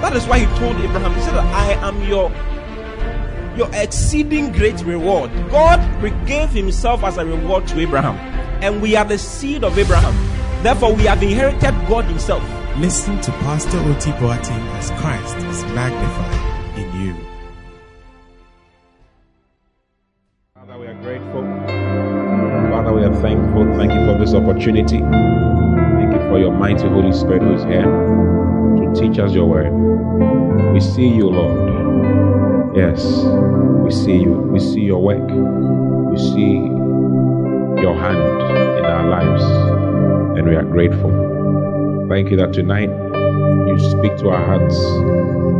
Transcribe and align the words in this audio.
that 0.00 0.14
is 0.16 0.26
why 0.26 0.38
He 0.40 0.46
told 0.58 0.76
Abraham, 0.76 1.14
He 1.14 1.20
said, 1.20 1.34
I 1.34 1.72
am 1.86 2.02
your 2.02 2.30
your 3.58 3.68
exceeding 3.74 4.52
great 4.52 4.80
reward. 4.84 5.30
God 5.50 5.80
gave 6.26 6.50
Himself 6.50 7.02
as 7.02 7.18
a 7.18 7.26
reward 7.26 7.66
to 7.68 7.80
Abraham, 7.80 8.16
and 8.62 8.80
we 8.80 8.94
are 8.94 9.04
the 9.04 9.18
seed 9.18 9.64
of 9.64 9.76
Abraham. 9.76 10.14
Therefore, 10.62 10.94
we 10.94 11.04
have 11.04 11.22
inherited 11.22 11.74
God 11.88 12.04
Himself. 12.04 12.42
Listen 12.76 13.20
to 13.22 13.32
Pastor 13.42 13.78
Oti 13.78 14.12
Boateng 14.12 14.64
as 14.78 14.90
Christ 15.00 15.36
is 15.48 15.64
magnified 15.74 16.78
in 16.78 17.00
you. 17.00 17.16
Father, 20.54 20.78
we 20.78 20.86
are 20.86 21.02
grateful. 21.02 21.42
Father, 22.70 22.92
we 22.92 23.02
are 23.02 23.20
thankful. 23.20 23.64
Thank 23.76 23.92
you 23.92 24.06
for 24.06 24.16
this 24.16 24.34
opportunity. 24.34 24.98
Thank 24.98 26.14
you 26.14 26.20
for 26.30 26.38
your 26.38 26.52
mighty 26.52 26.86
Holy 26.86 27.12
Spirit 27.12 27.42
who 27.42 27.54
is 27.54 27.64
here 27.64 28.57
teach 28.94 29.18
us 29.18 29.32
your 29.32 29.46
word. 29.46 29.72
We 30.72 30.80
see 30.80 31.08
you, 31.08 31.28
Lord. 31.28 32.76
Yes, 32.76 33.04
we 33.84 33.90
see 33.90 34.16
you. 34.16 34.32
We 34.32 34.60
see 34.60 34.82
your 34.82 35.02
work. 35.02 35.28
We 36.10 36.18
see 36.18 36.54
your 37.82 37.94
hand 37.94 38.18
in 38.78 38.84
our 38.84 39.08
lives, 39.08 39.42
and 40.38 40.46
we 40.46 40.54
are 40.54 40.64
grateful. 40.64 42.06
Thank 42.08 42.30
you 42.30 42.36
that 42.36 42.52
tonight 42.52 42.88
you 42.88 43.78
speak 43.90 44.16
to 44.18 44.30
our 44.30 44.44
hearts. 44.44 44.76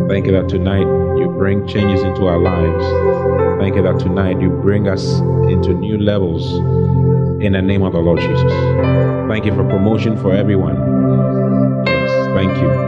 Thank 0.09 0.27
you 0.27 0.33
that 0.33 0.49
tonight 0.49 0.87
you 1.19 1.35
bring 1.37 1.67
changes 1.67 2.03
into 2.03 2.27
our 2.27 2.39
lives. 2.39 2.85
Thank 3.61 3.77
you 3.77 3.83
that 3.83 3.99
tonight 3.99 4.41
you 4.41 4.51
bring 4.51 4.89
us 4.89 5.19
into 5.51 5.75
new 5.75 5.99
levels 5.99 6.55
in 7.43 7.53
the 7.53 7.63
name 7.63 7.83
of 7.83 7.93
the 7.93 7.99
Lord 7.99 8.21
Jesus. 8.21 8.53
Thank 9.29 9.45
you 9.45 9.55
for 9.55 9.65
promotion 9.65 10.17
for 10.17 10.33
everyone. 10.33 10.77
Yes, 11.87 12.11
thank 12.35 12.57
you 12.59 12.88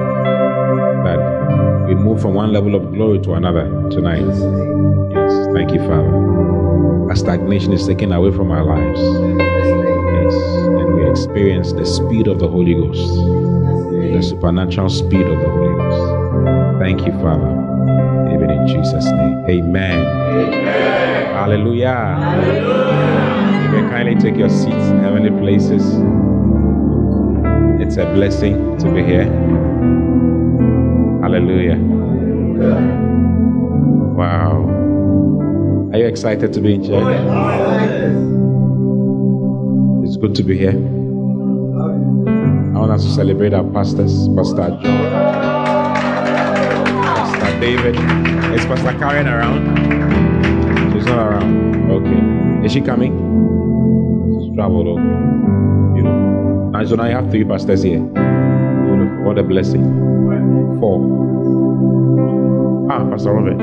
we 1.90 1.96
move 1.96 2.22
from 2.22 2.34
one 2.34 2.52
level 2.52 2.76
of 2.76 2.92
glory 2.92 3.18
to 3.18 3.34
another 3.34 3.64
tonight. 3.90 4.20
Yes, 4.20 5.48
thank 5.52 5.72
you, 5.72 5.80
Father. 5.80 7.10
A 7.10 7.16
stagnation 7.16 7.72
is 7.72 7.84
taken 7.84 8.12
away 8.12 8.30
from 8.30 8.52
our 8.52 8.62
lives. 8.62 9.00
Yes, 9.00 10.34
and 10.78 10.94
we 10.94 11.10
experience 11.10 11.72
the 11.72 11.84
speed 11.84 12.28
of 12.28 12.38
the 12.38 12.46
Holy 12.46 12.74
Ghost, 12.74 13.02
the 13.02 14.22
supernatural 14.22 14.88
speed 14.88 15.26
of 15.26 15.40
the 15.40 15.48
Holy 15.50 15.74
Ghost. 15.78 16.78
Thank 16.78 17.04
you, 17.04 17.12
Father. 17.20 17.50
Even 18.32 18.50
in 18.50 18.68
Jesus' 18.68 19.06
name. 19.06 19.44
Amen. 19.50 20.04
Hallelujah. 21.34 22.20
You 23.64 23.68
may 23.82 23.90
kindly 23.90 24.14
take 24.14 24.36
your 24.36 24.48
seats 24.48 24.86
in 24.90 25.00
heavenly 25.00 25.36
places. 25.40 25.82
It's 27.82 27.96
a 27.96 28.04
blessing 28.14 28.78
to 28.78 28.92
be 28.92 29.02
here. 29.02 30.09
Hallelujah. 31.30 31.78
Wow. 34.18 34.66
Are 35.92 35.98
you 35.98 36.06
excited 36.06 36.52
to 36.52 36.60
be 36.60 36.74
in 36.74 36.82
church? 36.82 37.04
It's 40.04 40.16
good 40.16 40.34
to 40.34 40.42
be 40.42 40.58
here. 40.58 40.74
I 40.74 40.76
want 42.80 42.90
us 42.90 43.04
to 43.04 43.10
celebrate 43.12 43.54
our 43.54 43.62
pastors, 43.62 44.26
Pastor 44.34 44.76
John, 44.82 45.12
Pastor 47.04 47.60
David. 47.60 47.94
Is 48.52 48.66
Pastor 48.66 48.98
Karen 48.98 49.28
around? 49.28 50.92
She's 50.92 51.06
not 51.06 51.28
around. 51.28 51.90
Okay. 51.92 52.66
Is 52.66 52.72
she 52.72 52.80
coming? 52.80 53.12
She's 54.40 54.52
traveled. 54.56 54.88
Okay. 54.98 55.94
Beautiful. 55.94 56.74
And 56.74 56.88
so 56.88 56.96
now 56.96 57.06
you 57.06 57.14
have 57.14 57.30
three 57.30 57.44
pastors 57.44 57.84
here. 57.84 58.00
What 58.00 59.38
a 59.38 59.44
blessing. 59.44 60.18
Four. 60.80 60.98
Ah, 62.90 63.04
Pastor 63.10 63.32
Robert. 63.34 63.60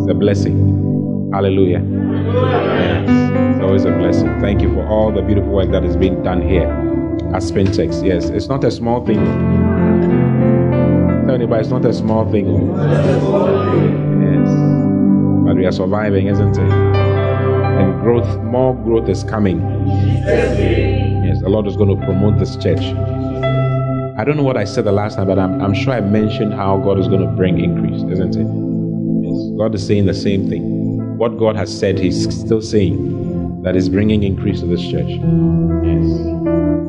It's 0.00 0.10
a 0.10 0.14
blessing. 0.14 1.30
Hallelujah. 1.32 1.82
Yes. 1.84 3.10
It's 3.56 3.62
always 3.64 3.84
a 3.84 3.90
blessing. 3.90 4.28
Thank 4.40 4.62
you 4.62 4.72
for 4.72 4.86
all 4.86 5.10
the 5.10 5.22
beautiful 5.22 5.50
work 5.50 5.70
that 5.72 5.84
is 5.84 5.96
being 5.96 6.22
done 6.22 6.40
here 6.40 6.68
at 7.34 7.42
Spintex. 7.42 8.02
Yes, 8.06 8.30
it's 8.30 8.48
not 8.48 8.62
a 8.64 8.70
small 8.70 9.04
thing. 9.04 9.22
Tell 11.26 11.34
anybody 11.34 11.60
it's 11.60 11.68
not 11.70 11.84
a 11.84 11.92
small 11.92 12.30
thing. 12.30 12.46
Yes. 14.22 14.48
But 15.44 15.56
we 15.56 15.66
are 15.66 15.72
surviving, 15.72 16.28
isn't 16.28 16.56
it? 16.56 16.72
And 16.72 18.00
growth, 18.00 18.40
more 18.44 18.74
growth 18.84 19.08
is 19.08 19.24
coming. 19.24 19.60
Yes, 20.24 21.40
the 21.42 21.48
Lord 21.48 21.66
is 21.66 21.76
going 21.76 21.90
to 21.98 22.06
promote 22.06 22.38
this 22.38 22.56
church. 22.56 22.80
I 24.18 24.24
don't 24.24 24.36
know 24.36 24.42
what 24.42 24.56
I 24.56 24.64
said 24.64 24.82
the 24.82 24.90
last 24.90 25.14
time, 25.14 25.28
but 25.28 25.38
I'm, 25.38 25.60
I'm 25.62 25.72
sure 25.72 25.92
I 25.92 26.00
mentioned 26.00 26.52
how 26.52 26.76
God 26.78 26.98
is 26.98 27.06
going 27.06 27.20
to 27.20 27.28
bring 27.28 27.60
increase, 27.62 28.02
isn't 28.12 28.34
it? 28.34 28.48
Yes, 29.24 29.56
God 29.56 29.76
is 29.76 29.86
saying 29.86 30.06
the 30.06 30.14
same 30.14 30.48
thing. 30.48 31.16
What 31.16 31.38
God 31.38 31.54
has 31.54 31.70
said, 31.78 32.00
He's 32.00 32.24
still 32.36 32.60
saying 32.60 33.62
that 33.62 33.76
is 33.76 33.88
bringing 33.88 34.24
increase 34.24 34.58
to 34.58 34.66
this 34.66 34.80
church. 34.82 35.08
Yes. 35.08 36.04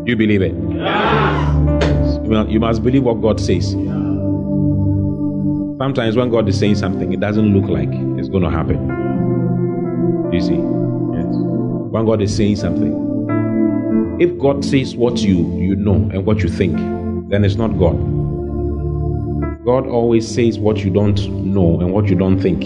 You 0.08 0.16
believe 0.18 0.42
it? 0.42 0.56
Yes. 0.72 2.16
You, 2.24 2.30
must, 2.32 2.50
you 2.50 2.60
must 2.60 2.82
believe 2.84 3.04
what 3.04 3.22
God 3.22 3.40
says. 3.40 3.74
Sometimes 5.78 6.16
when 6.16 6.32
God 6.32 6.50
is 6.50 6.58
saying 6.58 6.78
something, 6.78 7.14
it 7.14 7.20
doesn't 7.20 7.54
look 7.54 7.70
like 7.70 7.90
it's 8.18 8.30
going 8.30 8.42
to 8.42 8.50
happen. 8.50 8.80
You 10.34 10.42
see? 10.42 10.56
Yes. 10.56 11.28
When 11.92 12.06
God 12.08 12.24
is 12.24 12.36
saying 12.36 12.56
something, 12.56 14.18
if 14.20 14.36
God 14.40 14.66
says 14.66 14.96
what 14.96 15.20
you 15.20 15.38
you 15.60 15.76
know 15.76 15.94
and 15.94 16.26
what 16.26 16.40
you 16.40 16.50
think, 16.50 16.76
then 17.30 17.46
it's 17.46 17.56
not 17.56 17.78
God. 17.78 17.98
God 19.66 19.88
always 19.88 20.28
says 20.28 20.58
what 20.58 20.78
you 20.78 20.90
don't 20.90 21.20
know 21.46 21.80
and 21.80 21.94
what 21.94 22.08
you 22.08 22.16
don't 22.16 22.40
think. 22.40 22.64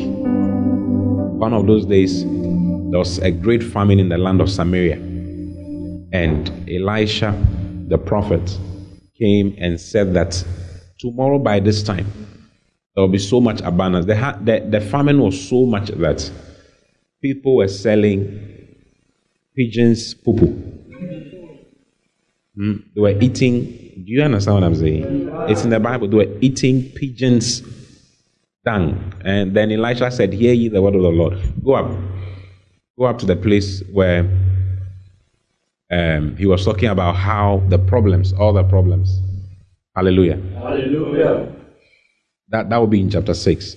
One 1.39 1.53
of 1.53 1.67
those 1.67 1.85
days, 1.85 2.23
there 2.23 2.99
was 2.99 3.17
a 3.19 3.31
great 3.31 3.61
famine 3.63 3.99
in 3.99 4.09
the 4.09 4.17
land 4.17 4.39
of 4.39 4.49
Samaria, 4.49 4.95
and 6.13 6.49
Elisha, 6.69 7.35
the 7.87 7.97
prophet, 7.97 8.57
came 9.19 9.55
and 9.57 9.79
said 9.79 10.13
that 10.13 10.43
tomorrow 10.99 11.39
by 11.39 11.59
this 11.59 11.83
time 11.83 12.05
there 12.95 13.01
will 13.03 13.09
be 13.09 13.17
so 13.17 13.41
much 13.41 13.61
abundance. 13.61 14.05
The, 14.05 14.15
the, 14.41 14.67
the 14.69 14.81
famine 14.81 15.19
was 15.19 15.49
so 15.49 15.65
much 15.65 15.89
that 15.89 16.31
people 17.21 17.57
were 17.57 17.67
selling 17.67 18.39
pigeons 19.55 20.13
poo 20.13 20.73
Mm, 22.55 22.83
they 22.93 23.01
were 23.01 23.19
eating. 23.19 23.82
Do 23.95 24.11
you 24.11 24.23
understand 24.23 24.55
what 24.55 24.63
I'm 24.63 24.75
saying? 24.75 25.29
It's 25.49 25.63
in 25.63 25.69
the 25.69 25.79
Bible. 25.79 26.07
They 26.07 26.17
were 26.17 26.37
eating 26.41 26.89
pigeons' 26.95 27.61
dung. 28.65 29.13
And 29.23 29.55
then 29.55 29.71
Elisha 29.71 30.09
said, 30.11 30.33
Hear 30.33 30.53
ye 30.53 30.69
the 30.69 30.81
word 30.81 30.95
of 30.95 31.01
the 31.01 31.09
Lord. 31.09 31.39
Go 31.63 31.73
up. 31.75 31.91
Go 32.97 33.05
up 33.05 33.19
to 33.19 33.25
the 33.25 33.35
place 33.35 33.83
where 33.91 34.29
um, 35.91 36.35
he 36.37 36.45
was 36.45 36.65
talking 36.65 36.89
about 36.89 37.15
how 37.15 37.63
the 37.69 37.77
problems, 37.77 38.33
all 38.33 38.53
the 38.53 38.63
problems. 38.63 39.19
Hallelujah. 39.95 40.37
Hallelujah. 40.55 41.53
That, 42.49 42.69
that 42.69 42.77
would 42.77 42.89
be 42.89 43.01
in 43.01 43.09
chapter 43.09 43.33
6. 43.33 43.75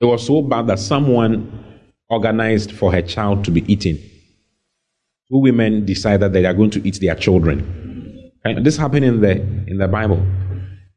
It 0.00 0.04
was 0.04 0.26
so 0.26 0.42
bad 0.42 0.66
that 0.68 0.78
someone 0.78 1.64
organized 2.08 2.72
for 2.72 2.92
her 2.92 3.02
child 3.02 3.44
to 3.44 3.50
be 3.50 3.70
eaten. 3.72 3.98
Two 5.30 5.38
women 5.38 5.84
decided 5.84 6.20
that 6.20 6.32
they 6.32 6.46
are 6.46 6.54
going 6.54 6.70
to 6.70 6.86
eat 6.86 6.98
their 7.00 7.14
children. 7.14 7.87
And 8.56 8.64
this 8.64 8.76
happened 8.76 9.04
in 9.04 9.20
the 9.20 9.32
in 9.66 9.78
the 9.78 9.88
Bible. 9.88 10.24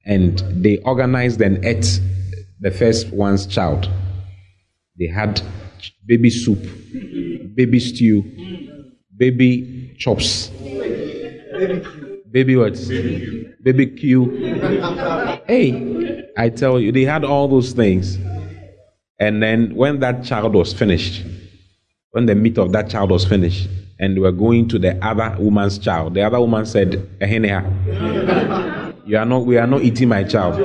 And 0.06 0.40
they 0.64 0.78
organized 0.80 1.42
and 1.42 1.64
ate 1.64 2.00
the 2.60 2.72
first 2.72 3.12
one's 3.12 3.46
child. 3.46 3.90
They 4.98 5.08
had 5.08 5.42
baby 6.06 6.30
soup, 6.30 6.60
baby 7.56 7.80
stew, 7.80 8.24
baby 9.18 9.96
chops, 9.98 10.50
baby 12.32 12.56
what? 12.56 12.80
Baby 13.64 13.86
Q. 13.88 14.26
Hey, 15.48 16.26
I 16.38 16.50
tell 16.50 16.80
you, 16.80 16.92
they 16.92 17.04
had 17.04 17.24
all 17.24 17.48
those 17.48 17.74
things. 17.74 18.18
And 19.20 19.44
then 19.44 19.76
when 19.76 20.00
that 20.00 20.24
child 20.24 20.56
was 20.56 20.74
finished, 20.74 21.24
when 22.12 22.26
the 22.26 22.34
meat 22.34 22.58
of 22.58 22.72
that 22.72 22.90
child 22.90 23.12
was 23.12 23.24
finished, 23.24 23.70
and 24.02 24.20
were 24.20 24.32
going 24.32 24.68
to 24.68 24.80
the 24.80 24.98
other 25.06 25.36
woman's 25.40 25.78
child. 25.78 26.16
The 26.16 26.24
other 26.24 26.40
woman 26.40 26.66
said, 26.66 27.08
Ehenea. 27.20 28.90
You 29.06 29.18
are 29.18 29.26
not. 29.26 29.46
We 29.46 29.58
are 29.58 29.68
not 29.68 29.82
eating 29.84 30.10
my 30.10 30.24
child. 30.24 30.60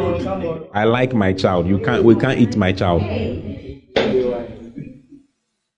I 0.75 0.85
like 0.85 1.15
my 1.15 1.33
child. 1.33 1.67
You 1.67 1.79
can't. 1.79 2.03
We 2.03 2.17
can't 2.17 2.39
eat 2.41 2.57
my 2.57 2.73
child. 2.73 3.03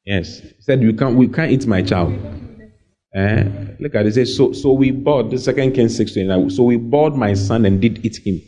Yes. 0.05 0.40
He 0.40 0.55
said 0.60 0.82
you 0.82 0.93
can't. 0.94 1.16
We 1.16 1.28
can't 1.28 1.50
eat 1.50 1.66
my 1.66 1.82
child. 1.82 2.12
Eh? 3.14 3.44
Look 3.81 3.94
at 3.94 4.06
it. 4.06 4.08
It 4.08 4.14
says, 4.14 4.37
so, 4.37 4.52
so 4.52 4.72
we 4.72 4.90
bought 4.90 5.31
the 5.31 5.38
second 5.38 5.72
King 5.72 5.88
16. 5.88 6.50
So 6.50 6.62
we 6.62 6.76
bought 6.76 7.16
my 7.16 7.34
son 7.34 7.64
and 7.64 7.81
did 7.81 8.04
eat 8.04 8.19
him. 8.25 8.40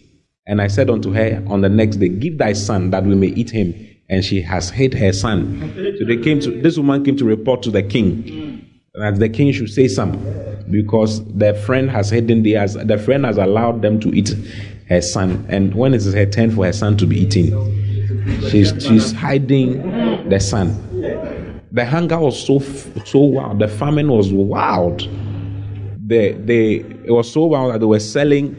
And 0.47 0.61
I 0.61 0.67
said 0.67 0.91
unto 0.91 1.13
her 1.13 1.43
on 1.49 1.61
the 1.61 1.69
next 1.69 1.97
day, 1.97 2.09
Give 2.09 2.37
thy 2.37 2.53
son 2.53 2.91
that 2.91 3.05
we 3.05 3.15
may 3.15 3.29
eat 3.29 3.51
him. 3.51 3.75
And 4.09 4.25
she 4.25 4.43
has 4.43 4.71
hid 4.71 4.93
her 4.95 5.13
son. 5.13 5.73
So 5.99 6.05
they 6.05 6.17
came 6.17 6.41
to 6.41 6.61
this 6.61 6.77
woman 6.77 7.05
came 7.05 7.17
to 7.17 7.25
report 7.25 7.63
to 7.63 7.71
the 7.71 7.83
king 7.83 8.60
that 8.95 9.19
the 9.21 9.29
king 9.29 9.53
should 9.53 9.71
say 9.71 9.87
something 9.87 10.65
because 10.71 11.25
their 11.35 11.55
friend 11.55 11.91
has 11.91 12.11
hidden 12.11 12.43
the 12.43 12.57
as 12.57 12.75
the 12.75 12.99
friend 12.99 13.25
has 13.25 13.39
allowed 13.39 13.83
them 13.83 14.01
to 14.01 14.09
eat 14.09 14.35
her 14.89 15.01
son. 15.01 15.47
And 15.49 15.75
when 15.75 15.95
it 15.95 15.99
is 15.99 16.13
her 16.13 16.27
turn 16.27 16.51
for 16.51 16.65
her 16.65 16.73
son 16.73 16.97
to 16.97 17.07
be 17.07 17.21
eaten, 17.21 17.51
she's 18.51 18.73
she's 18.85 19.13
hiding 19.13 20.29
the 20.29 20.41
son. 20.41 20.87
The 21.73 21.85
hunger 21.85 22.19
was 22.19 22.45
so 22.45 22.59
so 23.05 23.21
wild. 23.21 23.61
The 23.61 23.69
famine 23.69 24.11
was 24.11 24.33
wild. 24.33 25.09
They 26.05 26.33
they 26.33 26.77
it 27.05 27.13
was 27.13 27.33
so 27.33 27.45
wild 27.45 27.75
that 27.75 27.79
they 27.79 27.87
were 27.87 28.01
selling 28.01 28.57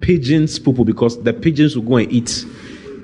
pigeons 0.00 0.58
poo 0.58 0.84
because 0.84 1.22
the 1.22 1.32
pigeons 1.32 1.76
would 1.76 1.86
go 1.86 1.96
and 1.96 2.10
eat 2.10 2.44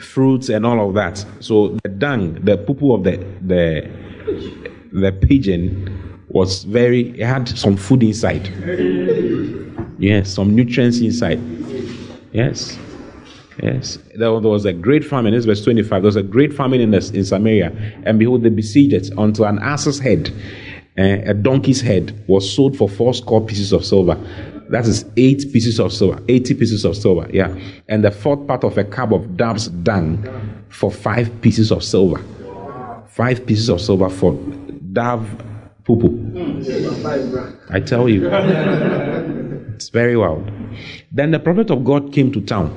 fruits 0.01 0.49
and 0.49 0.67
all 0.67 0.89
of 0.89 0.95
that. 0.95 1.25
So 1.39 1.79
the 1.85 1.89
dung, 1.89 2.35
the 2.45 2.59
poo 2.59 2.93
of 2.93 3.05
the 3.05 3.25
the 3.41 3.89
the 4.93 5.13
pigeon 5.13 6.19
was 6.29 6.65
very 6.65 7.11
it 7.21 7.27
had 7.27 7.49
some 7.49 7.77
food 7.77 8.03
inside. 8.03 8.49
Yes, 9.99 10.33
some 10.33 10.55
nutrients 10.55 11.01
inside. 11.01 11.41
Yes. 12.33 12.79
Yes, 13.63 13.99
there 14.17 14.33
was 14.33 14.65
a 14.65 14.73
great 14.73 15.05
famine. 15.05 15.35
This 15.35 15.45
verse 15.45 15.63
25. 15.63 16.03
There 16.03 16.09
was 16.09 16.17
a 16.17 16.23
great 16.23 16.55
famine 16.55 16.81
in, 16.81 16.91
the, 16.91 17.11
in 17.15 17.25
Samaria, 17.25 17.71
and 18.05 18.19
behold, 18.19 18.43
they 18.43 18.49
besieged 18.49 18.95
it 18.95 19.11
an 19.11 19.59
ass's 19.61 19.99
head, 19.99 20.33
uh, 20.99 21.03
a 21.03 21.35
donkey's 21.35 21.83
head, 21.83 22.25
was 22.27 22.51
sold 22.51 22.77
for 22.77 22.89
four 22.89 23.13
score 23.13 23.45
pieces 23.45 23.73
of 23.73 23.85
silver. 23.85 24.15
That 24.71 24.87
is 24.87 25.05
eight 25.19 25.45
pieces 25.53 25.79
of 25.79 25.93
silver, 25.93 26.21
80 26.29 26.55
pieces 26.55 26.85
of 26.87 26.97
silver, 26.97 27.29
yeah. 27.31 27.55
And 27.89 28.03
the 28.03 28.11
fourth 28.11 28.47
part 28.47 28.65
of 28.65 28.79
a 28.79 28.85
cup 28.85 29.13
of 29.13 29.37
dove's 29.37 29.69
dung 29.69 30.27
for 30.71 30.91
five 30.91 31.43
pieces 31.43 31.71
of 31.71 31.85
silver. 31.85 32.25
Five 33.09 33.45
pieces 33.45 33.69
of 33.69 33.83
silver 33.83 34.09
for 34.09 34.33
dove 34.93 35.27
poo 35.85 35.97
poo. 35.97 36.11
I 37.71 37.81
tell 37.81 38.09
you. 38.09 38.29
It's 39.75 39.89
very 39.89 40.17
wild. 40.17 40.51
Then 41.11 41.31
the 41.31 41.39
prophet 41.39 41.71
of 41.71 41.85
God 41.85 42.13
came 42.13 42.31
to 42.33 42.41
town. 42.41 42.71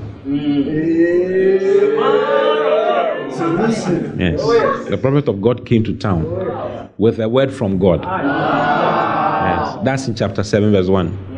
Yes. 4.18 4.42
The 4.90 4.98
prophet 5.02 5.28
of 5.28 5.42
God 5.42 5.66
came 5.66 5.84
to 5.84 5.96
town 5.96 6.90
with 6.98 7.20
a 7.20 7.30
word 7.30 7.54
from 7.54 7.78
God. 7.78 8.04
Yes. 8.04 9.78
That's 9.84 10.08
in 10.08 10.16
chapter 10.16 10.44
7, 10.44 10.72
verse 10.72 10.88
1 10.88 11.36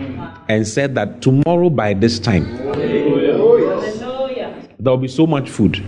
and 0.49 0.67
said 0.67 0.95
that 0.95 1.21
tomorrow 1.21 1.69
by 1.69 1.93
this 1.93 2.19
time 2.19 2.45
there 4.79 4.91
will 4.91 4.97
be 4.97 5.07
so 5.07 5.27
much 5.27 5.49
food. 5.49 5.83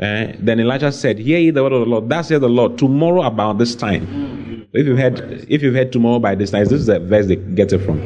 Uh, 0.00 0.32
then 0.38 0.60
Elijah 0.60 0.92
said, 0.92 1.18
Hear 1.18 1.38
ye 1.38 1.50
the 1.50 1.62
word 1.62 1.72
of 1.72 1.80
the 1.80 1.86
Lord. 1.86 2.08
Thus 2.10 2.28
said 2.28 2.42
the 2.42 2.48
Lord, 2.48 2.76
tomorrow 2.76 3.22
about 3.22 3.56
this 3.56 3.74
time. 3.74 4.66
If 4.74 4.86
you've 4.86 4.98
heard, 4.98 5.46
if 5.48 5.62
you've 5.62 5.74
heard 5.74 5.90
tomorrow 5.90 6.18
by 6.18 6.34
this 6.34 6.50
time, 6.50 6.64
this 6.64 6.72
is 6.72 6.86
the 6.86 7.00
verse 7.00 7.26
they 7.26 7.36
get 7.36 7.72
it 7.72 7.78
from. 7.78 7.98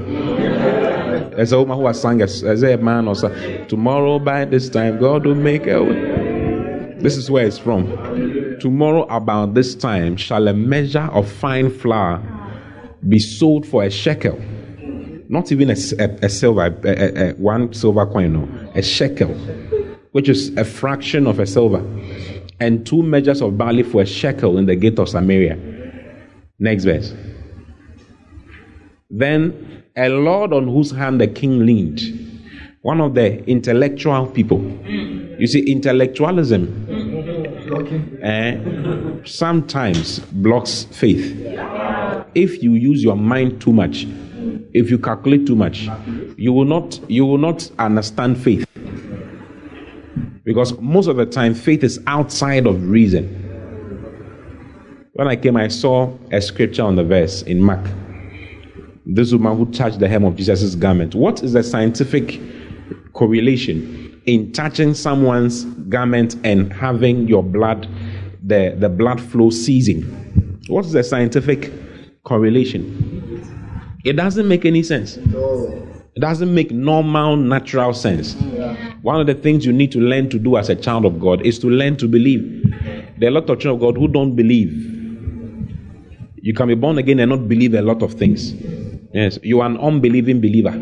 There's 1.35 1.51
a 1.51 1.59
woman 1.59 1.79
who 1.79 1.87
has 1.89 2.01
sung 2.01 2.23
as, 2.23 2.43
a 2.45 2.77
man 2.77 3.09
or 3.09 3.17
so. 3.17 3.29
Tomorrow 3.67 4.21
by 4.21 4.45
this 4.45 4.69
time, 4.69 5.01
God 5.01 5.27
will 5.27 5.35
make 5.35 5.67
a 5.67 5.83
way. 5.83 6.95
This 7.01 7.17
is 7.17 7.29
where 7.29 7.45
it's 7.45 7.59
from. 7.59 7.89
Tomorrow 8.61 9.05
about 9.05 9.55
this 9.55 9.75
time 9.75 10.17
shall 10.17 10.47
a 10.47 10.55
measure 10.55 11.09
of 11.13 11.29
fine 11.29 11.71
flour 11.71 12.23
be 13.09 13.19
sold 13.19 13.67
for 13.67 13.83
a 13.83 13.91
shekel 13.91 14.41
not 15.31 15.53
even 15.53 15.71
a, 15.71 15.77
a, 16.01 16.27
a 16.27 16.29
silver, 16.29 16.77
a, 16.85 17.33
one 17.35 17.73
silver 17.73 18.05
coin, 18.05 18.33
no, 18.33 18.71
a 18.75 18.83
shekel, 18.83 19.33
which 20.13 20.29
is 20.29 20.55
a 20.57 20.65
fraction 20.65 21.27
of 21.27 21.39
a 21.39 21.47
silver, 21.47 21.85
and 22.59 22.87
two 22.87 23.03
measures 23.03 23.41
of 23.41 23.57
barley 23.57 23.83
for 23.83 24.03
a 24.03 24.07
shekel 24.07 24.59
in 24.59 24.67
the 24.67 24.77
gate 24.77 24.99
of 24.99 25.09
Samaria. 25.09 25.59
Next 26.59 26.85
verse. 26.85 27.15
Then 29.09 29.85
a 29.97 30.09
lord 30.09 30.53
on 30.53 30.69
whose 30.69 30.91
hand 30.91 31.21
the 31.21 31.27
king 31.27 31.67
leaned, 31.67 32.01
one 32.83 33.01
of 33.01 33.15
the 33.15 33.45
intellectual 33.45 34.27
people. 34.27 34.61
You 35.39 35.47
see, 35.47 35.71
intellectualism 35.71 36.87
uh, 38.23 39.27
sometimes 39.27 40.19
blocks 40.19 40.85
faith. 40.85 41.37
If 42.35 42.63
you 42.63 42.75
use 42.75 43.03
your 43.03 43.17
mind 43.17 43.61
too 43.61 43.73
much, 43.73 44.07
if 44.73 44.91
you 44.91 44.99
calculate 44.99 45.47
too 45.47 45.57
much, 45.57 45.89
you 46.37 46.53
will 46.53 46.65
not 46.65 47.01
you 47.11 47.27
will 47.27 47.39
not 47.39 47.71
understand 47.79 48.39
faith. 48.41 48.67
Because 50.45 50.79
most 50.81 51.07
of 51.07 51.17
the 51.17 51.27
time 51.27 51.55
faith 51.55 51.85
is 51.85 52.01
outside 52.07 52.67
of 52.67 52.89
reason. 52.89 53.47
When 55.13 55.29
I 55.29 55.37
came, 55.37 55.57
I 55.57 55.69
saw 55.69 56.17
a 56.33 56.41
scripture 56.41 56.83
on 56.83 56.97
the 56.97 57.05
verse 57.05 57.43
in 57.43 57.61
Mark. 57.61 57.85
This 59.05 59.33
woman 59.33 59.57
who 59.57 59.71
touched 59.71 59.99
the 59.99 60.09
hem 60.09 60.25
of 60.25 60.37
Jesus' 60.37 60.75
garment. 60.75 61.15
What 61.15 61.43
is 61.43 61.53
the 61.53 61.63
scientific 61.63 62.41
correlation 63.13 64.23
in 64.27 64.53
touching 64.53 64.95
someone's 64.95 65.65
garment 65.91 66.37
and 66.45 66.73
having 66.73 67.27
your 67.29 67.43
blood, 67.43 67.89
the, 68.43 68.75
the 68.79 68.89
blood 68.89 69.21
flow 69.21 69.51
ceasing? 69.51 70.03
What 70.69 70.87
is 70.87 70.93
the 70.93 71.03
scientific 71.03 71.71
correlation? 72.25 73.41
It 74.05 74.15
doesn't 74.15 74.49
make 74.49 74.65
any 74.65 74.83
sense. 74.83 75.19
It 75.19 76.21
doesn't 76.21 76.55
make 76.55 76.71
normal, 76.71 77.37
natural 77.37 77.93
sense. 77.93 78.35
One 79.03 79.21
of 79.21 79.27
the 79.27 79.35
things 79.35 79.65
you 79.65 79.73
need 79.73 79.93
to 79.93 79.99
learn 79.99 80.29
to 80.31 80.39
do 80.39 80.57
as 80.57 80.69
a 80.69 80.77
child 80.77 81.07
of 81.07 81.19
God 81.19 81.45
is 81.47 81.59
to 81.61 81.69
learn 81.69 81.97
to 81.99 82.09
believe. 82.09 82.63
There 83.19 83.29
are 83.29 83.33
a 83.33 83.35
lot 83.35 83.49
of 83.49 83.61
children 83.61 83.75
of 83.75 83.81
God 83.81 83.97
who 83.97 84.09
don't 84.09 84.37
believe. 84.37 84.73
You 86.43 86.55
can 86.55 86.69
be 86.69 86.75
born 86.75 86.99
again 86.99 87.21
and 87.21 87.31
not 87.31 87.49
believe 87.49 87.75
a 87.75 87.83
lot 87.83 88.03
of 88.03 88.15
things. 88.15 88.55
Yes, 89.13 89.39
you 89.43 89.61
are 89.61 89.67
an 89.67 89.79
unbelieving 89.79 90.41
believer. 90.41 90.73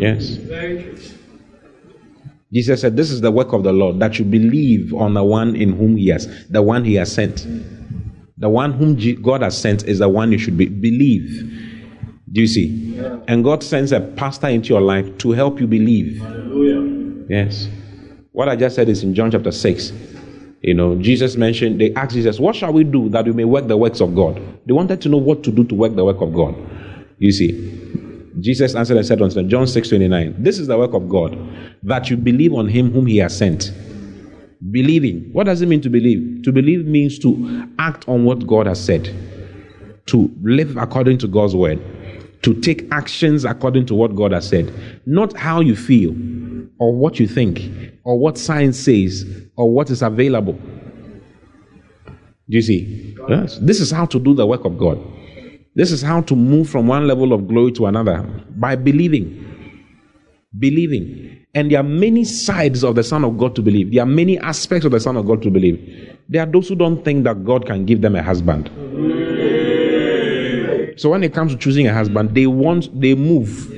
Yes. 0.00 0.38
Jesus 2.52 2.80
said, 2.80 2.96
This 2.96 3.10
is 3.10 3.20
the 3.20 3.30
work 3.30 3.52
of 3.52 3.62
the 3.64 3.72
Lord, 3.72 3.98
that 4.00 4.18
you 4.18 4.24
believe 4.24 4.94
on 4.94 5.14
the 5.14 5.24
one 5.24 5.56
in 5.56 5.72
whom 5.76 5.96
He 5.96 6.08
has, 6.08 6.46
the 6.48 6.62
one 6.62 6.84
He 6.84 6.94
has 6.94 7.12
sent. 7.12 7.46
The 8.36 8.48
one 8.48 8.72
whom 8.72 8.96
God 9.22 9.42
has 9.42 9.56
sent 9.56 9.84
is 9.84 9.98
the 10.00 10.08
one 10.08 10.30
you 10.30 10.38
should 10.38 10.56
be, 10.56 10.66
believe. 10.66 11.73
Do 12.34 12.40
you 12.40 12.48
see? 12.48 12.66
Yeah. 12.66 13.20
And 13.28 13.44
God 13.44 13.62
sends 13.62 13.92
a 13.92 14.00
pastor 14.00 14.48
into 14.48 14.70
your 14.70 14.80
life 14.80 15.18
to 15.18 15.30
help 15.30 15.60
you 15.60 15.68
believe. 15.68 16.20
Hallelujah. 16.20 17.26
Yes. 17.28 17.68
What 18.32 18.48
I 18.48 18.56
just 18.56 18.74
said 18.74 18.88
is 18.88 19.04
in 19.04 19.14
John 19.14 19.30
chapter 19.30 19.52
6. 19.52 19.92
You 20.60 20.74
know, 20.74 20.96
Jesus 20.96 21.36
mentioned, 21.36 21.80
they 21.80 21.94
asked 21.94 22.14
Jesus, 22.14 22.40
What 22.40 22.56
shall 22.56 22.72
we 22.72 22.82
do 22.82 23.08
that 23.10 23.24
we 23.26 23.32
may 23.32 23.44
work 23.44 23.68
the 23.68 23.76
works 23.76 24.00
of 24.00 24.16
God? 24.16 24.42
They 24.66 24.72
wanted 24.72 25.00
to 25.02 25.08
know 25.08 25.18
what 25.18 25.44
to 25.44 25.52
do 25.52 25.62
to 25.62 25.74
work 25.76 25.94
the 25.94 26.04
work 26.04 26.20
of 26.20 26.34
God. 26.34 26.56
You 27.18 27.30
see, 27.30 27.52
Jesus 28.40 28.74
answered 28.74 28.96
and 28.96 29.06
said 29.06 29.22
unto 29.22 29.34
them, 29.36 29.48
John 29.48 29.68
6 29.68 29.88
29, 29.88 30.34
This 30.42 30.58
is 30.58 30.66
the 30.66 30.76
work 30.76 30.92
of 30.92 31.08
God, 31.08 31.38
that 31.84 32.10
you 32.10 32.16
believe 32.16 32.52
on 32.52 32.66
him 32.66 32.90
whom 32.90 33.06
he 33.06 33.18
has 33.18 33.36
sent. 33.36 33.70
Believing. 34.72 35.28
What 35.32 35.44
does 35.44 35.62
it 35.62 35.66
mean 35.66 35.82
to 35.82 35.90
believe? 35.90 36.42
To 36.42 36.50
believe 36.50 36.84
means 36.84 37.18
to 37.20 37.68
act 37.78 38.08
on 38.08 38.24
what 38.24 38.44
God 38.44 38.66
has 38.66 38.82
said, 38.84 39.14
to 40.06 40.34
live 40.42 40.76
according 40.76 41.18
to 41.18 41.28
God's 41.28 41.54
word, 41.54 41.80
to 42.44 42.52
take 42.60 42.86
actions 42.92 43.46
according 43.46 43.86
to 43.86 43.94
what 43.94 44.14
God 44.14 44.32
has 44.32 44.46
said, 44.46 44.72
not 45.06 45.34
how 45.34 45.60
you 45.60 45.74
feel 45.74 46.14
or 46.78 46.94
what 46.94 47.18
you 47.18 47.26
think 47.26 47.62
or 48.04 48.18
what 48.18 48.36
science 48.36 48.78
says 48.78 49.24
or 49.56 49.72
what 49.72 49.88
is 49.88 50.02
available. 50.02 50.52
Do 50.52 52.56
you 52.56 52.60
see? 52.60 53.16
Yes. 53.30 53.58
This 53.62 53.80
is 53.80 53.90
how 53.90 54.04
to 54.06 54.18
do 54.18 54.34
the 54.34 54.46
work 54.46 54.66
of 54.66 54.76
God. 54.76 54.98
This 55.74 55.90
is 55.90 56.02
how 56.02 56.20
to 56.20 56.36
move 56.36 56.68
from 56.68 56.86
one 56.86 57.08
level 57.08 57.32
of 57.32 57.48
glory 57.48 57.72
to 57.72 57.86
another 57.86 58.22
by 58.50 58.76
believing. 58.76 59.40
Believing. 60.58 61.46
And 61.54 61.70
there 61.70 61.80
are 61.80 61.82
many 61.82 62.24
sides 62.24 62.84
of 62.84 62.94
the 62.94 63.02
Son 63.02 63.24
of 63.24 63.38
God 63.38 63.56
to 63.56 63.62
believe. 63.62 63.92
There 63.92 64.02
are 64.02 64.06
many 64.06 64.38
aspects 64.38 64.84
of 64.84 64.92
the 64.92 65.00
Son 65.00 65.16
of 65.16 65.26
God 65.26 65.40
to 65.42 65.50
believe. 65.50 66.14
There 66.28 66.42
are 66.42 66.46
those 66.46 66.68
who 66.68 66.74
don't 66.74 67.02
think 67.02 67.24
that 67.24 67.44
God 67.44 67.64
can 67.64 67.86
give 67.86 68.02
them 68.02 68.16
a 68.16 68.22
husband. 68.22 68.70
So 70.96 71.10
when 71.10 71.22
it 71.22 71.34
comes 71.34 71.52
to 71.52 71.58
choosing 71.58 71.86
a 71.86 71.92
husband, 71.92 72.34
they 72.34 72.46
want, 72.46 72.88
they 72.98 73.14
move. 73.14 73.70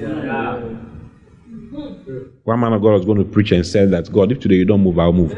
One 2.45 2.61
man 2.61 2.73
of 2.73 2.83
God 2.83 2.93
was 2.93 3.05
going 3.05 3.19
to 3.19 3.25
preach 3.25 3.53
and 3.53 3.67
said 3.67 3.91
that, 3.91 4.13
God, 4.13 4.31
if 4.33 4.41
today 4.41 4.57
you 4.57 4.65
don't 4.65 4.83
move, 4.83 4.99
I'll 4.99 5.13
move. 5.13 5.33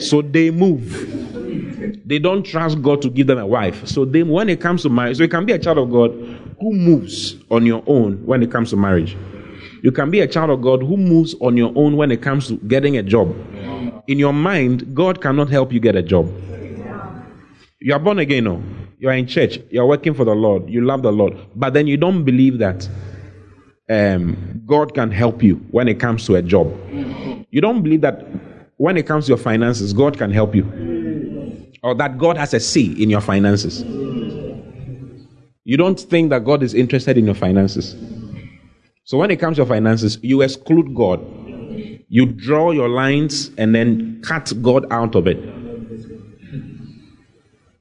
so 0.00 0.22
they 0.22 0.50
move. 0.50 1.06
They 2.04 2.18
don't 2.18 2.42
trust 2.42 2.82
God 2.82 3.00
to 3.02 3.10
give 3.10 3.28
them 3.28 3.38
a 3.38 3.46
wife. 3.46 3.86
So 3.86 4.04
they, 4.04 4.22
when 4.22 4.48
it 4.48 4.60
comes 4.60 4.82
to 4.82 4.90
marriage, 4.90 5.18
so 5.18 5.22
it 5.22 5.30
can 5.30 5.46
be 5.46 5.52
a 5.52 5.58
child 5.58 5.78
of 5.78 5.90
God 5.90 6.10
who 6.60 6.74
moves 6.74 7.36
on 7.50 7.64
your 7.64 7.82
own 7.86 8.24
when 8.26 8.42
it 8.42 8.50
comes 8.50 8.70
to 8.70 8.76
marriage. 8.76 9.16
You 9.82 9.92
can 9.92 10.10
be 10.10 10.20
a 10.20 10.26
child 10.26 10.50
of 10.50 10.60
God 10.60 10.82
who 10.82 10.96
moves 10.96 11.34
on 11.40 11.56
your 11.56 11.72
own 11.74 11.96
when 11.96 12.10
it 12.10 12.20
comes 12.20 12.48
to 12.48 12.56
getting 12.58 12.98
a 12.98 13.02
job. 13.02 13.34
In 14.08 14.18
your 14.18 14.32
mind, 14.32 14.94
God 14.94 15.22
cannot 15.22 15.48
help 15.48 15.72
you 15.72 15.80
get 15.80 15.96
a 15.96 16.02
job. 16.02 16.30
You 17.80 17.94
are 17.94 17.98
born 17.98 18.18
again, 18.18 18.44
no? 18.44 18.62
You 18.98 19.08
are 19.08 19.14
in 19.14 19.26
church. 19.26 19.58
You 19.70 19.80
are 19.80 19.86
working 19.86 20.12
for 20.12 20.26
the 20.26 20.34
Lord. 20.34 20.68
You 20.68 20.82
love 20.82 21.00
the 21.02 21.12
Lord. 21.12 21.34
But 21.56 21.72
then 21.72 21.86
you 21.86 21.96
don't 21.96 22.24
believe 22.24 22.58
that 22.58 22.86
um, 23.88 24.62
God 24.66 24.94
can 24.94 25.10
help 25.10 25.42
you 25.42 25.56
when 25.70 25.88
it 25.88 25.98
comes 25.98 26.26
to 26.26 26.36
a 26.36 26.42
job. 26.42 26.70
You 27.50 27.62
don't 27.62 27.82
believe 27.82 28.02
that 28.02 28.26
when 28.76 28.98
it 28.98 29.06
comes 29.06 29.24
to 29.26 29.30
your 29.30 29.38
finances, 29.38 29.94
God 29.94 30.18
can 30.18 30.30
help 30.30 30.54
you. 30.54 30.64
Or 31.82 31.94
that 31.94 32.18
God 32.18 32.36
has 32.36 32.52
a 32.52 32.60
say 32.60 32.82
in 32.82 33.08
your 33.08 33.22
finances. 33.22 33.82
You 35.64 35.76
don't 35.78 35.98
think 35.98 36.28
that 36.30 36.44
God 36.44 36.62
is 36.62 36.74
interested 36.74 37.16
in 37.16 37.24
your 37.24 37.34
finances. 37.34 37.96
So 39.04 39.16
when 39.16 39.30
it 39.30 39.36
comes 39.36 39.56
to 39.56 39.60
your 39.60 39.66
finances, 39.66 40.18
you 40.20 40.42
exclude 40.42 40.94
God. 40.94 41.20
You 42.08 42.26
draw 42.26 42.72
your 42.72 42.90
lines 42.90 43.50
and 43.56 43.74
then 43.74 44.20
cut 44.22 44.52
God 44.60 44.86
out 44.90 45.14
of 45.14 45.26
it. 45.26 45.38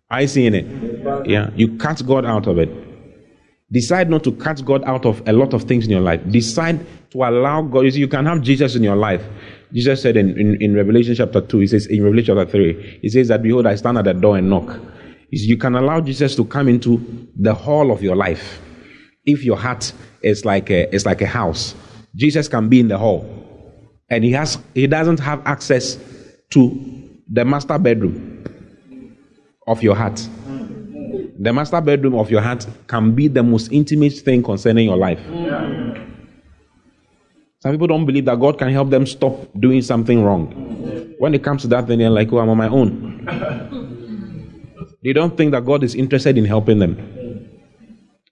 I 0.09 0.25
seeing 0.25 0.55
it. 0.55 0.65
Yeah, 1.27 1.51
you 1.55 1.77
cut 1.77 2.05
God 2.05 2.25
out 2.25 2.47
of 2.47 2.57
it. 2.57 2.69
Decide 3.71 4.09
not 4.09 4.23
to 4.23 4.31
cut 4.31 4.65
God 4.65 4.83
out 4.85 5.05
of 5.05 5.21
a 5.27 5.33
lot 5.33 5.53
of 5.53 5.63
things 5.63 5.85
in 5.85 5.91
your 5.91 6.01
life. 6.01 6.21
Decide 6.31 6.83
to 7.11 7.17
allow 7.19 7.61
God. 7.61 7.81
You 7.81 7.91
see, 7.91 7.99
you 7.99 8.07
can 8.07 8.25
have 8.25 8.41
Jesus 8.41 8.75
in 8.75 8.81
your 8.81 8.95
life. 8.95 9.23
Jesus 9.71 10.01
said 10.01 10.17
in, 10.17 10.39
in, 10.39 10.59
in 10.59 10.73
Revelation 10.73 11.13
chapter 11.13 11.41
2, 11.41 11.59
he 11.59 11.67
says, 11.67 11.85
in 11.85 12.03
Revelation 12.03 12.35
chapter 12.35 12.51
3, 12.51 12.99
he 13.03 13.09
says 13.09 13.27
that, 13.27 13.43
Behold, 13.43 13.67
I 13.67 13.75
stand 13.75 13.99
at 13.99 14.05
the 14.05 14.13
door 14.15 14.37
and 14.37 14.49
knock. 14.49 14.79
You 15.29 15.57
can 15.57 15.75
allow 15.75 16.01
Jesus 16.01 16.35
to 16.37 16.45
come 16.45 16.67
into 16.67 17.27
the 17.35 17.53
hall 17.53 17.91
of 17.91 18.01
your 18.01 18.15
life. 18.15 18.59
If 19.25 19.43
your 19.43 19.57
heart 19.57 19.93
is 20.23 20.43
like 20.43 20.71
a, 20.71 20.93
is 20.93 21.05
like 21.05 21.21
a 21.21 21.27
house, 21.27 21.75
Jesus 22.15 22.47
can 22.47 22.67
be 22.67 22.79
in 22.79 22.87
the 22.87 22.97
hall. 22.97 23.29
And 24.09 24.23
he, 24.23 24.31
has, 24.31 24.57
he 24.73 24.87
doesn't 24.87 25.19
have 25.19 25.45
access 25.45 25.99
to 26.49 27.11
the 27.31 27.45
master 27.45 27.77
bedroom 27.77 28.28
of 29.69 29.81
your 29.83 29.95
heart. 29.95 30.27
The 31.39 31.53
master 31.53 31.79
bedroom 31.79 32.15
of 32.15 32.29
your 32.29 32.41
heart 32.41 32.67
can 32.87 33.13
be 33.15 33.29
the 33.29 33.43
most 33.43 33.71
intimate 33.71 34.13
thing 34.13 34.43
concerning 34.43 34.87
your 34.87 34.97
life. 34.97 35.21
Some 37.61 37.71
people 37.71 37.87
don't 37.87 38.05
believe 38.05 38.25
that 38.25 38.39
God 38.39 38.57
can 38.57 38.69
help 38.69 38.89
them 38.89 39.05
stop 39.05 39.47
doing 39.59 39.81
something 39.81 40.23
wrong. 40.23 41.15
When 41.17 41.33
it 41.33 41.43
comes 41.43 41.61
to 41.61 41.67
that, 41.69 41.87
then 41.87 41.99
they're 41.99 42.09
like, 42.09 42.31
oh, 42.33 42.39
I'm 42.39 42.49
on 42.49 42.57
my 42.57 42.67
own. 42.67 43.25
they 45.03 45.13
don't 45.13 45.37
think 45.37 45.51
that 45.51 45.65
God 45.65 45.83
is 45.83 45.95
interested 45.95 46.37
in 46.37 46.45
helping 46.45 46.79
them. 46.79 46.97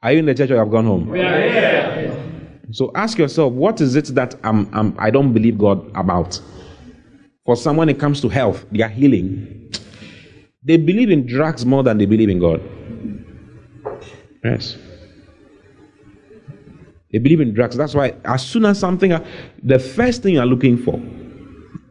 Are 0.02 0.12
you 0.12 0.20
in 0.20 0.26
the 0.26 0.34
church 0.34 0.50
or 0.50 0.54
you 0.54 0.60
have 0.60 0.72
gone 0.72 0.86
home? 0.86 1.16
Yeah. 1.16 2.16
So 2.72 2.92
ask 2.96 3.18
yourself, 3.18 3.54
what 3.54 3.80
is 3.80 3.96
it 3.96 4.06
that 4.16 4.36
I'm, 4.44 4.74
I'm, 4.74 4.96
I 4.98 5.12
don't 5.12 5.34
believe 5.34 5.58
God 5.58 5.90
about? 5.96 6.40
For 7.46 7.56
some, 7.56 7.78
when 7.78 7.90
it 7.90 8.00
comes 8.00 8.20
to 8.22 8.30
health, 8.30 8.66
their 8.72 8.90
healing, 8.90 9.72
they 10.68 10.76
believe 10.76 11.10
in 11.10 11.26
drugs 11.26 11.66
more 11.66 11.82
than 11.82 11.98
they 11.98 12.06
believe 12.06 12.30
in 12.30 12.40
God. 12.40 12.62
Yes. 14.44 14.78
They 17.12 17.20
believe 17.20 17.40
in 17.40 17.54
drugs. 17.54 17.78
That's 17.78 17.96
why, 17.96 18.16
as 18.26 18.46
soon 18.46 18.66
as 18.66 18.78
something, 18.78 19.14
the 19.64 19.80
first 19.80 20.24
thing 20.24 20.34
you're 20.34 20.46
looking 20.46 20.78
for 20.78 21.02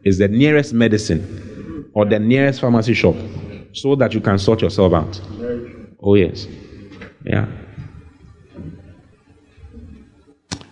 is 0.03 0.19
the 0.19 0.27
nearest 0.27 0.73
medicine 0.73 1.89
or 1.93 2.05
the 2.05 2.19
nearest 2.19 2.61
pharmacy 2.61 2.93
shop 2.93 3.15
so 3.73 3.95
that 3.95 4.13
you 4.13 4.21
can 4.21 4.37
sort 4.37 4.61
yourself 4.61 4.93
out. 4.93 5.19
Oh, 5.99 6.13
yes. 6.13 6.45
Yeah. 7.25 7.47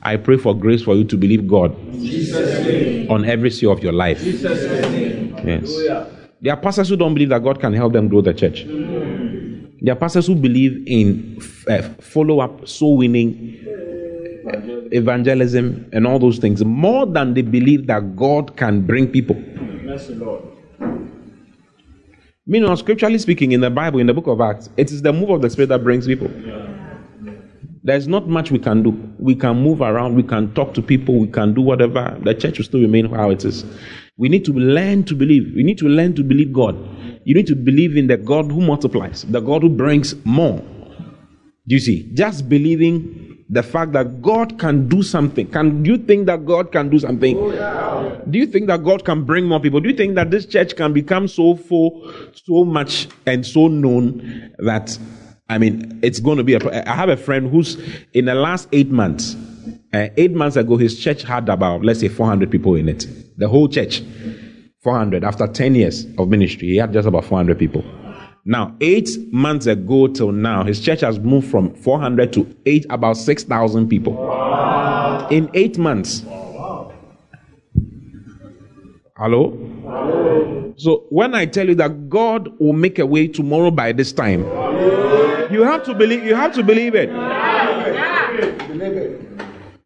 I 0.03 0.17
pray 0.17 0.37
for 0.37 0.55
grace 0.55 0.83
for 0.83 0.93
you 0.93 1.05
to 1.05 1.17
believe 1.17 1.47
God 1.47 1.75
on 3.09 3.25
every 3.25 3.49
sphere 3.49 3.71
of 3.71 3.81
your 3.81 3.93
life. 3.93 4.21
Yes. 5.43 6.14
There 6.41 6.53
are 6.53 6.59
pastors 6.59 6.89
who 6.89 6.95
don't 6.95 7.13
believe 7.13 7.29
that 7.29 7.43
God 7.43 7.59
can 7.59 7.73
help 7.73 7.93
them 7.93 8.07
grow 8.07 8.21
the 8.21 8.33
church. 8.33 8.65
There 8.65 9.93
are 9.93 9.97
pastors 9.97 10.27
who 10.27 10.35
believe 10.35 10.83
in 10.87 11.39
uh, 11.69 11.81
follow 11.99 12.39
up, 12.39 12.67
soul 12.67 12.97
winning, 12.97 13.59
evangelism, 14.91 15.89
and 15.93 16.05
all 16.05 16.19
those 16.19 16.37
things 16.37 16.63
more 16.63 17.05
than 17.05 17.33
they 17.33 17.41
believe 17.41 17.87
that 17.87 18.15
God 18.15 18.57
can 18.57 18.81
bring 18.81 19.07
people. 19.07 19.35
Yes, 19.85 20.09
Lord. 20.09 20.43
Meanwhile, 22.47 22.77
scripturally 22.77 23.17
speaking, 23.17 23.53
in 23.53 23.61
the 23.61 23.71
Bible, 23.71 23.99
in 23.99 24.07
the 24.07 24.13
book 24.13 24.27
of 24.27 24.39
Acts, 24.39 24.69
it 24.77 24.91
is 24.91 25.01
the 25.01 25.11
move 25.11 25.31
of 25.31 25.41
the 25.41 25.49
Spirit 25.49 25.69
that 25.69 25.83
brings 25.83 26.05
people. 26.05 26.29
There's 27.83 28.07
not 28.07 28.27
much 28.27 28.51
we 28.51 28.59
can 28.59 28.83
do. 28.83 28.91
We 29.19 29.35
can 29.35 29.57
move 29.57 29.81
around, 29.81 30.15
we 30.15 30.23
can 30.23 30.53
talk 30.53 30.73
to 30.75 30.81
people, 30.81 31.19
we 31.19 31.27
can 31.27 31.53
do 31.53 31.61
whatever. 31.61 32.17
The 32.23 32.33
church 32.33 32.57
will 32.57 32.65
still 32.65 32.81
remain 32.81 33.09
how 33.09 33.29
it 33.29 33.45
is. 33.45 33.63
We 34.17 34.29
need 34.29 34.45
to 34.45 34.53
learn 34.53 35.03
to 35.05 35.15
believe. 35.15 35.53
We 35.55 35.63
need 35.63 35.77
to 35.79 35.87
learn 35.87 36.15
to 36.15 36.23
believe 36.23 36.53
God. 36.53 36.75
You 37.25 37.35
need 37.35 37.47
to 37.47 37.55
believe 37.55 37.97
in 37.97 38.07
the 38.07 38.17
God 38.17 38.51
who 38.51 38.61
multiplies, 38.61 39.23
the 39.23 39.41
God 39.41 39.63
who 39.63 39.69
brings 39.69 40.15
more. 40.25 40.59
Do 41.67 41.75
you 41.75 41.79
see? 41.79 42.11
Just 42.13 42.47
believing 42.47 43.43
the 43.49 43.61
fact 43.61 43.91
that 43.91 44.21
God 44.21 44.57
can 44.57 44.87
do 44.87 45.03
something. 45.03 45.47
Can 45.47 45.83
do 45.83 45.91
you 45.91 45.97
think 45.97 46.25
that 46.27 46.45
God 46.45 46.71
can 46.71 46.89
do 46.89 46.99
something? 46.99 47.35
Do 48.29 48.39
you 48.39 48.47
think 48.47 48.67
that 48.67 48.83
God 48.83 49.05
can 49.05 49.23
bring 49.23 49.45
more 49.45 49.59
people? 49.59 49.79
Do 49.79 49.89
you 49.89 49.95
think 49.95 50.15
that 50.15 50.31
this 50.31 50.45
church 50.45 50.75
can 50.75 50.93
become 50.93 51.27
so 51.27 51.55
full, 51.55 52.11
so 52.33 52.63
much 52.63 53.07
and 53.25 53.45
so 53.45 53.67
known 53.67 54.53
that 54.59 54.97
I 55.49 55.57
mean 55.57 55.99
it's 56.01 56.19
going 56.19 56.37
to 56.37 56.43
be 56.43 56.55
a 56.55 56.89
I 56.89 56.95
have 56.95 57.09
a 57.09 57.17
friend 57.17 57.49
who's 57.49 57.77
in 58.13 58.25
the 58.25 58.35
last 58.35 58.67
eight 58.71 58.89
months, 58.89 59.35
uh, 59.93 60.07
eight 60.17 60.31
months 60.33 60.55
ago, 60.55 60.77
his 60.77 60.99
church 60.99 61.23
had 61.23 61.49
about 61.49 61.83
let's 61.83 61.99
say 61.99 62.07
400 62.07 62.51
people 62.51 62.75
in 62.75 62.89
it. 62.89 63.07
The 63.37 63.47
whole 63.47 63.67
church, 63.67 64.01
400. 64.81 65.23
After 65.23 65.47
10 65.47 65.75
years 65.75 66.05
of 66.17 66.29
ministry, 66.29 66.69
he 66.69 66.77
had 66.77 66.93
just 66.93 67.07
about 67.07 67.25
400 67.25 67.57
people. 67.57 67.83
Now, 68.47 68.75
eight 68.79 69.09
months 69.31 69.65
ago 69.65 70.05
till 70.07 70.31
now, 70.31 70.63
his 70.63 70.79
church 70.79 71.01
has 71.01 71.19
moved 71.19 71.49
from 71.49 71.73
400 71.73 72.31
to 72.33 72.55
eight, 72.67 72.85
about 72.91 73.17
6,000 73.17 73.89
people. 73.89 74.13
Wow. 74.13 75.27
In 75.31 75.49
eight 75.55 75.79
months. 75.79 76.23
Hello? 79.17 80.73
So, 80.77 81.05
when 81.09 81.33
I 81.33 81.45
tell 81.47 81.67
you 81.67 81.75
that 81.75 82.09
God 82.09 82.49
will 82.59 82.73
make 82.73 82.99
a 82.99 83.05
way 83.05 83.27
tomorrow 83.27 83.71
by 83.71 83.93
this 83.93 84.11
time, 84.11 84.41
you 85.51 85.63
have 85.63 85.83
to 85.85 85.95
believe, 85.95 86.23
you 86.23 86.35
have 86.35 86.53
to 86.53 86.63
believe 86.63 86.93
it. 86.93 87.09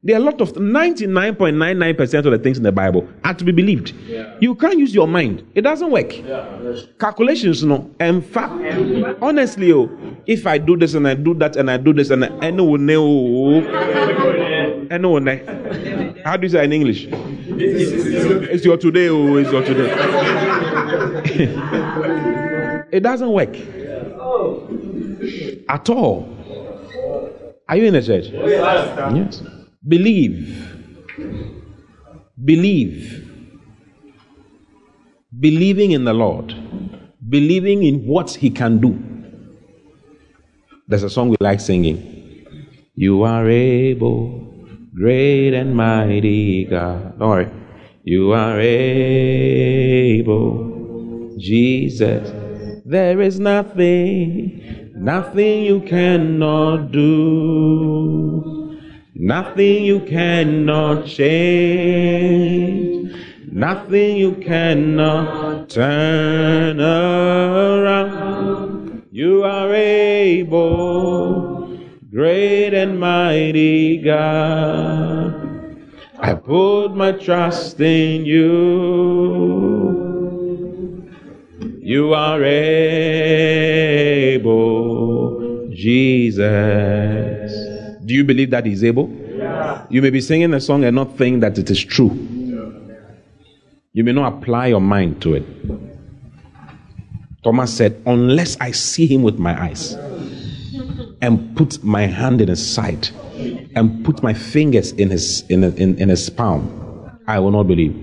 There 0.01 0.15
are 0.15 0.21
a 0.21 0.23
lot 0.23 0.39
of 0.39 0.53
99.99% 0.53 2.25
of 2.25 2.31
the 2.31 2.37
things 2.39 2.55
in 2.57 2.63
the 2.63 2.71
Bible 2.71 3.05
are 3.25 3.33
to 3.33 3.43
be 3.43 3.51
believed. 3.51 3.91
Yeah. 4.07 4.33
You 4.39 4.55
can't 4.55 4.77
use 4.79 4.95
your 4.95 5.09
mind. 5.09 5.45
It 5.55 5.63
doesn't 5.63 5.91
work. 5.91 6.17
Yeah. 6.17 6.73
Calculations, 6.97 7.65
no. 7.65 7.91
In 7.99 8.21
fact, 8.21 8.53
honestly, 9.21 9.73
oh, 9.73 9.89
if 10.25 10.47
I 10.47 10.57
do 10.57 10.77
this 10.77 10.93
and 10.93 11.05
I 11.05 11.15
do 11.15 11.33
that 11.33 11.57
and 11.57 11.69
I 11.69 11.75
do 11.75 11.91
this 11.91 12.11
and 12.11 12.23
I 12.23 12.49
know 12.49 12.77
no, 12.77 13.59
How 16.23 16.37
do 16.37 16.43
you 16.43 16.49
say 16.49 16.63
in 16.63 16.71
English? 16.71 17.07
It's 17.09 18.63
your 18.63 18.77
today, 18.77 19.09
oh, 19.09 19.35
it's 19.35 19.51
your 19.51 19.65
today. 19.65 19.89
it 22.93 23.01
doesn't 23.01 23.29
work 23.29 23.53
at 25.67 25.89
all. 25.89 26.37
Are 27.67 27.75
you 27.75 27.83
in 27.83 27.93
the 27.93 28.01
church? 28.01 28.27
Oh, 28.33 28.47
yes. 29.13 29.43
Believe. 29.87 30.77
Believe. 32.43 33.25
Believing 35.39 35.91
in 35.91 36.03
the 36.03 36.13
Lord. 36.13 36.53
Believing 37.29 37.83
in 37.83 38.05
what 38.05 38.31
He 38.31 38.49
can 38.49 38.79
do. 38.79 39.01
There's 40.87 41.03
a 41.03 41.09
song 41.09 41.29
we 41.29 41.37
like 41.39 41.61
singing. 41.61 42.45
You 42.95 43.23
are 43.23 43.47
able, 43.49 44.65
great 44.93 45.53
and 45.53 45.73
mighty 45.75 46.65
God. 46.65 47.17
Don't. 47.19 47.53
You 48.03 48.33
are 48.33 48.59
able, 48.59 48.97
Jesus. 51.39 52.29
There 52.85 53.21
is 53.21 53.39
nothing, 53.39 54.91
nothing 54.95 55.63
you 55.63 55.79
cannot 55.81 56.91
do. 56.91 58.58
Nothing 59.21 59.83
you 59.83 59.99
cannot 59.99 61.05
change. 61.05 63.13
Nothing 63.51 64.15
you 64.15 64.35
cannot 64.35 65.69
turn 65.69 66.79
around. 66.79 69.03
You 69.11 69.43
are 69.43 69.73
able, 69.73 71.77
great 72.09 72.73
and 72.73 72.97
mighty 72.97 73.97
God. 73.97 75.35
I 76.17 76.35
put 76.35 76.95
my 76.95 77.11
trust 77.11 77.77
in 77.81 78.23
you. 78.23 78.47
You 81.81 82.13
are 82.13 82.41
able, 82.41 83.27
Jesus. 85.73 86.98
Do 88.09 88.15
you 88.15 88.23
believe 88.23 88.49
that 88.49 88.65
He's 88.65 88.83
able? 88.83 89.07
Yeah. 89.07 89.85
You 89.87 90.01
may 90.01 90.09
be 90.09 90.19
singing 90.19 90.51
a 90.55 90.59
song 90.59 90.83
and 90.83 90.95
not 90.95 91.15
think 91.15 91.41
that 91.41 91.59
it 91.59 91.69
is 91.69 91.79
true. 91.79 92.09
You 93.93 94.03
may 94.03 94.13
not 94.13 94.33
apply 94.33 94.67
your 94.67 94.81
mind 94.81 95.21
to 95.21 95.35
it. 95.35 95.45
Thomas 97.43 97.71
said, 97.71 98.01
Unless 98.07 98.57
I 98.59 98.71
see 98.71 99.05
him 99.05 99.21
with 99.21 99.37
my 99.37 99.61
eyes 99.61 99.93
and 101.21 101.55
put 101.55 101.83
my 101.83 102.07
hand 102.07 102.41
in 102.41 102.47
his 102.47 102.65
side 102.65 103.09
and 103.75 104.03
put 104.03 104.23
my 104.23 104.33
fingers 104.33 104.91
in 104.93 105.11
his, 105.11 105.41
in, 105.41 105.63
in, 105.63 105.95
in 105.99 106.09
his 106.09 106.31
palm, 106.31 107.19
I 107.27 107.37
will 107.37 107.51
not 107.51 107.67
believe. 107.67 107.93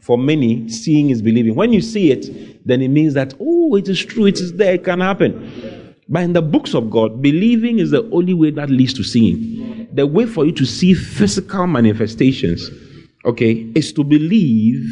For 0.00 0.18
many, 0.18 0.68
seeing 0.68 1.08
is 1.08 1.22
believing. 1.22 1.54
When 1.54 1.72
you 1.72 1.80
see 1.80 2.12
it, 2.12 2.66
then 2.66 2.82
it 2.82 2.88
means 2.88 3.14
that, 3.14 3.32
oh, 3.40 3.76
it 3.76 3.88
is 3.88 4.04
true, 4.04 4.26
it 4.26 4.40
is 4.40 4.52
there, 4.52 4.74
it 4.74 4.84
can 4.84 5.00
happen. 5.00 5.75
But 6.08 6.22
in 6.22 6.32
the 6.34 6.42
books 6.42 6.74
of 6.74 6.90
God, 6.90 7.20
believing 7.20 7.78
is 7.78 7.90
the 7.90 8.08
only 8.10 8.32
way 8.34 8.50
that 8.52 8.70
leads 8.70 8.94
to 8.94 9.02
seeing. 9.02 9.88
The 9.92 10.06
way 10.06 10.26
for 10.26 10.46
you 10.46 10.52
to 10.52 10.64
see 10.64 10.94
physical 10.94 11.66
manifestations, 11.66 12.70
okay, 13.24 13.52
is 13.74 13.92
to 13.94 14.04
believe 14.04 14.84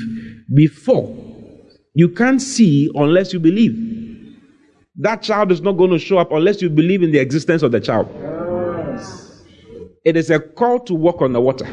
before. 0.54 1.14
You 1.94 2.08
can't 2.08 2.42
see 2.42 2.90
unless 2.94 3.32
you 3.32 3.38
believe. 3.38 3.78
That 4.96 5.22
child 5.22 5.52
is 5.52 5.60
not 5.60 5.72
going 5.72 5.90
to 5.90 5.98
show 5.98 6.18
up 6.18 6.32
unless 6.32 6.60
you 6.60 6.68
believe 6.68 7.02
in 7.02 7.12
the 7.12 7.18
existence 7.18 7.62
of 7.62 7.72
the 7.72 7.80
child. 7.80 8.08
It 10.04 10.16
is 10.16 10.30
a 10.30 10.40
call 10.40 10.80
to 10.80 10.94
walk 10.94 11.22
on 11.22 11.32
the 11.32 11.40
water. 11.40 11.66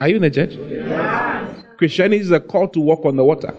Are 0.00 0.08
you 0.08 0.16
in 0.16 0.22
the 0.22 0.30
church? 0.30 0.54
Yes. 0.54 1.64
Christianity 1.76 2.22
is 2.22 2.30
a 2.30 2.40
call 2.40 2.68
to 2.68 2.80
walk 2.80 3.04
on 3.04 3.16
the 3.16 3.24
water. 3.24 3.54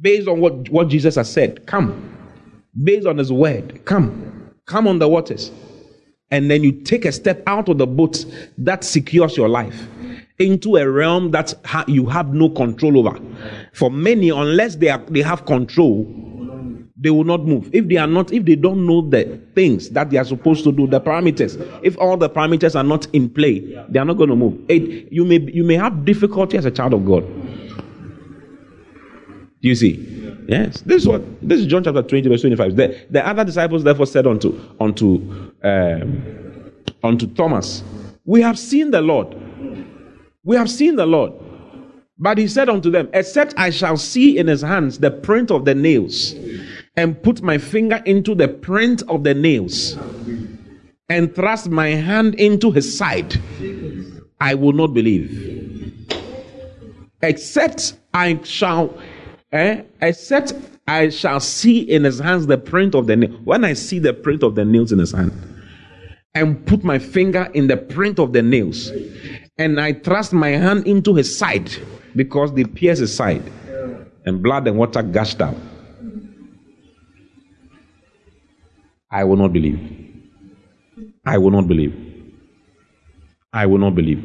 Based 0.00 0.28
on 0.28 0.40
what, 0.40 0.68
what 0.68 0.88
Jesus 0.88 1.14
has 1.14 1.32
said, 1.32 1.66
come. 1.66 2.16
Based 2.84 3.06
on 3.06 3.18
his 3.18 3.32
word, 3.32 3.84
come. 3.84 4.52
Come 4.66 4.86
on 4.86 4.98
the 4.98 5.08
waters. 5.08 5.50
And 6.30 6.50
then 6.50 6.62
you 6.62 6.72
take 6.72 7.04
a 7.04 7.12
step 7.12 7.42
out 7.46 7.68
of 7.68 7.78
the 7.78 7.86
boat 7.86 8.24
that 8.58 8.84
secures 8.84 9.36
your 9.36 9.48
life 9.48 9.88
into 10.38 10.76
a 10.76 10.88
realm 10.88 11.30
that 11.32 11.54
ha- 11.64 11.84
you 11.88 12.06
have 12.06 12.32
no 12.32 12.48
control 12.48 12.98
over. 12.98 13.18
For 13.72 13.90
many, 13.90 14.30
unless 14.30 14.76
they, 14.76 14.88
are, 14.88 14.98
they 15.08 15.22
have 15.22 15.44
control, 15.44 16.04
they 16.96 17.10
will 17.10 17.24
not 17.24 17.44
move. 17.44 17.68
If 17.72 17.88
they 17.88 17.96
are 17.96 18.06
not, 18.06 18.32
if 18.32 18.44
they 18.44 18.56
don't 18.56 18.86
know 18.86 19.00
the 19.08 19.40
things 19.54 19.90
that 19.90 20.10
they 20.10 20.18
are 20.18 20.24
supposed 20.24 20.64
to 20.64 20.72
do, 20.72 20.86
the 20.86 21.00
parameters, 21.00 21.56
if 21.82 21.98
all 21.98 22.16
the 22.16 22.28
parameters 22.28 22.76
are 22.76 22.84
not 22.84 23.06
in 23.14 23.28
play, 23.28 23.60
they 23.88 23.98
are 23.98 24.04
not 24.04 24.18
going 24.18 24.30
to 24.30 24.36
move. 24.36 24.58
It, 24.68 25.10
you, 25.10 25.24
may, 25.24 25.40
you 25.40 25.64
may 25.64 25.76
have 25.76 26.04
difficulty 26.04 26.58
as 26.58 26.64
a 26.64 26.70
child 26.70 26.94
of 26.94 27.04
God. 27.04 27.24
Do 29.62 29.68
you 29.68 29.74
see? 29.74 30.36
Yes. 30.48 30.80
This 30.80 31.02
is 31.02 31.08
what 31.08 31.22
this 31.46 31.60
is 31.60 31.66
John 31.66 31.84
chapter 31.84 32.02
20, 32.02 32.28
verse 32.28 32.40
25. 32.40 32.76
The, 32.76 33.06
the 33.10 33.26
other 33.26 33.44
disciples 33.44 33.84
therefore 33.84 34.06
said 34.06 34.26
unto 34.26 34.58
unto 34.80 35.52
um, 35.62 36.72
unto 37.02 37.26
Thomas, 37.34 37.82
We 38.24 38.40
have 38.42 38.58
seen 38.58 38.90
the 38.90 39.02
Lord. 39.02 39.36
We 40.44 40.56
have 40.56 40.70
seen 40.70 40.96
the 40.96 41.06
Lord. 41.06 41.32
But 42.18 42.36
he 42.36 42.48
said 42.48 42.68
unto 42.68 42.90
them, 42.90 43.08
Except 43.14 43.54
I 43.56 43.70
shall 43.70 43.96
see 43.96 44.36
in 44.36 44.46
his 44.46 44.60
hands 44.60 44.98
the 44.98 45.10
print 45.10 45.50
of 45.50 45.64
the 45.64 45.74
nails, 45.74 46.34
and 46.96 47.20
put 47.22 47.40
my 47.40 47.56
finger 47.56 48.02
into 48.04 48.34
the 48.34 48.46
print 48.46 49.02
of 49.08 49.24
the 49.24 49.32
nails, 49.32 49.96
and 51.08 51.34
thrust 51.34 51.70
my 51.70 51.88
hand 51.88 52.34
into 52.34 52.70
his 52.72 52.96
side, 52.96 53.40
I 54.38 54.54
will 54.54 54.74
not 54.74 54.88
believe. 54.88 55.90
Except 57.22 57.94
I 58.12 58.40
shall, 58.44 58.94
eh, 59.52 59.82
except 60.00 60.54
I 60.86 61.08
shall 61.08 61.40
see 61.40 61.80
in 61.80 62.04
his 62.04 62.18
hands 62.18 62.46
the 62.46 62.58
print 62.58 62.94
of 62.94 63.06
the 63.06 63.16
nail. 63.16 63.30
When 63.44 63.64
I 63.64 63.74
see 63.74 63.98
the 63.98 64.12
print 64.12 64.42
of 64.42 64.54
the 64.54 64.64
nails 64.64 64.92
in 64.92 64.98
his 64.98 65.12
hand, 65.12 65.32
and 66.34 66.64
put 66.66 66.84
my 66.84 66.98
finger 66.98 67.48
in 67.54 67.66
the 67.66 67.76
print 67.76 68.18
of 68.18 68.32
the 68.32 68.42
nails, 68.42 68.90
and 69.58 69.80
I 69.80 69.92
thrust 69.92 70.32
my 70.32 70.50
hand 70.50 70.86
into 70.86 71.14
his 71.14 71.36
side 71.36 71.70
because 72.14 72.52
they 72.54 72.64
pierced 72.64 73.00
his 73.00 73.14
side, 73.14 73.42
and 74.24 74.42
blood 74.42 74.66
and 74.68 74.78
water 74.78 75.02
gushed 75.02 75.40
out. 75.40 75.56
I 79.10 79.24
will 79.24 79.36
not 79.36 79.52
believe. 79.52 79.78
I 81.26 81.38
will 81.38 81.50
not 81.50 81.66
believe. 81.66 81.94
I 83.52 83.66
will 83.66 83.78
not 83.78 83.96
believe. 83.96 84.24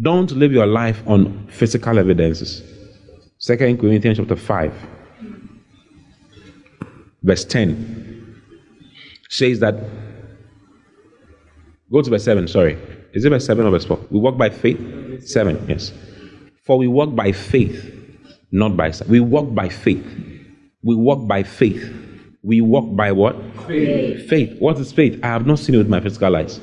Don't 0.00 0.30
live 0.32 0.52
your 0.52 0.66
life 0.66 1.00
on 1.06 1.46
physical 1.48 1.98
evidences. 1.98 2.73
Second 3.44 3.78
Corinthians 3.78 4.16
chapter 4.16 4.36
5, 4.36 4.72
verse 7.22 7.44
10 7.44 8.40
says 9.28 9.60
that. 9.60 9.74
Go 11.92 12.00
to 12.00 12.08
verse 12.08 12.24
7, 12.24 12.48
sorry. 12.48 12.78
Is 13.12 13.22
it 13.26 13.28
verse 13.28 13.44
7 13.44 13.66
or 13.66 13.70
verse 13.70 13.84
4? 13.84 14.00
We 14.08 14.18
walk 14.18 14.38
by 14.38 14.48
faith? 14.48 15.28
7, 15.28 15.62
yes. 15.68 15.92
For 16.64 16.78
we 16.78 16.86
walk 16.86 17.14
by 17.14 17.32
faith, 17.32 17.94
not 18.50 18.78
by 18.78 18.92
sight. 18.92 19.10
We 19.10 19.20
walk 19.20 19.54
by 19.54 19.68
faith. 19.68 20.06
We 20.82 20.96
walk 20.96 21.28
by 21.28 21.42
faith. 21.42 21.94
We 22.42 22.62
walk 22.62 22.96
by 22.96 23.12
what? 23.12 23.36
Faith. 23.66 24.26
Faith. 24.26 24.56
What 24.58 24.78
is 24.78 24.90
faith? 24.90 25.20
I 25.22 25.26
have 25.26 25.46
not 25.46 25.58
seen 25.58 25.74
it 25.74 25.78
with 25.78 25.90
my 25.90 26.00
physical 26.00 26.34
eyes. 26.34 26.62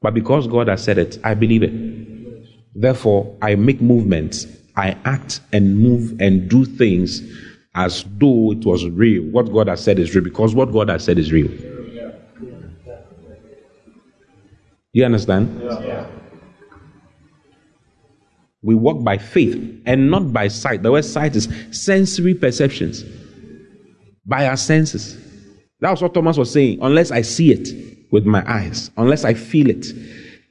But 0.00 0.14
because 0.14 0.46
God 0.46 0.68
has 0.68 0.84
said 0.84 0.98
it, 0.98 1.18
I 1.24 1.34
believe 1.34 1.64
it. 1.64 2.76
Therefore, 2.80 3.36
I 3.42 3.56
make 3.56 3.80
movements. 3.80 4.46
I 4.76 4.96
act 5.04 5.40
and 5.52 5.78
move 5.78 6.20
and 6.20 6.48
do 6.48 6.64
things 6.64 7.22
as 7.74 8.04
though 8.18 8.52
it 8.52 8.64
was 8.64 8.86
real. 8.86 9.22
What 9.24 9.52
God 9.52 9.68
has 9.68 9.82
said 9.82 9.98
is 9.98 10.14
real 10.14 10.24
because 10.24 10.54
what 10.54 10.72
God 10.72 10.88
has 10.88 11.04
said 11.04 11.18
is 11.18 11.32
real. 11.32 11.50
You 14.92 15.04
understand? 15.04 15.60
Yeah. 15.62 16.06
We 18.62 18.74
walk 18.74 19.02
by 19.02 19.16
faith 19.18 19.82
and 19.86 20.10
not 20.10 20.32
by 20.32 20.48
sight. 20.48 20.82
The 20.82 20.92
word 20.92 21.04
sight 21.04 21.36
is 21.36 21.48
sensory 21.70 22.34
perceptions. 22.34 23.04
By 24.26 24.46
our 24.46 24.56
senses. 24.56 25.16
That's 25.80 26.02
what 26.02 26.12
Thomas 26.12 26.36
was 26.36 26.52
saying. 26.52 26.80
Unless 26.82 27.10
I 27.10 27.22
see 27.22 27.52
it 27.52 27.68
with 28.10 28.26
my 28.26 28.44
eyes, 28.50 28.90
unless 28.96 29.24
I 29.24 29.34
feel 29.34 29.70
it 29.70 29.86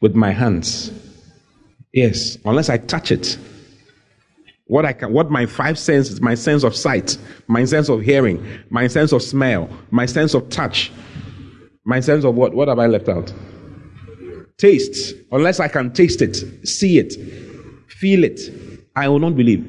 with 0.02 0.16
my 0.16 0.32
hands. 0.32 0.92
Yes, 1.94 2.38
unless 2.46 2.70
I 2.70 2.78
touch 2.78 3.12
it. 3.12 3.38
What 4.70 4.86
I 4.86 4.94
can, 4.94 5.14
what 5.14 5.32
my 5.32 5.48
five 5.48 5.80
senses, 5.80 6.22
my 6.22 6.36
sense 6.36 6.64
of 6.64 6.76
sight, 6.76 7.18
my 7.48 7.66
sense 7.66 7.90
of 7.90 8.02
hearing, 8.02 8.46
my 8.70 8.86
sense 8.86 9.12
of 9.12 9.24
smell, 9.24 9.68
my 9.90 10.06
sense 10.06 10.36
of 10.36 10.48
touch, 10.50 10.92
my 11.86 12.00
sense 12.00 12.24
of 12.24 12.36
what? 12.36 12.54
What 12.54 12.68
have 12.68 12.78
I 12.78 12.86
left 12.86 13.10
out? 13.10 13.34
Taste. 14.60 15.16
Unless 15.32 15.60
I 15.60 15.70
can 15.70 15.92
taste 15.92 16.22
it, 16.22 16.36
see 16.68 17.00
it, 17.00 17.16
feel 17.88 18.24
it, 18.24 18.40
I 18.96 19.08
will 19.08 19.18
not 19.18 19.36
believe. 19.36 19.66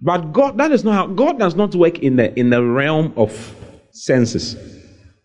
But 0.00 0.32
God, 0.32 0.58
that 0.58 0.70
is 0.70 0.84
not 0.84 0.94
how 0.94 1.06
God 1.08 1.40
does 1.40 1.56
not 1.56 1.74
work 1.74 1.98
in 1.98 2.14
the 2.14 2.32
in 2.38 2.50
the 2.50 2.62
realm 2.62 3.12
of 3.16 3.32
senses. 3.90 4.54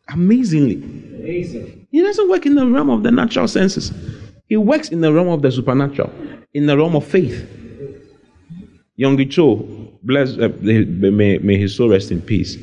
Amazingly. 0.09 0.77
Amazing. 0.77 1.87
He 1.91 2.01
doesn't 2.01 2.27
work 2.27 2.47
in 2.47 2.55
the 2.55 2.65
realm 2.65 2.89
of 2.89 3.03
the 3.03 3.11
natural 3.11 3.47
senses. 3.47 3.93
He 4.47 4.57
works 4.57 4.89
in 4.89 5.01
the 5.01 5.13
realm 5.13 5.27
of 5.27 5.43
the 5.43 5.51
supernatural, 5.51 6.11
in 6.55 6.65
the 6.65 6.75
realm 6.75 6.95
of 6.95 7.05
faith. 7.05 7.47
Yonggi 8.99 9.29
Cho, 9.29 9.55
bless, 10.03 10.37
uh, 10.37 10.49
may, 10.61 11.37
may 11.39 11.57
his 11.57 11.75
soul 11.75 11.89
rest 11.89 12.11
in 12.11 12.21
peace. 12.21 12.57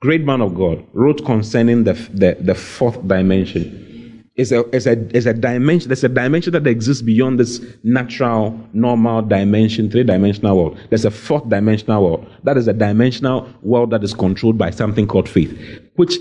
Great 0.00 0.22
man 0.22 0.42
of 0.42 0.54
God, 0.54 0.84
wrote 0.92 1.24
concerning 1.24 1.84
the, 1.84 1.94
the, 2.12 2.36
the 2.38 2.54
fourth 2.54 3.06
dimension. 3.08 4.24
It's 4.36 4.50
a, 4.52 4.60
it's, 4.74 4.84
a, 4.84 4.92
it's 5.16 5.24
a 5.24 5.32
dimension, 5.32 5.88
there's 5.88 6.04
a 6.04 6.08
dimension 6.08 6.52
that 6.52 6.66
exists 6.66 7.02
beyond 7.02 7.40
this 7.40 7.64
natural, 7.82 8.58
normal 8.74 9.22
dimension, 9.22 9.90
three 9.90 10.02
dimensional 10.02 10.56
world. 10.56 10.78
There's 10.90 11.06
a 11.06 11.10
fourth 11.10 11.48
dimensional 11.48 12.04
world. 12.04 12.26
That 12.42 12.58
is 12.58 12.68
a 12.68 12.74
dimensional 12.74 13.48
world 13.62 13.90
that 13.92 14.04
is 14.04 14.12
controlled 14.12 14.58
by 14.58 14.70
something 14.70 15.06
called 15.06 15.28
faith, 15.28 15.56
which, 15.94 16.16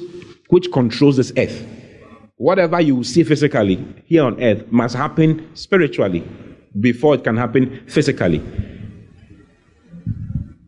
which 0.50 0.72
controls 0.72 1.18
this 1.18 1.34
earth. 1.36 1.68
Whatever 2.38 2.80
you 2.80 3.04
see 3.04 3.24
physically 3.24 3.84
here 4.06 4.24
on 4.24 4.42
earth 4.42 4.72
must 4.72 4.96
happen 4.96 5.50
spiritually 5.56 6.24
before 6.80 7.16
it 7.16 7.24
can 7.24 7.36
happen 7.36 7.84
physically. 7.88 8.42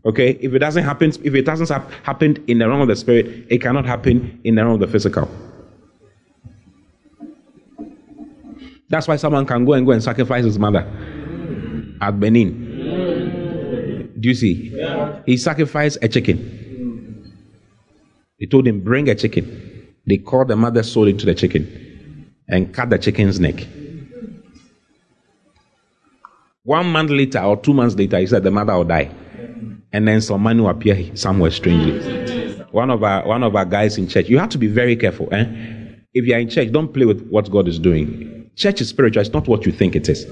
Okay? 0.06 0.32
If 0.42 0.54
it 0.54 0.60
doesn't 0.60 0.84
happen, 0.84 1.12
if 1.24 1.34
it 1.34 1.46
doesn't 1.46 1.70
hap- 1.70 1.92
happen 2.04 2.44
in 2.48 2.60
the 2.60 2.68
realm 2.68 2.82
of 2.82 2.88
the 2.88 2.96
spirit, 2.96 3.48
it 3.50 3.60
cannot 3.60 3.86
happen 3.86 4.40
in 4.44 4.56
the 4.56 4.64
realm 4.64 4.76
of 4.76 4.80
the 4.82 4.88
physical. 4.88 5.30
That's 8.90 9.08
why 9.08 9.16
someone 9.16 9.46
can 9.46 9.66
go 9.66 9.74
and 9.74 9.86
go 9.86 9.94
and 9.94 10.04
sacrifice 10.04 10.46
his 10.46 10.60
mother 10.60 10.88
at 12.02 12.20
Benin. 12.20 14.12
Do 14.20 14.30
you 14.30 14.36
see? 14.36 14.80
He 15.26 15.38
sacrificed 15.38 15.98
a 16.02 16.08
chicken. 16.08 17.34
They 18.40 18.46
told 18.46 18.68
him, 18.68 18.82
bring 18.82 19.10
a 19.10 19.16
chicken. 19.16 19.96
They 20.08 20.18
called 20.18 20.50
the 20.50 20.56
mother's 20.56 20.92
soul 20.92 21.08
into 21.08 21.26
the 21.26 21.34
chicken 21.34 22.32
and 22.48 22.74
cut 22.74 22.92
the 22.92 23.00
chicken's 23.00 23.40
neck. 23.40 23.66
One 26.64 26.88
month 26.92 27.10
later 27.10 27.40
or 27.40 27.58
two 27.58 27.74
months 27.74 27.96
later, 27.96 28.20
he 28.20 28.28
said 28.28 28.44
the 28.44 28.52
mother 28.52 28.76
will 28.76 28.84
die. 28.84 29.12
And 29.96 30.06
then 30.06 30.20
some 30.20 30.42
money 30.42 30.60
will 30.60 30.72
appear 30.72 31.16
somewhere 31.16 31.52
strangely. 31.52 32.62
one 32.72 32.90
of 32.90 33.02
our 33.02 33.26
one 33.26 33.44
of 33.44 33.56
our 33.56 33.64
guys 33.64 33.98
in 33.98 34.10
church. 34.10 34.28
You 34.28 34.38
have 34.40 34.50
to 34.50 34.58
be 34.58 34.68
very 34.68 34.98
careful. 34.98 35.30
Eh? 35.32 35.46
If 36.14 36.26
you 36.26 36.34
are 36.36 36.40
in 36.40 36.50
church, 36.50 36.74
don't 36.74 36.94
play 36.94 37.06
with 37.06 37.26
what 37.30 37.50
God 37.50 37.70
is 37.70 37.80
doing. 37.80 38.52
Church 38.58 38.82
is 38.82 38.90
spiritual. 38.90 39.22
It's 39.22 39.32
not 39.32 39.48
what 39.48 39.66
you 39.66 39.72
think 39.72 39.96
it 39.96 40.10
is. 40.10 40.26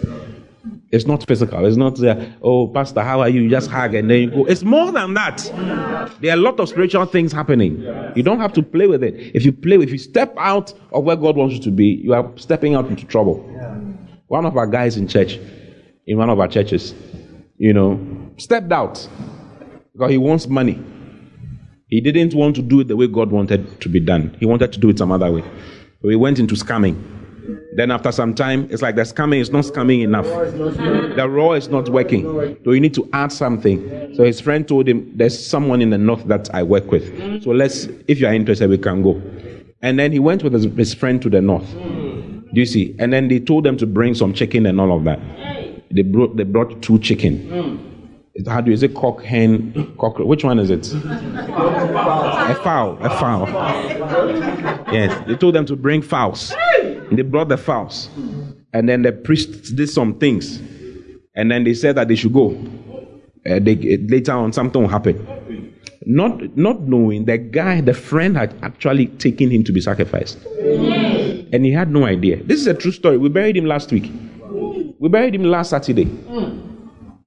It's 0.91 1.05
not 1.05 1.25
physical. 1.25 1.65
It's 1.65 1.77
not, 1.77 2.03
uh, 2.03 2.25
oh, 2.41 2.67
Pastor, 2.67 3.01
how 3.01 3.21
are 3.21 3.29
you? 3.29 3.41
You 3.43 3.49
just 3.49 3.69
hug 3.69 3.95
and 3.95 4.09
then 4.11 4.21
you 4.23 4.31
go. 4.31 4.45
It's 4.45 4.63
more 4.63 4.91
than 4.91 5.13
that. 5.13 5.37
There 6.19 6.31
are 6.31 6.37
a 6.37 6.41
lot 6.41 6.59
of 6.59 6.67
spiritual 6.67 7.05
things 7.05 7.31
happening. 7.31 7.81
You 8.17 8.23
don't 8.23 8.41
have 8.41 8.51
to 8.53 8.61
play 8.61 8.87
with 8.87 9.01
it. 9.01 9.15
If 9.33 9.45
you 9.45 9.53
play, 9.53 9.77
if 9.77 9.91
you 9.91 9.97
step 9.97 10.35
out 10.37 10.73
of 10.91 11.05
where 11.05 11.15
God 11.15 11.37
wants 11.37 11.55
you 11.55 11.61
to 11.61 11.71
be, 11.71 11.87
you 12.03 12.13
are 12.13 12.29
stepping 12.35 12.75
out 12.75 12.87
into 12.87 13.05
trouble. 13.05 13.37
One 14.27 14.45
of 14.45 14.57
our 14.57 14.67
guys 14.67 14.97
in 14.97 15.07
church, 15.07 15.39
in 16.05 16.17
one 16.17 16.29
of 16.29 16.39
our 16.41 16.49
churches, 16.49 16.93
you 17.57 17.73
know, 17.73 17.97
stepped 18.37 18.73
out 18.73 19.07
because 19.93 20.11
he 20.11 20.17
wants 20.17 20.47
money. 20.47 20.83
He 21.87 22.01
didn't 22.01 22.33
want 22.33 22.55
to 22.55 22.61
do 22.61 22.79
it 22.79 22.87
the 22.87 22.97
way 22.97 23.07
God 23.07 23.31
wanted 23.31 23.79
to 23.81 23.89
be 23.89 23.99
done. 23.99 24.35
He 24.39 24.45
wanted 24.45 24.73
to 24.73 24.79
do 24.79 24.89
it 24.89 24.97
some 24.97 25.11
other 25.11 25.31
way. 25.31 25.43
So 26.01 26.09
he 26.09 26.15
went 26.15 26.39
into 26.39 26.55
scamming. 26.55 27.01
Then 27.75 27.91
after 27.91 28.11
some 28.11 28.33
time, 28.33 28.67
it's 28.71 28.81
like 28.81 28.95
the 28.95 29.03
scamming 29.03 29.39
is 29.39 29.51
not 29.51 29.65
scamming 29.65 30.01
enough. 30.01 30.25
The 30.25 31.27
raw 31.29 31.51
is 31.51 31.67
not 31.67 31.89
working. 31.89 32.23
So 32.63 32.71
you 32.71 32.79
need 32.79 32.95
to 32.95 33.07
add 33.13 33.31
something. 33.31 34.15
So 34.15 34.23
his 34.23 34.39
friend 34.41 34.67
told 34.67 34.87
him, 34.87 35.11
There's 35.15 35.45
someone 35.45 35.81
in 35.81 35.91
the 35.91 35.97
north 35.97 36.25
that 36.25 36.53
I 36.55 36.63
work 36.63 36.89
with. 36.89 37.43
So 37.43 37.51
let's, 37.51 37.85
if 38.07 38.19
you 38.19 38.27
are 38.27 38.33
interested, 38.33 38.69
we 38.69 38.77
can 38.77 39.03
go. 39.03 39.21
And 39.81 39.99
then 39.99 40.11
he 40.11 40.19
went 40.19 40.43
with 40.43 40.53
his, 40.53 40.63
his 40.63 40.93
friend 40.93 41.21
to 41.21 41.29
the 41.29 41.41
north. 41.41 41.69
Do 41.73 42.59
you 42.59 42.65
see? 42.65 42.95
And 42.97 43.11
then 43.13 43.27
they 43.27 43.39
told 43.39 43.65
them 43.65 43.77
to 43.77 43.85
bring 43.85 44.15
some 44.15 44.33
chicken 44.33 44.65
and 44.65 44.79
all 44.79 44.95
of 44.95 45.03
that. 45.03 45.19
They 45.91 46.01
brought, 46.01 46.37
they 46.37 46.43
brought 46.43 46.81
two 46.81 46.97
chicken. 46.99 47.92
It- 48.35 48.47
How 48.47 48.61
do 48.61 48.71
you 48.71 48.77
say 48.77 48.87
cock, 48.87 49.23
hen, 49.23 49.93
cockroach? 49.99 50.27
Which 50.27 50.43
one 50.43 50.59
is 50.59 50.69
it? 50.69 50.91
A 50.93 52.55
fowl, 52.63 52.97
a 53.01 53.09
fowl. 53.19 53.47
Yes, 54.91 55.23
they 55.27 55.35
told 55.35 55.55
them 55.55 55.65
to 55.67 55.75
bring 55.75 56.01
fowls. 56.01 56.53
They 57.11 57.21
brought 57.21 57.49
the 57.49 57.57
fowls. 57.57 58.09
And 58.73 58.89
then 58.89 59.03
the 59.03 59.11
priest 59.11 59.75
did 59.75 59.87
some 59.89 60.17
things. 60.19 60.59
And 61.35 61.51
then 61.51 61.63
they 61.63 61.73
said 61.73 61.95
that 61.95 62.07
they 62.07 62.15
should 62.15 62.33
go. 62.33 62.51
Uh, 63.45 63.59
they, 63.59 63.75
later 64.09 64.31
on, 64.33 64.51
something 64.53 64.81
will 64.81 64.89
happen. 64.89 65.73
Not, 66.05 66.57
not 66.57 66.81
knowing 66.81 67.25
the 67.25 67.37
guy, 67.37 67.81
the 67.81 67.93
friend 67.93 68.35
had 68.35 68.55
actually 68.63 69.07
taken 69.07 69.49
him 69.51 69.63
to 69.65 69.71
be 69.71 69.79
sacrificed. 69.81 70.43
And 70.45 71.65
he 71.65 71.71
had 71.71 71.91
no 71.91 72.05
idea. 72.05 72.41
This 72.43 72.59
is 72.59 72.67
a 72.67 72.73
true 72.73 72.91
story. 72.91 73.17
We 73.17 73.29
buried 73.29 73.55
him 73.57 73.65
last 73.65 73.91
week. 73.91 74.11
We 74.99 75.09
buried 75.09 75.35
him 75.35 75.43
last 75.43 75.69
Saturday. 75.71 76.05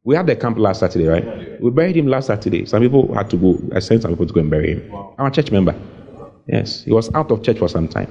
We 0.06 0.14
had 0.14 0.28
the 0.28 0.36
camp 0.36 0.56
last 0.56 0.78
Saturday, 0.78 1.08
right? 1.08 1.60
We 1.60 1.68
buried 1.72 1.96
him 1.96 2.06
last 2.06 2.28
Saturday. 2.28 2.64
Some 2.64 2.80
people 2.80 3.12
had 3.12 3.28
to 3.30 3.36
go. 3.36 3.58
I 3.74 3.80
sent 3.80 4.02
some 4.02 4.12
people 4.12 4.26
to 4.26 4.32
go 4.32 4.40
and 4.40 4.48
bury 4.48 4.74
him. 4.74 4.94
I'm 5.18 5.26
a 5.26 5.30
church 5.32 5.50
member. 5.50 5.74
Yes, 6.46 6.84
he 6.84 6.92
was 6.92 7.12
out 7.12 7.32
of 7.32 7.42
church 7.42 7.58
for 7.58 7.68
some 7.68 7.88
time. 7.88 8.08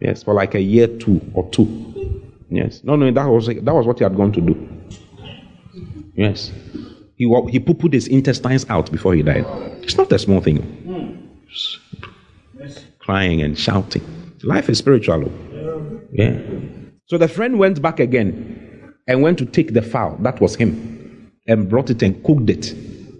Yes, 0.00 0.22
for 0.22 0.34
like 0.34 0.54
a 0.54 0.60
year, 0.60 0.86
two 0.86 1.22
or 1.32 1.48
two. 1.48 2.22
Yes, 2.50 2.84
no, 2.84 2.94
no, 2.94 3.10
that 3.10 3.24
was 3.24 3.46
that 3.46 3.74
was 3.74 3.86
what 3.86 3.98
he 3.98 4.04
had 4.04 4.14
gone 4.14 4.32
to 4.32 4.40
do. 4.42 4.68
Yes, 6.14 6.52
he 7.16 7.24
he 7.50 7.58
put 7.58 7.94
his 7.94 8.06
intestines 8.06 8.66
out 8.68 8.92
before 8.92 9.14
he 9.14 9.22
died. 9.22 9.46
It's 9.82 9.96
not 9.96 10.12
a 10.12 10.18
small 10.18 10.42
thing. 10.42 10.60
Yes, 12.60 12.84
Crying 12.98 13.40
and 13.40 13.58
shouting. 13.58 14.02
Life 14.42 14.68
is 14.68 14.76
spiritual. 14.76 15.32
Yeah. 16.12 16.38
So 17.06 17.16
the 17.16 17.28
friend 17.28 17.58
went 17.58 17.80
back 17.80 17.98
again 17.98 18.92
and 19.08 19.22
went 19.22 19.38
to 19.38 19.46
take 19.46 19.72
the 19.72 19.80
fowl. 19.80 20.18
That 20.20 20.38
was 20.38 20.54
him. 20.56 20.94
And 21.46 21.68
brought 21.68 21.90
it 21.90 22.02
and 22.02 22.22
cooked 22.24 22.48
it. 22.50 22.74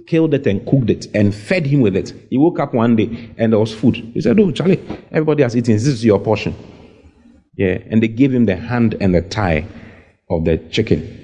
Killed 0.06 0.34
it 0.34 0.46
and 0.46 0.66
cooked 0.66 0.90
it 0.90 1.06
and 1.14 1.34
fed 1.34 1.66
him 1.66 1.80
with 1.80 1.96
it. 1.96 2.12
He 2.30 2.38
woke 2.38 2.58
up 2.58 2.74
one 2.74 2.96
day 2.96 3.30
and 3.38 3.52
there 3.52 3.60
was 3.60 3.72
food. 3.74 3.96
He 3.96 4.20
said, 4.20 4.38
Oh, 4.38 4.50
Charlie, 4.50 4.80
everybody 5.10 5.42
has 5.42 5.56
eaten. 5.56 5.74
This 5.74 5.86
is 5.86 6.04
your 6.04 6.18
portion. 6.18 6.54
Yeah. 7.56 7.78
And 7.90 8.02
they 8.02 8.08
gave 8.08 8.32
him 8.32 8.46
the 8.46 8.56
hand 8.56 8.96
and 9.00 9.14
the 9.14 9.22
thigh 9.22 9.66
of 10.30 10.44
the 10.44 10.58
chicken. 10.70 11.20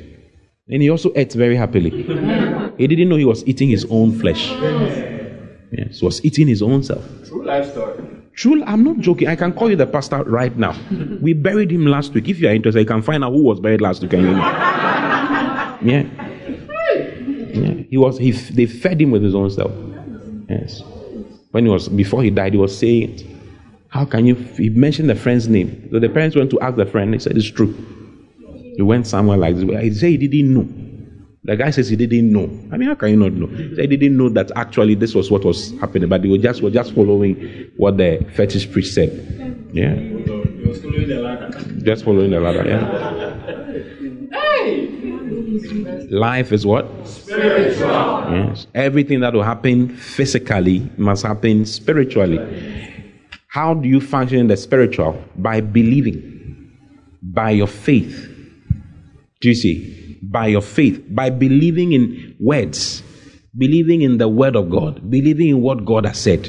And 0.68 0.82
he 0.82 0.90
also 0.90 1.12
ate 1.16 1.32
very 1.32 1.56
happily. 1.56 1.90
He 2.78 2.86
didn't 2.86 3.08
know 3.08 3.16
he 3.16 3.24
was 3.24 3.46
eating 3.46 3.68
his 3.68 3.84
own 3.90 4.18
flesh. 4.18 4.50
Yes, 5.72 5.98
he 5.98 6.04
was 6.04 6.24
eating 6.24 6.48
his 6.48 6.62
own 6.62 6.82
self. 6.82 7.04
True 7.26 7.44
life 7.44 7.70
story. 7.72 7.98
True, 8.34 8.62
I'm 8.64 8.84
not 8.84 8.98
joking. 8.98 9.28
I 9.28 9.36
can 9.36 9.52
call 9.52 9.68
you 9.68 9.76
the 9.76 9.86
pastor 9.86 10.22
right 10.24 10.56
now. 10.56 10.76
We 11.20 11.32
buried 11.32 11.70
him 11.70 11.86
last 11.86 12.14
week. 12.14 12.28
If 12.28 12.40
you 12.40 12.48
are 12.48 12.54
interested, 12.54 12.80
you 12.80 12.86
can 12.86 13.02
find 13.02 13.24
out 13.24 13.32
who 13.32 13.42
was 13.42 13.60
buried 13.60 13.80
last 13.80 14.00
week. 14.02 14.12
And 14.12 14.22
you 14.22 14.30
know. 14.30 14.38
Yeah. 15.82 16.04
Yeah. 17.54 17.82
He 17.90 17.96
was. 17.96 18.18
He. 18.18 18.32
They 18.32 18.66
fed 18.66 19.00
him 19.00 19.10
with 19.10 19.22
his 19.22 19.34
own 19.34 19.50
self. 19.50 19.72
Yes. 20.48 20.82
When 21.50 21.64
he 21.64 21.70
was 21.70 21.88
before 21.88 22.22
he 22.22 22.30
died, 22.30 22.52
he 22.52 22.58
was 22.58 22.76
saying 22.76 23.10
it. 23.10 23.26
How 23.88 24.04
can 24.04 24.26
you? 24.26 24.34
He 24.34 24.68
mentioned 24.68 25.10
the 25.10 25.14
friend's 25.14 25.48
name. 25.48 25.88
So 25.90 25.98
the 25.98 26.08
parents 26.08 26.36
went 26.36 26.50
to 26.50 26.60
ask 26.60 26.76
the 26.76 26.86
friend. 26.86 27.12
He 27.12 27.20
said 27.20 27.36
it's 27.36 27.50
true. 27.50 27.74
He 28.76 28.82
went 28.82 29.06
somewhere 29.06 29.36
like 29.36 29.56
this. 29.56 29.64
He 29.64 29.92
said 29.92 30.10
he 30.10 30.28
didn't 30.28 30.54
know. 30.54 30.68
The 31.42 31.56
guy 31.56 31.70
says 31.70 31.88
he 31.88 31.96
didn't 31.96 32.32
know. 32.32 32.44
I 32.70 32.76
mean, 32.76 32.88
how 32.88 32.94
can 32.94 33.08
you 33.10 33.16
not 33.16 33.32
know? 33.32 33.46
He 33.46 33.74
said 33.74 33.90
he 33.90 33.96
didn't 33.96 34.16
know 34.16 34.28
that 34.28 34.52
actually 34.56 34.94
this 34.94 35.14
was 35.14 35.30
what 35.30 35.44
was 35.44 35.72
happening, 35.80 36.08
but 36.08 36.22
they 36.22 36.28
were 36.28 36.38
just 36.38 36.62
were 36.62 36.70
just 36.70 36.94
following 36.94 37.70
what 37.76 37.96
the 37.96 38.24
fetish 38.36 38.70
priest 38.70 38.94
said. 38.94 39.10
Yeah. 39.72 39.94
Was 40.66 40.82
following 40.82 41.08
the 41.08 41.20
ladder. 41.20 41.50
Just 41.82 42.04
following 42.04 42.30
the 42.30 42.40
ladder. 42.40 42.68
Yeah. 42.68 43.30
Life 46.10 46.52
is 46.52 46.64
what? 46.64 46.86
Spiritual. 47.06 47.88
Yes. 48.30 48.66
Everything 48.74 49.20
that 49.20 49.34
will 49.34 49.42
happen 49.42 49.96
physically 49.96 50.88
must 50.96 51.24
happen 51.24 51.64
spiritually. 51.64 52.38
How 53.48 53.74
do 53.74 53.88
you 53.88 54.00
function 54.00 54.38
in 54.38 54.46
the 54.46 54.56
spiritual? 54.56 55.22
By 55.36 55.60
believing, 55.60 56.70
by 57.22 57.50
your 57.50 57.66
faith. 57.66 58.28
Do 59.40 59.48
you 59.48 59.54
see? 59.54 60.18
By 60.22 60.48
your 60.48 60.60
faith, 60.62 61.02
by 61.08 61.30
believing 61.30 61.92
in 61.92 62.36
words, 62.38 63.02
believing 63.56 64.02
in 64.02 64.18
the 64.18 64.28
word 64.28 64.54
of 64.54 64.70
God, 64.70 65.10
believing 65.10 65.48
in 65.48 65.60
what 65.62 65.84
God 65.84 66.06
has 66.06 66.20
said. 66.20 66.48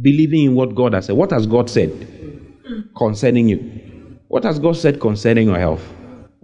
Believing 0.00 0.44
in 0.44 0.54
what 0.54 0.74
God 0.74 0.92
has 0.92 1.06
said. 1.06 1.16
What 1.16 1.32
has 1.32 1.46
God 1.46 1.68
said 1.70 1.90
concerning 2.96 3.48
you? 3.48 3.58
What 4.28 4.44
has 4.44 4.58
God 4.58 4.76
said 4.76 5.00
concerning 5.00 5.48
your 5.48 5.58
health? 5.58 5.82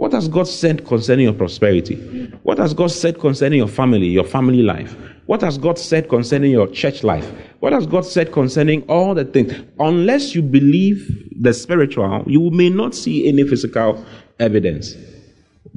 What 0.02 0.14
has 0.14 0.26
God 0.26 0.48
said 0.48 0.84
concerning 0.84 1.26
your 1.26 1.32
prosperity? 1.32 1.94
What 2.42 2.58
has 2.58 2.74
God 2.74 2.90
said 2.90 3.20
concerning 3.20 3.58
your 3.58 3.68
family, 3.68 4.08
your 4.08 4.24
family 4.24 4.60
life? 4.60 4.96
What 5.26 5.42
has 5.42 5.56
God 5.56 5.78
said 5.78 6.08
concerning 6.08 6.50
your 6.50 6.66
church 6.66 7.04
life? 7.04 7.24
What 7.60 7.72
has 7.72 7.86
God 7.86 8.04
said 8.04 8.32
concerning 8.32 8.82
all 8.88 9.14
the 9.14 9.24
things? 9.24 9.52
Unless 9.78 10.34
you 10.34 10.42
believe 10.42 11.08
the 11.40 11.54
spiritual, 11.54 12.24
you 12.26 12.50
may 12.50 12.68
not 12.68 12.96
see 12.96 13.28
any 13.28 13.46
physical 13.46 14.04
evidence. 14.40 14.96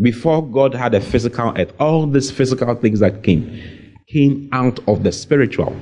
Before 0.01 0.43
God 0.43 0.73
had 0.73 0.95
a 0.95 1.01
physical 1.01 1.53
earth, 1.55 1.73
all 1.79 2.07
these 2.07 2.31
physical 2.31 2.73
things 2.73 3.01
that 3.01 3.21
came 3.21 3.61
came 4.07 4.49
out 4.51 4.79
of 4.87 5.03
the 5.03 5.11
spiritual. 5.11 5.79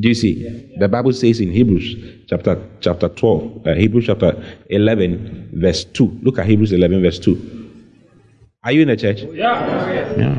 Do 0.00 0.08
you 0.08 0.14
see? 0.14 0.74
The 0.78 0.88
Bible 0.88 1.12
says 1.12 1.40
in 1.40 1.50
Hebrews 1.50 2.24
chapter 2.26 2.58
chapter 2.80 3.08
12, 3.08 3.66
uh, 3.66 3.74
Hebrews 3.74 4.06
chapter 4.06 4.42
11, 4.70 5.50
verse 5.52 5.84
2. 5.84 6.20
Look 6.22 6.38
at 6.38 6.46
Hebrews 6.46 6.72
11, 6.72 7.02
verse 7.02 7.18
2. 7.18 7.60
Are 8.64 8.72
you 8.72 8.82
in 8.82 8.88
the 8.88 8.96
church? 8.96 9.22
Yeah. 9.22 10.16
Yeah. 10.16 10.38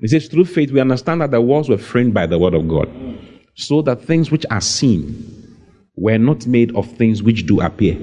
It 0.00 0.10
says, 0.10 0.28
through 0.28 0.44
faith, 0.44 0.70
we 0.70 0.80
understand 0.80 1.22
that 1.22 1.30
the 1.30 1.40
walls 1.40 1.68
were 1.68 1.78
framed 1.78 2.14
by 2.14 2.26
the 2.26 2.38
word 2.38 2.54
of 2.54 2.68
God, 2.68 2.88
so 3.56 3.82
that 3.82 4.04
things 4.04 4.30
which 4.30 4.44
are 4.50 4.60
seen 4.60 5.56
were 5.96 6.18
not 6.18 6.46
made 6.46 6.74
of 6.76 6.90
things 6.92 7.22
which 7.22 7.46
do 7.46 7.60
appear. 7.60 7.96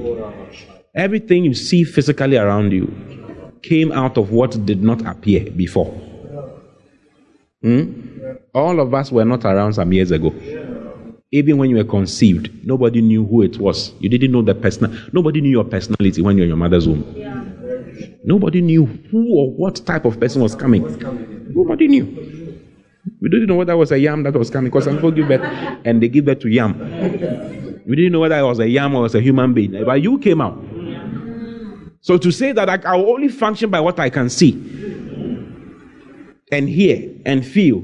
Everything 0.96 1.46
you 1.46 1.54
see 1.54 1.84
physically 1.84 2.38
around 2.38 2.74
you 2.74 2.94
came 3.62 3.91
out 3.91 4.18
of 4.18 4.32
what 4.32 4.65
did 4.65 4.84
not 4.84 5.06
appear 5.06 5.50
before. 5.52 5.91
Hmm? 7.62 8.14
All 8.53 8.79
of 8.79 8.93
us 8.93 9.11
were 9.11 9.25
not 9.25 9.43
around 9.45 9.73
some 9.73 9.91
years 9.93 10.11
ago. 10.11 10.33
Even 11.31 11.57
when 11.57 11.69
you 11.69 11.75
were 11.77 11.83
conceived, 11.83 12.49
nobody 12.65 13.01
knew 13.01 13.25
who 13.25 13.41
it 13.41 13.57
was. 13.57 13.93
You 13.99 14.09
didn't 14.09 14.31
know 14.31 14.41
the 14.41 14.55
person. 14.55 15.09
Nobody 15.11 15.41
knew 15.41 15.49
your 15.49 15.65
personality 15.65 16.21
when 16.21 16.38
you 16.38 16.41
were 16.41 16.45
in 16.45 16.49
your 16.49 16.57
mother's 16.57 16.88
womb. 16.88 17.03
Nobody 18.23 18.61
knew 18.61 18.85
who 18.85 19.35
or 19.35 19.51
what 19.51 19.85
type 19.85 20.05
of 20.05 20.19
person 20.19 20.41
was 20.41 20.55
coming. 20.55 20.83
Nobody 21.53 21.88
knew. 21.88 22.05
We 23.21 23.29
didn't 23.29 23.47
know 23.47 23.55
whether 23.55 23.73
it 23.73 23.77
was 23.77 23.91
a 23.91 23.99
yam 23.99 24.23
that 24.23 24.33
was 24.33 24.49
coming 24.49 24.69
because 24.71 24.85
some 24.85 24.95
people 24.95 25.11
give 25.11 25.27
birth 25.27 25.41
and 25.85 26.01
they 26.01 26.07
give 26.07 26.25
birth 26.25 26.39
to 26.39 26.49
yam. 26.49 26.79
We 27.85 27.95
didn't 27.95 28.13
know 28.13 28.19
whether 28.19 28.38
it 28.38 28.43
was 28.43 28.59
a 28.59 28.67
yam 28.67 28.95
or 28.95 28.99
it 28.99 29.03
was 29.03 29.15
a 29.15 29.21
human 29.21 29.53
being. 29.53 29.83
But 29.85 30.01
you 30.01 30.17
came 30.19 30.41
out. 30.41 30.57
So 32.01 32.17
to 32.17 32.31
say 32.31 32.51
that 32.51 32.69
I, 32.69 32.79
I 32.93 32.95
will 32.95 33.09
only 33.09 33.29
function 33.29 33.69
by 33.69 33.79
what 33.79 33.99
I 33.99 34.09
can 34.09 34.29
see 34.29 34.51
and 36.56 36.70
hear 36.70 37.12
and 37.26 37.46
feel 37.46 37.84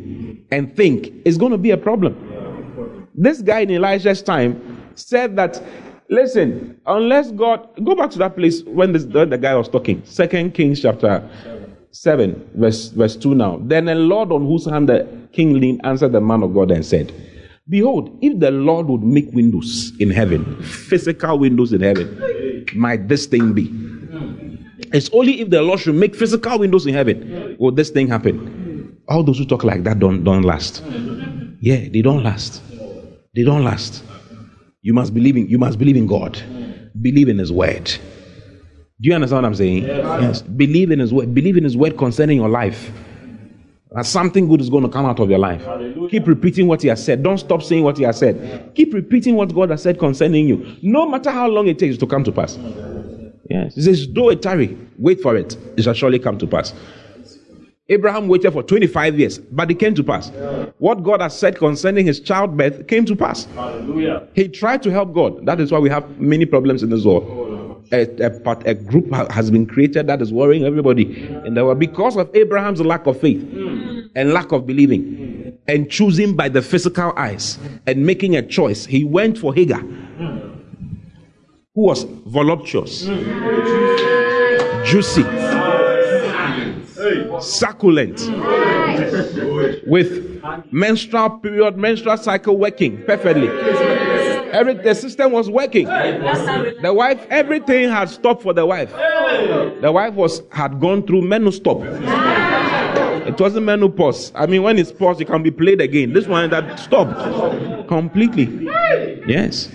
and 0.51 0.73
think 0.75 1.11
is 1.25 1.37
going 1.37 1.51
to 1.51 1.57
be 1.57 1.71
a 1.71 1.77
problem. 1.77 3.07
This 3.13 3.41
guy 3.41 3.59
in 3.59 3.71
Elijah's 3.71 4.21
time 4.21 4.81
said 4.95 5.35
that, 5.35 5.61
listen, 6.09 6.79
unless 6.85 7.31
God, 7.31 7.67
go 7.83 7.95
back 7.95 8.11
to 8.11 8.19
that 8.19 8.37
place 8.37 8.63
when, 8.63 8.93
this, 8.93 9.03
the 9.03 9.25
guy 9.25 9.55
was 9.55 9.67
talking, 9.67 10.01
Second 10.05 10.53
Kings 10.53 10.81
chapter 10.81 11.29
7, 11.91 12.49
verse, 12.55 12.89
verse 12.89 13.17
2 13.17 13.35
now. 13.35 13.59
Then 13.61 13.85
the 13.85 13.95
Lord 13.95 14.31
on 14.31 14.45
whose 14.45 14.65
hand 14.65 14.87
the 14.87 15.05
king 15.33 15.59
leaned 15.59 15.81
answered 15.83 16.13
the 16.13 16.21
man 16.21 16.41
of 16.41 16.53
God 16.53 16.71
and 16.71 16.85
said, 16.85 17.13
Behold, 17.67 18.17
if 18.21 18.39
the 18.39 18.51
Lord 18.51 18.87
would 18.87 19.03
make 19.03 19.31
windows 19.33 19.91
in 19.99 20.09
heaven, 20.09 20.61
physical 20.63 21.39
windows 21.39 21.73
in 21.73 21.81
heaven, 21.81 22.65
might 22.73 23.09
this 23.09 23.25
thing 23.25 23.53
be? 23.53 23.69
It's 24.93 25.09
only 25.13 25.41
if 25.41 25.49
the 25.49 25.61
Lord 25.61 25.79
should 25.79 25.95
make 25.95 26.15
physical 26.15 26.59
windows 26.59 26.85
in 26.85 26.93
heaven 26.93 27.55
will 27.59 27.71
this 27.71 27.89
thing 27.89 28.07
happen. 28.07 28.60
All 29.11 29.23
those 29.23 29.39
who 29.39 29.45
talk 29.45 29.65
like 29.65 29.83
that 29.83 29.99
don't, 29.99 30.23
don't 30.23 30.43
last. 30.43 30.81
Yeah, 31.59 31.89
they 31.89 32.01
don't 32.01 32.23
last. 32.23 32.61
They 33.35 33.43
don't 33.43 33.63
last. 33.63 34.03
You 34.81 34.93
must 34.93 35.13
believe 35.13 35.35
in 35.35 35.47
you 35.47 35.57
must 35.57 35.77
believe 35.77 35.97
in 35.97 36.07
God. 36.07 36.41
Believe 37.01 37.27
in 37.27 37.37
his 37.37 37.51
word. 37.51 37.85
Do 37.85 39.09
you 39.09 39.13
understand 39.13 39.43
what 39.43 39.47
I'm 39.49 39.55
saying? 39.55 39.83
Yes. 39.83 40.41
Believe 40.41 40.91
in 40.91 40.99
his 40.99 41.13
word. 41.13 41.33
Believe 41.33 41.57
in 41.57 41.63
his 41.65 41.75
word 41.75 41.97
concerning 41.97 42.37
your 42.37 42.49
life. 42.49 42.91
That 43.91 44.05
something 44.05 44.47
good 44.47 44.61
is 44.61 44.69
going 44.69 44.83
to 44.83 44.89
come 44.89 45.05
out 45.05 45.19
of 45.19 45.29
your 45.29 45.39
life. 45.39 45.61
Keep 46.09 46.27
repeating 46.27 46.67
what 46.67 46.81
he 46.81 46.87
has 46.87 47.03
said. 47.03 47.21
Don't 47.21 47.37
stop 47.37 47.61
saying 47.61 47.83
what 47.83 47.97
he 47.97 48.03
has 48.05 48.17
said. 48.17 48.71
Keep 48.75 48.93
repeating 48.93 49.35
what 49.35 49.53
God 49.53 49.71
has 49.71 49.83
said 49.83 49.99
concerning 49.99 50.47
you. 50.47 50.77
No 50.81 51.05
matter 51.09 51.31
how 51.31 51.47
long 51.49 51.67
it 51.67 51.77
takes 51.77 51.97
to 51.97 52.07
come 52.07 52.23
to 52.23 52.31
pass. 52.31 52.57
Yes. 53.49 53.75
He 53.75 53.81
says, 53.81 54.07
though 54.13 54.29
it 54.29 54.41
tarry, 54.41 54.77
wait 54.97 55.19
for 55.19 55.35
it. 55.35 55.57
It 55.75 55.83
shall 55.83 55.93
surely 55.93 56.19
come 56.19 56.37
to 56.37 56.47
pass. 56.47 56.73
Abraham 57.91 58.29
waited 58.29 58.51
for 58.51 58.63
25 58.63 59.19
years, 59.19 59.37
but 59.37 59.69
it 59.69 59.77
came 59.77 59.93
to 59.95 60.03
pass. 60.03 60.29
What 60.77 61.03
God 61.03 61.21
has 61.21 61.37
said 61.37 61.57
concerning 61.57 62.05
his 62.05 62.21
childbirth 62.21 62.87
came 62.87 63.03
to 63.05 63.15
pass. 63.17 63.45
Hallelujah. 63.53 64.27
He 64.33 64.47
tried 64.47 64.81
to 64.83 64.91
help 64.91 65.13
God. 65.13 65.45
That 65.45 65.59
is 65.59 65.73
why 65.73 65.79
we 65.79 65.89
have 65.89 66.17
many 66.17 66.45
problems 66.45 66.83
in 66.83 66.89
this 66.89 67.03
world. 67.03 67.25
Oh, 67.29 67.51
a, 67.91 68.03
a, 68.25 68.29
part- 68.39 68.65
a 68.65 68.73
group 68.73 69.13
has 69.31 69.51
been 69.51 69.65
created 69.65 70.07
that 70.07 70.21
is 70.21 70.31
worrying 70.31 70.63
everybody 70.63 71.27
in 71.45 71.53
the 71.53 71.65
world 71.65 71.79
because 71.79 72.15
of 72.15 72.33
Abraham's 72.33 72.79
lack 72.79 73.05
of 73.07 73.19
faith 73.19 73.41
hmm. 73.41 74.01
and 74.15 74.31
lack 74.31 74.53
of 74.53 74.65
believing 74.65 75.59
and 75.67 75.91
choosing 75.91 76.33
by 76.35 76.47
the 76.47 76.61
physical 76.61 77.13
eyes 77.17 77.59
and 77.87 78.05
making 78.05 78.37
a 78.37 78.41
choice. 78.41 78.85
He 78.85 79.03
went 79.03 79.37
for 79.37 79.53
Hagar, 79.53 79.81
hmm. 79.81 80.37
who 81.75 81.81
was 81.81 82.03
voluptuous, 82.03 83.05
hmm. 83.05 84.85
juicy, 84.85 85.23
succulent, 87.41 88.19
with 89.87 90.43
menstrual 90.71 91.29
period, 91.39 91.77
menstrual 91.77 92.17
cycle 92.17 92.57
working 92.57 93.03
perfectly. 93.05 93.49
Every, 94.51 94.73
the 94.73 94.93
system 94.93 95.31
was 95.31 95.49
working. 95.49 95.85
The 95.85 96.93
wife, 96.93 97.25
everything 97.29 97.89
had 97.89 98.09
stopped 98.09 98.43
for 98.43 98.53
the 98.53 98.65
wife. 98.65 98.91
The 98.91 99.91
wife 99.93 100.13
was 100.13 100.41
had 100.51 100.79
gone 100.79 101.07
through 101.07 101.21
menopause. 101.21 101.85
It 103.27 103.39
wasn't 103.39 103.65
menopause. 103.65 104.31
I 104.35 104.47
mean, 104.47 104.63
when 104.63 104.77
it's 104.77 104.91
paused, 104.91 105.21
it 105.21 105.25
can 105.25 105.41
be 105.43 105.51
played 105.51 105.79
again. 105.79 106.11
This 106.13 106.27
one 106.27 106.49
that 106.49 106.79
stopped 106.79 107.87
completely. 107.87 108.67
Yes. 109.25 109.69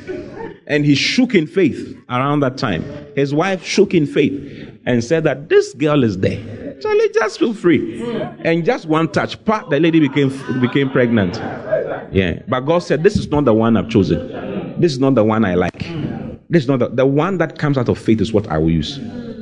And 0.67 0.85
he 0.85 0.95
shook 0.95 1.35
in 1.35 1.47
faith 1.47 1.97
around 2.11 2.41
that 2.41 2.59
time. 2.59 2.85
His 3.15 3.33
wife 3.33 3.65
shook 3.65 3.95
in 3.95 4.05
faith 4.05 4.69
and 4.85 5.03
said 5.03 5.25
that 5.25 5.49
this 5.49 5.73
girl 5.75 6.03
is 6.03 6.19
there. 6.19 6.66
Charlie, 6.81 7.09
just 7.15 7.39
feel 7.39 7.55
free. 7.55 8.03
And 8.45 8.65
just 8.65 8.87
one 8.87 9.09
touch, 9.09 9.43
part 9.45 9.71
the 9.71 9.81
lady 9.81 10.01
became 10.01 10.31
became 10.61 10.91
pregnant. 10.91 11.37
Yeah. 12.13 12.43
But 12.49 12.61
God 12.61 12.81
said, 12.81 13.03
This 13.03 13.17
is 13.17 13.29
not 13.29 13.45
the 13.45 13.55
one 13.55 13.77
I've 13.77 13.89
chosen. 13.89 14.81
This 14.81 14.93
is 14.93 14.99
not 14.99 15.15
the 15.15 15.25
one 15.25 15.45
I 15.45 15.55
like. 15.55 15.89
This 16.49 16.63
is 16.65 16.69
not 16.69 16.79
the, 16.79 16.89
the 16.89 17.07
one 17.07 17.39
that 17.39 17.59
comes 17.59 17.77
out 17.77 17.89
of 17.89 17.99
faith 17.99 18.21
is 18.21 18.33
what 18.33 18.47
I 18.49 18.59
will 18.59 18.71
use. 18.71 18.99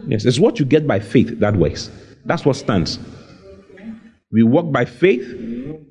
Yes, 0.07 0.25
it's 0.25 0.39
what 0.39 0.59
you 0.59 0.65
get 0.65 0.87
by 0.87 1.01
faith 1.01 1.39
that 1.41 1.57
works. 1.57 1.91
That's 2.25 2.45
what 2.45 2.57
stands. 2.57 2.99
We 4.33 4.43
walk 4.43 4.73
by 4.73 4.85
faith 4.85 5.23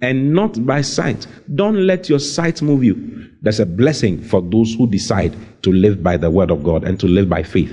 and 0.02 0.34
not 0.34 0.66
by 0.66 0.82
sight. 0.82 1.28
Don't 1.56 1.88
let 1.88 2.10
your 2.10 2.20
sight 2.20 2.62
move 2.62 2.84
you. 2.84 3.30
There's 3.42 3.60
a 3.60 3.66
blessing 3.66 4.22
for 4.22 4.42
those 4.42 4.74
who 4.74 4.90
decide 4.90 5.36
to 5.64 5.72
live 5.72 6.04
by 6.04 6.18
the 6.18 6.30
word 6.30 6.52
of 6.52 6.64
God 6.64 6.84
and 6.84 7.00
to 7.00 7.08
live 7.08 7.30
by 7.30 7.44
faith. 7.44 7.72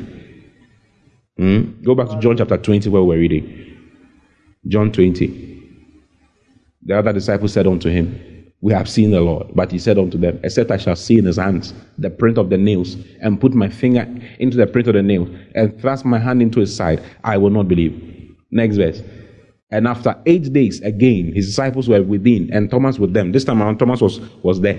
Hmm? 1.40 1.82
Go 1.82 1.94
back 1.94 2.10
to 2.10 2.18
John 2.18 2.36
chapter 2.36 2.58
20 2.58 2.90
where 2.90 3.02
we're 3.02 3.18
reading. 3.18 3.74
John 4.68 4.92
20. 4.92 5.56
The 6.82 6.98
other 6.98 7.14
disciples 7.14 7.54
said 7.54 7.66
unto 7.66 7.88
him, 7.88 8.52
We 8.60 8.74
have 8.74 8.90
seen 8.90 9.10
the 9.10 9.22
Lord. 9.22 9.46
But 9.54 9.72
he 9.72 9.78
said 9.78 9.96
unto 9.96 10.18
them, 10.18 10.38
Except 10.44 10.70
I 10.70 10.76
shall 10.76 10.96
see 10.96 11.16
in 11.16 11.24
his 11.24 11.38
hands 11.38 11.72
the 11.96 12.10
print 12.10 12.36
of 12.36 12.50
the 12.50 12.58
nails, 12.58 12.94
and 13.22 13.40
put 13.40 13.54
my 13.54 13.70
finger 13.70 14.06
into 14.38 14.58
the 14.58 14.66
print 14.66 14.88
of 14.88 14.94
the 14.96 15.02
nail, 15.02 15.34
and 15.54 15.80
thrust 15.80 16.04
my 16.04 16.18
hand 16.18 16.42
into 16.42 16.60
his 16.60 16.76
side, 16.76 17.02
I 17.24 17.38
will 17.38 17.48
not 17.48 17.68
believe. 17.68 18.36
Next 18.50 18.76
verse. 18.76 19.02
And 19.70 19.88
after 19.88 20.20
eight 20.26 20.52
days, 20.52 20.82
again, 20.82 21.32
his 21.32 21.46
disciples 21.46 21.88
were 21.88 22.02
within, 22.02 22.52
and 22.52 22.70
Thomas 22.70 22.98
with 22.98 23.14
them. 23.14 23.32
This 23.32 23.44
time 23.44 23.62
around, 23.62 23.78
Thomas 23.78 24.02
was, 24.02 24.20
was 24.42 24.60
there. 24.60 24.78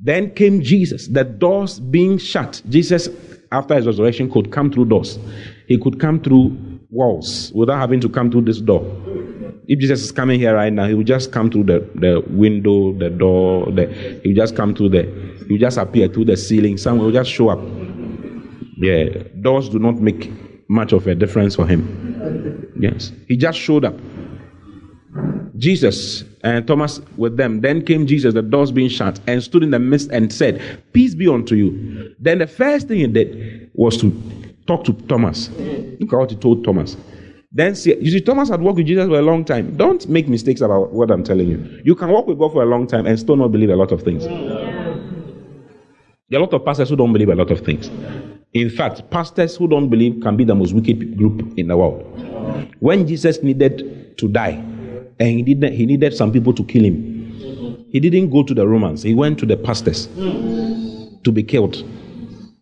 Then 0.00 0.34
came 0.34 0.60
Jesus, 0.60 1.08
the 1.08 1.24
doors 1.24 1.80
being 1.80 2.18
shut. 2.18 2.60
Jesus, 2.68 3.08
after 3.52 3.74
his 3.74 3.86
resurrection, 3.86 4.30
could 4.30 4.50
come 4.50 4.70
through 4.70 4.86
doors. 4.86 5.18
He 5.66 5.78
could 5.78 6.00
come 6.00 6.20
through 6.20 6.56
walls 6.90 7.52
without 7.54 7.78
having 7.78 8.00
to 8.00 8.08
come 8.08 8.30
through 8.30 8.42
this 8.42 8.60
door. 8.60 8.84
If 9.68 9.80
Jesus 9.80 10.02
is 10.02 10.12
coming 10.12 10.38
here 10.38 10.54
right 10.54 10.72
now, 10.72 10.86
he 10.86 10.94
will 10.94 11.04
just 11.04 11.32
come 11.32 11.50
through 11.50 11.64
the, 11.64 11.90
the 11.96 12.22
window, 12.28 12.92
the 12.92 13.10
door, 13.10 13.70
the, 13.72 13.86
he 14.22 14.28
will 14.28 14.36
just 14.36 14.54
come 14.54 14.74
through 14.74 14.90
the, 14.90 15.02
he 15.46 15.54
will 15.54 15.60
just 15.60 15.76
appear 15.76 16.08
through 16.08 16.26
the 16.26 16.36
ceiling. 16.36 16.76
Someone 16.76 17.06
will 17.06 17.12
just 17.12 17.30
show 17.30 17.48
up. 17.48 17.60
Yeah, 18.78 19.24
doors 19.40 19.68
do 19.68 19.78
not 19.78 19.96
make 19.96 20.30
much 20.68 20.92
of 20.92 21.06
a 21.06 21.14
difference 21.14 21.56
for 21.56 21.66
him. 21.66 22.72
Yes, 22.78 23.10
he 23.26 23.36
just 23.36 23.58
showed 23.58 23.84
up. 23.84 23.94
Jesus 25.58 26.24
and 26.42 26.66
Thomas 26.66 27.00
with 27.16 27.36
them. 27.36 27.60
Then 27.60 27.84
came 27.84 28.06
Jesus, 28.06 28.34
the 28.34 28.42
doors 28.42 28.72
being 28.72 28.88
shut, 28.88 29.20
and 29.26 29.42
stood 29.42 29.62
in 29.62 29.70
the 29.70 29.78
midst 29.78 30.10
and 30.10 30.32
said, 30.32 30.60
Peace 30.92 31.14
be 31.14 31.28
unto 31.28 31.54
you. 31.54 32.14
Then 32.18 32.38
the 32.38 32.46
first 32.46 32.88
thing 32.88 32.98
he 32.98 33.06
did 33.06 33.70
was 33.74 33.96
to 33.98 34.10
talk 34.66 34.84
to 34.84 34.92
Thomas. 34.92 35.50
Look 35.50 36.12
at 36.12 36.18
what 36.18 36.30
he 36.30 36.36
told 36.36 36.64
Thomas. 36.64 36.96
Then 37.52 37.74
see, 37.74 37.96
you 37.96 38.10
see, 38.10 38.20
Thomas 38.20 38.50
had 38.50 38.60
walked 38.60 38.76
with 38.76 38.86
Jesus 38.86 39.06
for 39.06 39.18
a 39.18 39.22
long 39.22 39.44
time. 39.44 39.76
Don't 39.76 40.06
make 40.08 40.28
mistakes 40.28 40.60
about 40.60 40.92
what 40.92 41.10
I'm 41.10 41.24
telling 41.24 41.48
you. 41.48 41.80
You 41.84 41.94
can 41.94 42.10
walk 42.10 42.26
with 42.26 42.38
God 42.38 42.52
for 42.52 42.62
a 42.62 42.66
long 42.66 42.86
time 42.86 43.06
and 43.06 43.18
still 43.18 43.36
not 43.36 43.48
believe 43.48 43.70
a 43.70 43.76
lot 43.76 43.92
of 43.92 44.02
things. 44.02 44.24
There 46.28 46.38
are 46.38 46.42
a 46.42 46.44
lot 46.44 46.52
of 46.54 46.64
pastors 46.64 46.90
who 46.90 46.96
don't 46.96 47.12
believe 47.12 47.28
a 47.28 47.34
lot 47.34 47.50
of 47.50 47.60
things. 47.60 47.88
In 48.52 48.68
fact, 48.68 49.10
pastors 49.10 49.56
who 49.56 49.68
don't 49.68 49.88
believe 49.88 50.20
can 50.22 50.36
be 50.36 50.44
the 50.44 50.54
most 50.54 50.74
wicked 50.74 51.16
group 51.16 51.56
in 51.56 51.68
the 51.68 51.76
world. 51.76 52.02
When 52.80 53.06
Jesus 53.06 53.42
needed 53.42 54.18
to 54.18 54.28
die, 54.28 54.62
and 55.18 55.30
he 55.30 55.42
didn't, 55.42 55.72
he 55.72 55.86
needed 55.86 56.14
some 56.14 56.32
people 56.32 56.52
to 56.54 56.64
kill 56.64 56.84
him, 56.84 57.86
he 57.90 58.00
didn't 58.00 58.30
go 58.30 58.42
to 58.42 58.54
the 58.54 58.66
Romans. 58.66 59.02
He 59.02 59.14
went 59.14 59.38
to 59.38 59.46
the 59.46 59.56
pastors 59.56 60.06
to 60.06 61.32
be 61.32 61.42
killed 61.42 61.84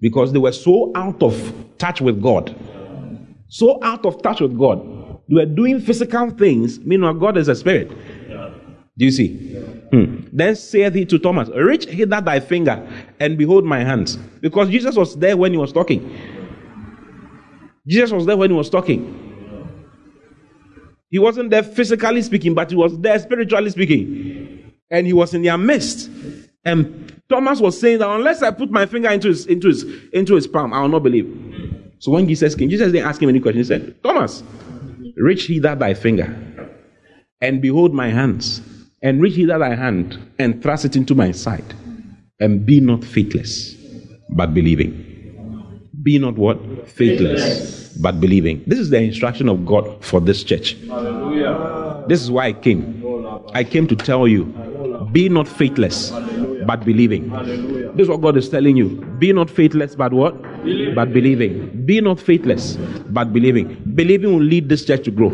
because 0.01 0.33
they 0.33 0.39
were 0.39 0.53
so 0.53 0.93
out 0.95 1.23
of 1.23 1.55
touch 1.79 2.01
with 2.01 2.23
God, 2.23 2.55
so 3.49 3.83
out 3.83 4.05
of 4.07 4.23
touch 4.23 4.41
with 4.41 4.59
God. 4.59 4.81
They 5.29 5.37
were 5.37 5.47
doing 5.47 5.81
physical 5.81 6.31
things. 6.31 6.79
Meanwhile, 6.81 7.15
God 7.15 7.39
is 7.39 7.49
a 7.49 7.55
spirit. 7.55 7.91
Do 8.97 9.05
you 9.05 9.11
see? 9.11 9.55
Hmm. 9.91 10.27
Then 10.33 10.55
saith 10.55 10.95
he 10.95 11.05
to 11.07 11.19
Thomas, 11.19 11.49
Reach 11.49 11.87
hither 11.87 12.21
thy 12.21 12.41
finger 12.41 12.87
and 13.19 13.37
behold 13.37 13.65
my 13.65 13.81
hands. 13.81 14.17
Because 14.41 14.69
Jesus 14.69 14.97
was 14.97 15.17
there 15.17 15.37
when 15.37 15.53
he 15.53 15.59
was 15.59 15.73
talking. 15.73 16.17
Jesus 17.87 18.13
was 18.13 18.25
there 18.27 18.37
when 18.37 18.51
he 18.51 18.57
was 18.57 18.71
talking. 18.71 19.34
He 21.15 21.21
wasn't 21.21 21.51
there 21.51 21.63
physically 21.63 22.23
speaking, 22.23 22.55
but 22.55 22.71
he 22.71 22.77
was 22.77 22.99
there 22.99 23.17
spiritually 23.21 23.71
speaking. 23.71 24.73
And 24.91 25.07
he 25.07 25.13
was 25.13 25.33
in 25.33 25.43
their 25.43 25.57
midst. 25.57 26.11
And 26.65 27.23
Thomas 27.29 27.61
was 27.61 27.81
saying 27.81 28.01
that 28.01 28.11
unless 28.11 28.43
I 28.43 28.51
put 28.51 28.69
my 28.73 28.85
finger 28.85 29.11
into 29.11 29.29
his, 29.29 29.47
into 29.47 29.69
his, 29.69 29.85
into 30.13 30.35
his 30.35 30.49
palm, 30.49 30.73
I 30.73 30.83
will 30.83 30.89
not 30.89 31.05
believe. 31.05 31.31
So 32.01 32.11
when 32.11 32.27
Jesus 32.27 32.57
came, 32.57 32.69
Jesus 32.69 32.91
didn't 32.91 33.07
ask 33.07 33.23
him 33.23 33.29
any 33.29 33.39
question. 33.39 33.61
He 33.61 33.65
said, 33.65 34.03
Thomas, 34.03 34.43
reach 35.17 35.47
hither 35.47 35.77
thy 35.77 35.95
finger 35.95 36.37
and 37.41 37.63
behold 37.63 37.95
my 37.95 38.09
hands, 38.09 38.61
and 39.01 39.23
reach 39.23 39.37
hither 39.37 39.61
thy 39.61 39.77
hand 39.77 40.19
and 40.41 40.61
thrust 40.61 40.85
it 40.85 40.97
into 40.97 41.15
my 41.15 41.31
side, 41.31 41.75
and 42.41 42.67
be 42.67 42.81
not 42.81 43.05
faithless, 43.05 43.77
but 44.31 44.53
believing. 44.53 45.04
Be 46.05 46.19
not 46.19 46.37
what? 46.37 46.59
Faithless, 46.87 47.89
but 47.95 48.21
believing. 48.21 48.63
This 48.67 48.79
is 48.79 48.91
the 48.91 49.01
instruction 49.01 49.49
of 49.49 49.65
God 49.65 50.05
for 50.05 50.21
this 50.21 50.45
church. 50.45 50.77
This 52.09 52.21
is 52.23 52.31
why 52.31 52.49
I 52.49 52.53
came. 52.53 53.03
I 53.55 53.65
came 53.65 53.87
to 53.89 53.97
tell 53.97 54.29
you 54.29 54.45
be 55.13 55.29
not 55.29 55.49
faithless, 55.49 56.11
but 56.67 56.85
believing. 56.85 57.31
This 57.97 58.05
is 58.05 58.09
what 58.09 58.21
God 58.21 58.37
is 58.37 58.49
telling 58.51 58.77
you. 58.77 58.97
Be 59.19 59.33
not 59.33 59.49
faithless, 59.49 59.95
but 59.95 60.13
what? 60.13 60.41
But 60.95 61.13
believing. 61.13 61.85
Be 61.87 62.01
not 62.01 62.21
faithless, 62.21 62.77
but 63.09 63.33
believing. 63.33 63.81
Believing 63.95 64.35
will 64.35 64.43
lead 64.43 64.69
this 64.69 64.85
church 64.85 65.05
to 65.05 65.11
grow. 65.11 65.31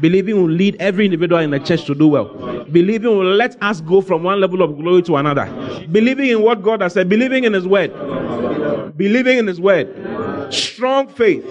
Believing 0.00 0.36
will 0.36 0.50
lead 0.50 0.76
every 0.80 1.04
individual 1.04 1.40
in 1.40 1.50
the 1.50 1.58
church 1.58 1.84
to 1.86 1.94
do 1.94 2.08
well. 2.08 2.64
Believing 2.70 3.18
will 3.18 3.34
let 3.34 3.62
us 3.62 3.80
go 3.82 4.00
from 4.00 4.22
one 4.22 4.40
level 4.40 4.62
of 4.62 4.76
glory 4.76 5.02
to 5.02 5.16
another. 5.16 5.46
Believing 5.92 6.30
in 6.30 6.42
what 6.42 6.62
God 6.62 6.80
has 6.80 6.94
said, 6.94 7.08
believing 7.08 7.44
in 7.44 7.52
His 7.52 7.66
word. 7.66 7.92
Believing 8.96 9.38
in 9.38 9.46
His 9.46 9.60
word. 9.60 9.88
Strong 10.52 11.08
faith. 11.08 11.44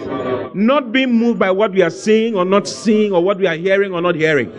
Not 0.54 0.92
being 0.92 1.14
moved 1.14 1.40
by 1.40 1.52
what 1.52 1.72
we 1.72 1.82
are 1.82 1.90
seeing 1.90 2.36
or 2.36 2.46
not 2.46 2.68
seeing 2.68 3.12
or 3.12 3.24
what 3.24 3.38
we 3.38 3.48
are 3.48 3.56
hearing 3.56 3.94
or 3.94 4.02
not 4.02 4.16
hearing. 4.16 4.52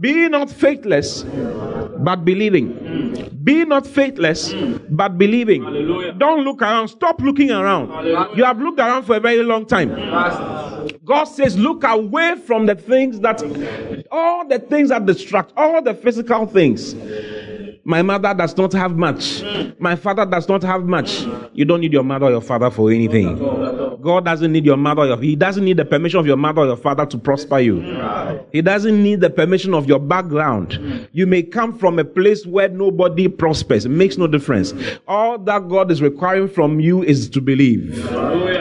Be 0.00 0.28
not 0.28 0.50
faithless, 0.50 1.24
but 1.98 2.24
believing. 2.24 3.30
Be 3.42 3.64
not 3.64 3.86
faithless, 3.86 4.52
but 4.90 5.16
believing. 5.18 5.62
Don't 6.18 6.44
look 6.44 6.62
around. 6.62 6.88
Stop 6.88 7.20
looking 7.20 7.50
around. 7.50 8.06
You 8.36 8.44
have 8.44 8.58
looked 8.60 8.78
around 8.78 9.04
for 9.04 9.16
a 9.16 9.20
very 9.20 9.42
long 9.42 9.66
time. 9.66 9.90
God 11.04 11.24
says, 11.24 11.56
look 11.56 11.84
away 11.84 12.34
from 12.36 12.66
the 12.66 12.74
things 12.74 13.20
that, 13.20 13.42
all 14.10 14.46
the 14.46 14.58
things 14.58 14.88
that 14.90 15.06
distract, 15.06 15.52
all 15.56 15.80
the 15.82 15.94
physical 15.94 16.46
things. 16.46 16.94
My 17.86 18.02
mother 18.02 18.34
does 18.34 18.56
not 18.56 18.72
have 18.72 18.96
much. 18.96 19.44
My 19.78 19.94
father 19.94 20.26
does 20.26 20.48
not 20.48 20.64
have 20.64 20.82
much. 20.84 21.24
You 21.52 21.64
don't 21.64 21.80
need 21.80 21.92
your 21.92 22.02
mother 22.02 22.26
or 22.26 22.30
your 22.32 22.40
father 22.40 22.68
for 22.68 22.90
anything. 22.90 23.38
God 24.00 24.24
doesn't 24.24 24.52
need 24.52 24.64
your 24.64 24.76
mother 24.76 25.06
your, 25.06 25.20
He 25.20 25.36
doesn't 25.36 25.64
need 25.64 25.76
the 25.76 25.84
permission 25.84 26.18
of 26.20 26.26
your 26.26 26.36
mother 26.36 26.62
or 26.62 26.66
your 26.66 26.76
father 26.76 27.06
to 27.06 27.18
prosper 27.18 27.60
you. 27.60 27.80
He 28.52 28.62
doesn't 28.62 29.02
need 29.02 29.20
the 29.20 29.30
permission 29.30 29.74
of 29.74 29.86
your 29.86 29.98
background. 29.98 31.08
You 31.12 31.26
may 31.26 31.42
come 31.42 31.78
from 31.78 31.98
a 31.98 32.04
place 32.04 32.46
where 32.46 32.68
nobody 32.68 33.28
prospers. 33.28 33.86
It 33.86 33.90
makes 33.90 34.16
no 34.18 34.26
difference. 34.26 34.72
All 35.06 35.38
that 35.38 35.68
God 35.68 35.90
is 35.90 36.02
requiring 36.02 36.48
from 36.48 36.80
you 36.80 37.02
is 37.02 37.28
to 37.30 37.40
believe. 37.40 38.06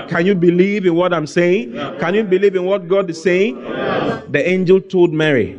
Can 0.09 0.25
you 0.25 0.35
believe 0.35 0.85
in 0.85 0.95
what 0.95 1.13
I'm 1.13 1.27
saying? 1.27 1.73
Can 1.99 2.15
you 2.15 2.23
believe 2.23 2.55
in 2.55 2.65
what 2.65 2.87
God 2.87 3.09
is 3.09 3.21
saying? 3.21 3.55
The 4.31 4.43
angel 4.47 4.81
told 4.81 5.13
Mary, 5.13 5.55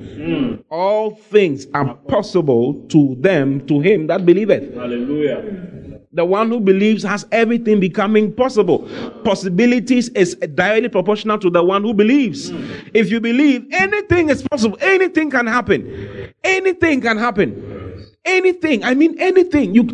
all 0.70 1.14
things 1.14 1.66
are 1.72 1.94
possible 1.94 2.74
to 2.88 3.16
them, 3.20 3.66
to 3.66 3.80
him 3.80 4.06
that 4.08 4.26
believeth. 4.26 4.74
Hallelujah. 4.74 5.75
The 6.16 6.24
one 6.24 6.48
who 6.48 6.60
believes 6.60 7.02
has 7.02 7.26
everything 7.30 7.78
becoming 7.78 8.32
possible. 8.32 8.88
Possibilities 9.22 10.08
is 10.10 10.34
directly 10.54 10.88
proportional 10.88 11.38
to 11.38 11.50
the 11.50 11.62
one 11.62 11.82
who 11.82 11.92
believes. 11.92 12.50
If 12.94 13.10
you 13.10 13.20
believe, 13.20 13.66
anything 13.70 14.30
is 14.30 14.42
possible. 14.42 14.78
Anything 14.80 15.30
can 15.30 15.46
happen. 15.46 16.32
Anything 16.42 17.02
can 17.02 17.18
happen. 17.18 18.02
Anything. 18.24 18.82
I 18.82 18.94
mean, 18.94 19.20
anything. 19.20 19.74
You, 19.74 19.84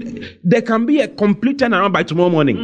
there 0.45 0.63
can 0.63 0.87
be 0.87 1.01
a 1.01 1.09
complete 1.09 1.59
turnaround 1.59 1.93
by 1.93 2.05
tomorrow 2.05 2.31
morning. 2.31 2.57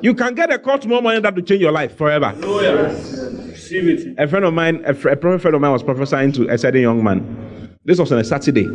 You 0.00 0.14
can 0.14 0.34
get 0.34 0.50
a 0.50 0.58
call 0.58 0.78
tomorrow 0.78 1.02
morning 1.02 1.20
that 1.20 1.34
will 1.34 1.42
change 1.42 1.60
your 1.60 1.72
life 1.72 1.98
forever. 1.98 2.34
A 2.34 4.26
friend 4.26 4.44
of 4.46 4.54
mine, 4.54 4.82
a 4.86 4.94
friend 4.94 5.22
of 5.22 5.60
mine 5.60 5.72
was 5.72 5.82
prophesying 5.82 6.32
to 6.32 6.48
a 6.48 6.56
certain 6.56 6.80
young 6.80 7.04
man. 7.04 7.76
This 7.84 7.98
was 7.98 8.10
on 8.10 8.18
a 8.20 8.24
Saturday, 8.24 8.66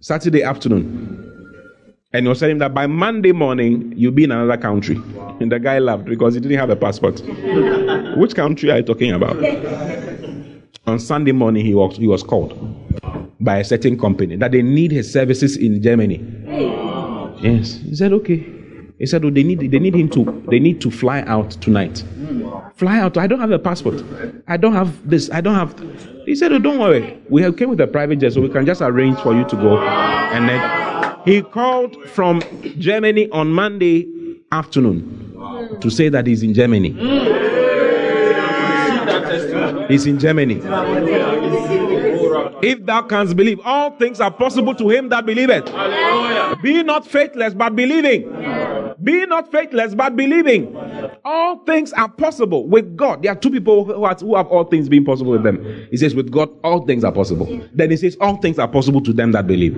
Saturday 0.00 0.42
afternoon. 0.42 1.03
And 2.14 2.26
he 2.26 2.28
was 2.28 2.38
telling 2.38 2.52
him 2.52 2.58
that 2.60 2.72
by 2.72 2.86
Monday 2.86 3.32
morning, 3.32 3.92
you'll 3.96 4.12
be 4.12 4.22
in 4.22 4.30
another 4.30 4.56
country. 4.56 5.02
And 5.40 5.50
the 5.50 5.58
guy 5.58 5.80
laughed 5.80 6.04
because 6.04 6.34
he 6.34 6.40
didn't 6.40 6.58
have 6.58 6.70
a 6.70 6.76
passport. 6.76 7.20
Which 8.16 8.36
country 8.36 8.70
are 8.70 8.76
you 8.76 8.84
talking 8.84 9.10
about? 9.10 9.36
On 10.86 11.00
Sunday 11.00 11.32
morning, 11.32 11.66
he 11.66 11.74
was, 11.74 11.96
he 11.96 12.06
was 12.06 12.22
called 12.22 12.54
by 13.40 13.58
a 13.58 13.64
certain 13.64 13.98
company 13.98 14.36
that 14.36 14.52
they 14.52 14.62
need 14.62 14.92
his 14.92 15.12
services 15.12 15.56
in 15.56 15.82
Germany. 15.82 16.24
Yes. 17.40 17.78
He 17.78 17.96
said, 17.96 18.12
okay. 18.12 18.46
He 19.00 19.06
said, 19.06 19.24
oh, 19.24 19.30
they 19.30 19.42
need, 19.42 19.68
they 19.72 19.80
need 19.80 19.96
him 19.96 20.08
to, 20.10 20.44
they 20.48 20.60
need 20.60 20.80
to 20.82 20.92
fly 20.92 21.22
out 21.22 21.50
tonight. 21.62 21.98
Hmm. 21.98 22.48
Fly 22.76 23.00
out. 23.00 23.18
I 23.18 23.26
don't 23.26 23.40
have 23.40 23.50
a 23.50 23.58
passport. 23.58 24.04
I 24.46 24.56
don't 24.56 24.72
have 24.72 25.08
this. 25.08 25.30
I 25.32 25.40
don't 25.40 25.56
have. 25.56 25.76
He 26.26 26.36
said, 26.36 26.52
oh, 26.52 26.60
don't 26.60 26.78
worry. 26.78 27.20
We 27.28 27.42
have 27.42 27.56
came 27.56 27.70
with 27.70 27.80
a 27.80 27.88
private 27.88 28.20
jet, 28.20 28.34
so 28.34 28.40
we 28.40 28.48
can 28.48 28.64
just 28.64 28.82
arrange 28.82 29.18
for 29.18 29.34
you 29.34 29.44
to 29.46 29.56
go. 29.56 29.78
And 29.78 30.48
then 30.48 30.83
he 31.24 31.42
called 31.42 31.96
from 32.08 32.42
Germany 32.78 33.28
on 33.30 33.52
Monday 33.52 34.08
afternoon 34.52 35.78
to 35.80 35.90
say 35.90 36.08
that 36.08 36.26
he's 36.26 36.42
in 36.42 36.54
Germany. 36.54 36.90
He's 39.88 40.06
in 40.06 40.18
Germany. 40.18 40.60
If 42.62 42.86
thou 42.86 43.02
canst 43.02 43.36
believe, 43.36 43.60
all 43.64 43.90
things 43.98 44.20
are 44.20 44.30
possible 44.30 44.74
to 44.76 44.88
him 44.88 45.08
that 45.10 45.26
believeth. 45.26 45.66
Be 46.62 46.82
not 46.82 47.06
faithless, 47.06 47.52
but 47.52 47.76
believing. 47.76 48.22
Be 49.02 49.26
not 49.26 49.50
faithless, 49.50 49.94
but 49.94 50.16
believing. 50.16 50.74
All 51.24 51.58
things 51.64 51.92
are 51.92 52.08
possible 52.08 52.66
with 52.66 52.96
God. 52.96 53.22
There 53.22 53.32
are 53.32 53.36
two 53.36 53.50
people 53.50 53.84
who 53.84 54.06
have, 54.06 54.20
who 54.20 54.36
have 54.36 54.46
all 54.46 54.64
things 54.64 54.88
being 54.88 55.04
possible 55.04 55.32
with 55.32 55.42
them. 55.42 55.86
He 55.90 55.96
says, 55.96 56.14
with 56.14 56.30
God, 56.30 56.48
all 56.62 56.86
things 56.86 57.04
are 57.04 57.12
possible. 57.12 57.46
Then 57.74 57.90
he 57.90 57.96
says, 57.96 58.16
all 58.20 58.36
things 58.38 58.58
are 58.58 58.68
possible 58.68 59.02
to 59.02 59.12
them 59.12 59.32
that 59.32 59.46
believe. 59.46 59.76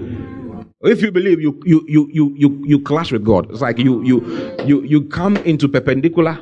If 0.82 1.00
you 1.00 1.10
believe, 1.10 1.40
you 1.40 1.58
you 1.64 1.86
you 1.88 2.06
you 2.12 2.34
you, 2.36 2.62
you 2.66 2.80
clash 2.80 3.10
with 3.10 3.24
God. 3.24 3.50
It's 3.50 3.62
like 3.62 3.78
you 3.78 4.02
you 4.04 4.20
you 4.66 4.82
you 4.82 5.04
come 5.04 5.38
into 5.38 5.68
perpendicular. 5.68 6.38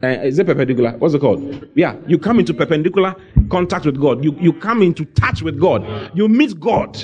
Uh, 0.00 0.06
is 0.06 0.38
it 0.38 0.46
perpendicular? 0.46 0.92
What's 0.98 1.14
it 1.14 1.20
called? 1.20 1.68
Yeah, 1.74 1.96
you 2.06 2.16
come 2.16 2.38
into 2.38 2.54
perpendicular 2.54 3.16
contact 3.50 3.84
with 3.84 4.00
God. 4.00 4.24
You 4.24 4.36
you 4.38 4.52
come 4.52 4.80
into 4.80 5.04
touch 5.04 5.42
with 5.42 5.58
God. 5.58 5.84
You 6.14 6.28
meet 6.28 6.60
God, 6.60 7.02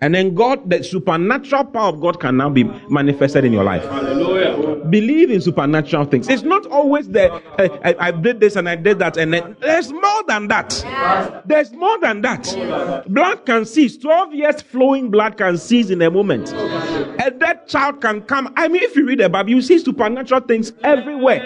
and 0.00 0.12
then 0.12 0.34
God, 0.34 0.68
the 0.68 0.82
supernatural 0.82 1.66
power 1.66 1.90
of 1.90 2.00
God, 2.00 2.18
can 2.18 2.36
now 2.38 2.50
be 2.50 2.64
manifested 2.64 3.44
in 3.44 3.52
your 3.52 3.62
life. 3.62 3.84
Hallelujah. 3.84 4.84
Believe 4.86 5.30
in 5.30 5.40
supernatural 5.40 6.06
things. 6.06 6.28
It's 6.28 6.42
not 6.42 6.66
always 6.66 7.08
the 7.08 7.32
uh, 7.32 7.78
I, 7.84 8.08
I 8.08 8.10
did 8.10 8.40
this 8.40 8.56
and 8.56 8.68
I 8.68 8.74
did 8.74 8.98
that, 8.98 9.16
and 9.16 9.32
then 9.32 9.56
there's 9.60 9.92
more 9.92 10.24
than 10.26 10.48
that. 10.48 11.42
There's 11.46 11.70
more 11.70 12.00
than 12.00 12.22
that. 12.22 13.04
Blood 13.06 13.46
can 13.46 13.64
cease. 13.64 13.96
Twelve 13.96 14.34
years 14.34 14.60
flowing 14.60 15.12
blood 15.12 15.36
can 15.36 15.56
cease 15.56 15.90
in 15.90 16.02
a 16.02 16.09
moment. 16.10 16.52
A 16.52 17.30
dead 17.30 17.66
child 17.66 18.00
can 18.00 18.22
come. 18.22 18.52
I 18.56 18.68
mean, 18.68 18.82
if 18.82 18.96
you 18.96 19.06
read 19.06 19.20
the 19.20 19.28
Bible, 19.28 19.50
you 19.50 19.62
see 19.62 19.78
supernatural 19.78 20.42
things 20.42 20.72
everywhere. 20.82 21.42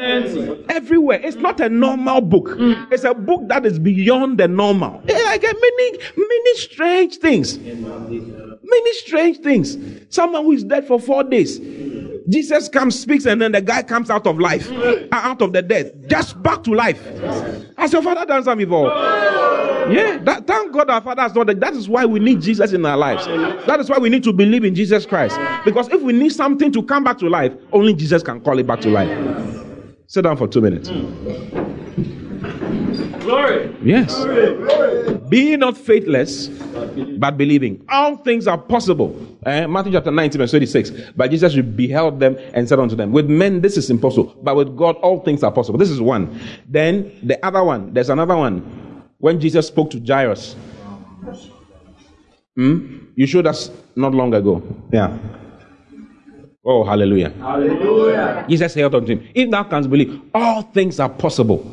Everywhere. 0.69 1.21
It's 1.23 1.37
not 1.37 1.61
a 1.61 1.69
normal 1.69 2.21
book. 2.21 2.49
It's 2.91 3.05
a 3.05 3.15
book 3.15 3.49
that 3.49 3.65
is 3.67 3.79
beyond 3.79 4.39
the 4.39 4.49
normal. 4.49 5.03
I 5.09 5.39
get 5.39 5.55
many, 5.55 5.99
many 6.17 6.57
strange 6.57 7.17
things. 7.17 7.59
Many 7.59 8.93
strange 8.95 9.39
things. 9.39 9.77
Someone 10.09 10.45
who 10.45 10.53
is 10.53 10.65
dead 10.65 10.87
for 10.87 10.99
four 10.99 11.25
days. 11.25 11.61
Jesus 12.29 12.71
comes, 12.71 12.99
speaks, 12.99 13.27
and 13.27 13.43
then 13.43 13.53
the 13.53 13.61
guy 13.61 13.83
comes 13.83 14.09
out 14.09 14.27
of 14.27 14.39
life, 14.39 14.71
uh, 14.73 15.07
out 15.13 15.43
of 15.43 15.53
the 15.53 15.61
death, 15.61 15.89
just 16.07 16.43
back 16.43 16.63
to 16.65 16.73
life. 16.73 16.99
Has 17.77 17.93
your 17.93 18.03
father 18.03 18.25
done 18.25 18.43
something 18.43 18.67
before? 18.67 18.91
Yeah, 19.91 20.19
that, 20.19 20.47
thank 20.47 20.73
God 20.73 20.91
our 20.91 21.01
father 21.01 21.23
has 21.23 21.33
done 21.33 21.47
that. 21.47 21.61
That 21.61 21.75
is 21.75 21.89
why 21.89 22.05
we 22.05 22.21
need 22.21 22.41
Jesus 22.41 22.73
in 22.73 22.85
our 22.87 22.97
lives. 22.97 23.27
That 23.67 23.81
is 23.81 23.89
why 23.89 23.99
we 23.99 24.09
need 24.09 24.25
to 24.25 24.33
believe 24.33 24.65
in 24.65 24.75
Jesus 24.75 25.07
Christ. 25.07 25.39
Because 25.65 25.89
if 25.89 26.01
we 26.03 26.13
need 26.13 26.33
something 26.33 26.73
to 26.73 26.83
come 26.83 27.05
back 27.05 27.19
to 27.19 27.29
life, 27.29 27.53
only 27.73 27.95
Jesus 27.95 28.23
can 28.23 28.41
call 28.41 28.59
it 28.59 28.67
back 28.67 28.81
to 28.83 28.91
life. 28.91 29.11
Sit 30.07 30.23
down 30.23 30.37
for 30.37 30.47
two 30.47 30.61
minutes. 30.61 30.91
Glory. 33.25 33.75
Yes. 33.83 34.15
Glory. 34.15 35.19
Be 35.29 35.57
not 35.57 35.79
faithless, 35.79 36.49
but 37.19 37.39
believing. 37.39 37.83
All 37.89 38.17
things 38.19 38.47
are 38.47 38.59
possible. 38.59 39.17
Eh, 39.47 39.67
Matthew 39.67 39.93
chapter 39.93 40.11
19, 40.11 40.39
verse 40.39 40.51
36. 40.51 40.91
But 41.17 41.31
Jesus 41.31 41.55
beheld 41.57 42.21
them 42.21 42.37
and 42.53 42.69
said 42.69 42.79
unto 42.79 42.95
them, 42.95 43.13
With 43.13 43.31
men 43.31 43.63
this 43.63 43.79
is 43.79 43.89
impossible, 43.89 44.35
but 44.43 44.57
with 44.57 44.77
God 44.77 44.97
all 44.97 45.21
things 45.21 45.43
are 45.43 45.51
possible. 45.51 45.79
This 45.79 45.91
is 45.91 46.01
one. 46.01 46.39
Then 46.69 47.19
the 47.23 47.45
other 47.45 47.65
one, 47.65 47.95
there's 47.95 48.11
another 48.11 48.37
one. 48.37 48.84
When 49.25 49.41
Jesus 49.41 49.69
spoke 49.69 49.91
to 49.93 50.01
Jairus, 50.01 50.55
Hmm? 52.55 53.07
you 53.17 53.27
showed 53.27 53.47
us 53.47 53.71
not 53.97 54.13
long 54.13 54.35
ago. 54.35 54.63
Yeah. 54.93 55.17
Oh, 56.63 56.85
hallelujah. 56.85 57.31
Hallelujah. 57.31 58.45
Jesus 58.51 58.75
said 58.75 58.95
unto 58.95 59.13
him, 59.13 59.27
If 59.35 59.51
thou 59.51 59.65
canst 59.65 59.89
believe, 59.89 60.21
all 60.35 60.61
things 60.61 61.01
are 61.01 61.09
possible 61.09 61.65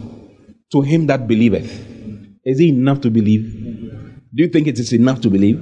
to 0.72 0.82
him 0.82 1.08
that 1.08 1.28
believeth. 1.28 1.70
Is 2.46 2.62
it 2.62 2.70
enough 2.70 3.02
to 3.02 3.12
believe? 3.12 3.44
Do 4.34 4.44
you 4.44 4.48
think 4.48 4.68
it 4.68 4.80
is 4.80 4.94
enough 4.94 5.20
to 5.20 5.30
believe? 5.30 5.60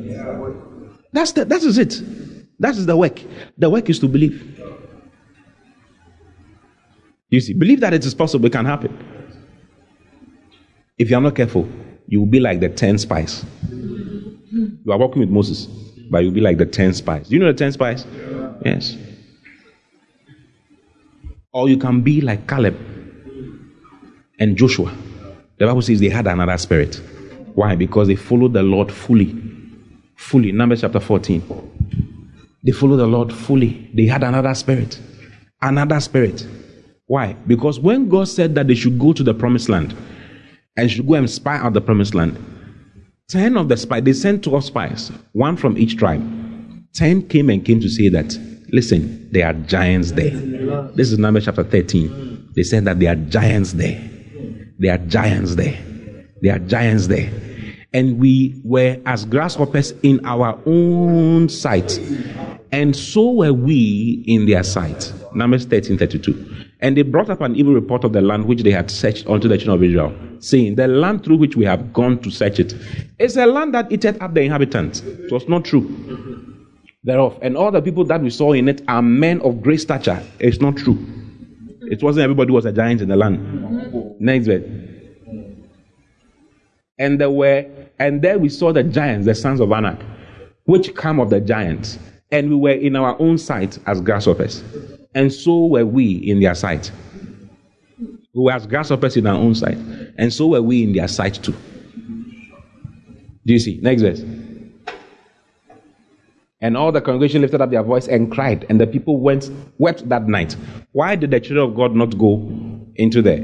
That's 1.12 1.32
the, 1.32 1.44
that 1.46 1.64
is 1.64 1.80
it. 1.80 2.04
That 2.60 2.76
is 2.78 2.86
the 2.86 2.96
work. 2.96 3.20
The 3.58 3.68
work 3.68 3.90
is 3.90 3.98
to 4.02 4.08
believe. 4.08 4.62
You 7.32 7.40
see, 7.42 7.54
believe 7.56 7.80
that 7.80 7.96
it 7.96 8.06
is 8.06 8.14
possible, 8.14 8.46
it 8.46 8.52
can 8.52 8.66
happen. 8.66 9.19
If 11.00 11.10
you 11.10 11.16
are 11.18 11.22
not 11.22 11.36
careful, 11.36 11.66
you 12.08 12.20
will 12.20 12.28
be 12.28 12.42
like 12.42 12.60
the 12.60 12.68
ten 12.68 12.98
spies. 12.98 13.46
You 13.72 14.92
are 14.92 15.00
working 15.00 15.22
with 15.22 15.30
Moses, 15.30 15.66
but 16.12 16.20
you'll 16.20 16.34
be 16.34 16.42
like 16.42 16.58
the 16.58 16.66
ten 16.66 16.94
spies. 16.94 17.30
Do 17.30 17.36
you 17.36 17.40
know 17.40 17.48
the 17.48 17.58
ten 17.58 17.72
spies? 17.72 18.06
Yes. 18.66 18.98
Or 21.54 21.70
you 21.70 21.78
can 21.78 22.02
be 22.02 22.20
like 22.20 22.48
Caleb 22.48 22.78
and 24.40 24.58
Joshua. 24.58 24.94
The 25.58 25.66
Bible 25.66 25.82
says 25.82 26.02
they 26.02 26.10
had 26.10 26.28
another 26.28 26.58
spirit. 26.58 27.02
Why? 27.56 27.76
Because 27.76 28.10
they 28.10 28.16
followed 28.16 28.54
the 28.54 28.64
Lord 28.64 28.92
fully. 28.92 29.36
Fully. 30.18 30.52
Numbers 30.52 30.82
chapter 30.82 31.00
14. 31.00 31.42
They 32.64 32.72
followed 32.72 32.98
the 32.98 33.08
Lord 33.08 33.34
fully. 33.34 33.90
They 33.94 34.06
had 34.06 34.24
another 34.24 34.54
spirit. 34.54 35.00
Another 35.62 36.00
spirit. 36.02 36.46
Why? 37.08 37.34
Because 37.48 37.80
when 37.80 38.10
God 38.10 38.28
said 38.28 38.54
that 38.56 38.68
they 38.68 38.76
should 38.76 39.00
go 39.00 39.14
to 39.14 39.24
the 39.24 39.34
promised 39.34 39.70
land 39.70 39.96
and 40.78 40.90
should 40.90 41.08
go 41.08 41.16
and 41.16 41.30
spy 41.30 41.58
out 41.58 41.74
the 41.74 41.82
promised 41.82 42.14
land, 42.16 42.38
10 43.30 43.58
of 43.58 43.70
the 43.70 43.78
spies, 43.78 44.04
they 44.04 44.14
sent 44.14 44.44
12 44.44 44.64
spies, 44.66 45.12
one 45.34 45.56
from 45.58 45.78
each 45.78 45.98
tribe. 45.98 46.24
10 46.94 47.28
came 47.28 47.50
and 47.50 47.64
came 47.64 47.80
to 47.80 47.90
say 47.90 48.10
that 48.10 48.36
Listen, 48.72 49.28
there 49.32 49.48
are 49.48 49.54
giants 49.54 50.12
there. 50.12 50.32
This 50.94 51.12
is 51.12 51.18
Numbers 51.18 51.46
chapter 51.46 51.64
13. 51.64 52.52
They 52.56 52.64
said 52.64 52.86
that 52.86 53.00
there 53.00 53.14
are 53.14 53.16
giants 53.16 53.74
there. 53.74 54.00
There 54.78 54.94
are 54.94 54.98
giants 55.00 55.56
there. 55.56 55.78
There 56.42 56.56
are 56.56 56.60
giants 56.60 57.08
there. 57.08 57.32
And 57.94 58.20
we 58.20 58.62
were 58.64 58.98
as 59.06 59.26
grasshoppers 59.26 59.92
in 60.04 60.24
our 60.26 60.60
own 60.66 61.50
sight. 61.50 62.00
And 62.72 62.96
so 62.96 63.32
were 63.32 63.54
we 63.54 64.24
in 64.28 64.46
their 64.46 64.64
sight. 64.64 65.12
Numbers 65.34 65.66
13 65.66 65.98
32. 65.98 66.59
And 66.82 66.96
they 66.96 67.02
brought 67.02 67.30
up 67.30 67.42
an 67.42 67.56
evil 67.56 67.74
report 67.74 68.04
of 68.04 68.14
the 68.14 68.22
land 68.22 68.46
which 68.46 68.64
they 68.64 68.72
had 68.72 68.90
searched 68.90 69.28
unto 69.28 69.48
the 69.48 69.58
children 69.58 69.76
of 69.76 69.84
Israel, 69.84 70.16
saying, 70.40 70.76
The 70.76 70.88
land 70.88 71.26
through 71.26 71.38
which 71.38 71.56
we 71.56 71.66
have 71.66 71.92
gone 71.92 72.20
to 72.20 72.32
search 72.32 72.60
it 72.60 72.74
is 73.20 73.36
a 73.36 73.46
land 73.46 73.74
that 73.74 73.92
eateth 73.92 74.22
up 74.22 74.34
the 74.34 74.42
inhabitants. 74.42 75.02
It 75.02 75.32
was 75.32 75.48
not 75.50 75.66
true 75.66 76.50
thereof. 77.04 77.38
And 77.42 77.58
all 77.58 77.72
the 77.72 77.82
people 77.82 78.04
that 78.06 78.22
we 78.22 78.30
saw 78.30 78.54
in 78.54 78.68
it 78.68 78.82
are 78.88 79.02
men 79.02 79.42
of 79.42 79.62
great 79.62 79.82
stature. 79.82 80.22
It's 80.40 80.60
not 80.60 80.78
true. 80.78 80.98
It 81.82 82.04
wasn't 82.04 82.24
everybody 82.24 82.52
was 82.52 82.66
a 82.66 82.72
giant 82.72 83.02
in 83.02 83.10
the 83.10 83.16
land. 83.16 84.20
Next 84.20 84.48
verse. 84.48 84.64
And 86.98 87.20
there 87.20 87.32
were, 87.32 87.66
and 87.98 88.22
there 88.22 88.38
we 88.38 88.50
saw 88.50 88.74
the 88.74 88.84
giants, 88.84 89.26
the 89.26 89.34
sons 89.34 89.62
of 89.62 89.72
Anak, 89.72 90.02
which 90.66 90.94
come 90.96 91.20
of 91.20 91.30
the 91.30 91.40
giants. 91.40 91.98
And 92.32 92.50
we 92.50 92.56
were 92.56 92.72
in 92.72 92.96
our 92.96 93.20
own 93.20 93.38
sight 93.38 93.80
as 93.88 94.02
grasshoppers. 94.02 94.64
And 95.16 95.34
so 95.34 95.66
were 95.66 95.86
we 95.86 96.14
in 96.14 96.40
their 96.40 96.56
sight. 96.56 96.92
We 98.34 98.44
were 98.44 98.52
as 98.52 98.68
grasshoppers 98.68 99.18
in 99.18 99.26
our 99.28 99.36
own 99.36 99.56
sight. 99.56 99.78
And 100.18 100.32
so 100.32 100.48
were 100.48 100.62
we 100.62 100.84
in 100.84 100.94
their 100.94 101.08
sight 101.08 101.36
too. 101.36 101.56
Do 103.46 103.54
you 103.54 103.60
see? 103.60 103.80
Next 103.82 104.02
verse. 104.02 104.24
And 106.62 106.76
all 106.76 106.92
the 106.92 107.02
congregation 107.02 107.42
lifted 107.42 107.62
up 107.62 107.72
their 107.72 107.84
voice 107.84 108.08
and 108.08 108.30
cried, 108.32 108.66
and 108.70 108.82
the 108.82 108.86
people 108.86 109.18
went 109.18 109.50
wept 109.78 110.08
that 110.10 110.28
night. 110.28 110.58
Why 110.92 111.16
did 111.16 111.32
the 111.32 111.40
children 111.40 111.70
of 111.70 111.76
God 111.76 111.96
not 111.96 112.18
go 112.18 112.36
into 112.96 113.22
the 113.22 113.36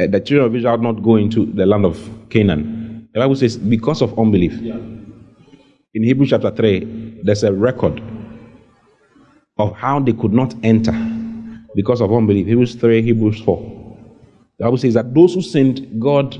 uh, 0.00 0.06
the 0.06 0.20
children 0.20 0.46
of 0.46 0.56
Israel 0.56 0.78
not 0.78 1.02
go 1.02 1.16
into 1.16 1.44
the 1.52 1.66
land 1.66 1.84
of 1.84 2.10
Canaan? 2.30 3.08
The 3.12 3.20
Bible 3.20 3.36
says 3.36 3.58
because 3.58 4.00
of 4.00 4.18
unbelief. 4.18 4.54
Yeah. 4.54 4.76
In 5.92 6.02
Hebrews 6.02 6.30
chapter 6.30 6.50
three, 6.50 7.20
there's 7.22 7.44
a 7.44 7.52
record 7.52 8.00
of 9.58 9.74
how 9.76 10.00
they 10.00 10.12
could 10.12 10.32
not 10.32 10.54
enter 10.62 10.92
because 11.74 12.00
of 12.00 12.12
unbelief. 12.12 12.46
Hebrews 12.46 12.74
three, 12.74 13.02
Hebrews 13.02 13.40
four. 13.42 13.58
The 14.58 14.64
Bible 14.64 14.78
says 14.78 14.94
that 14.94 15.14
those 15.14 15.34
who 15.34 15.42
sinned, 15.42 16.00
God, 16.00 16.38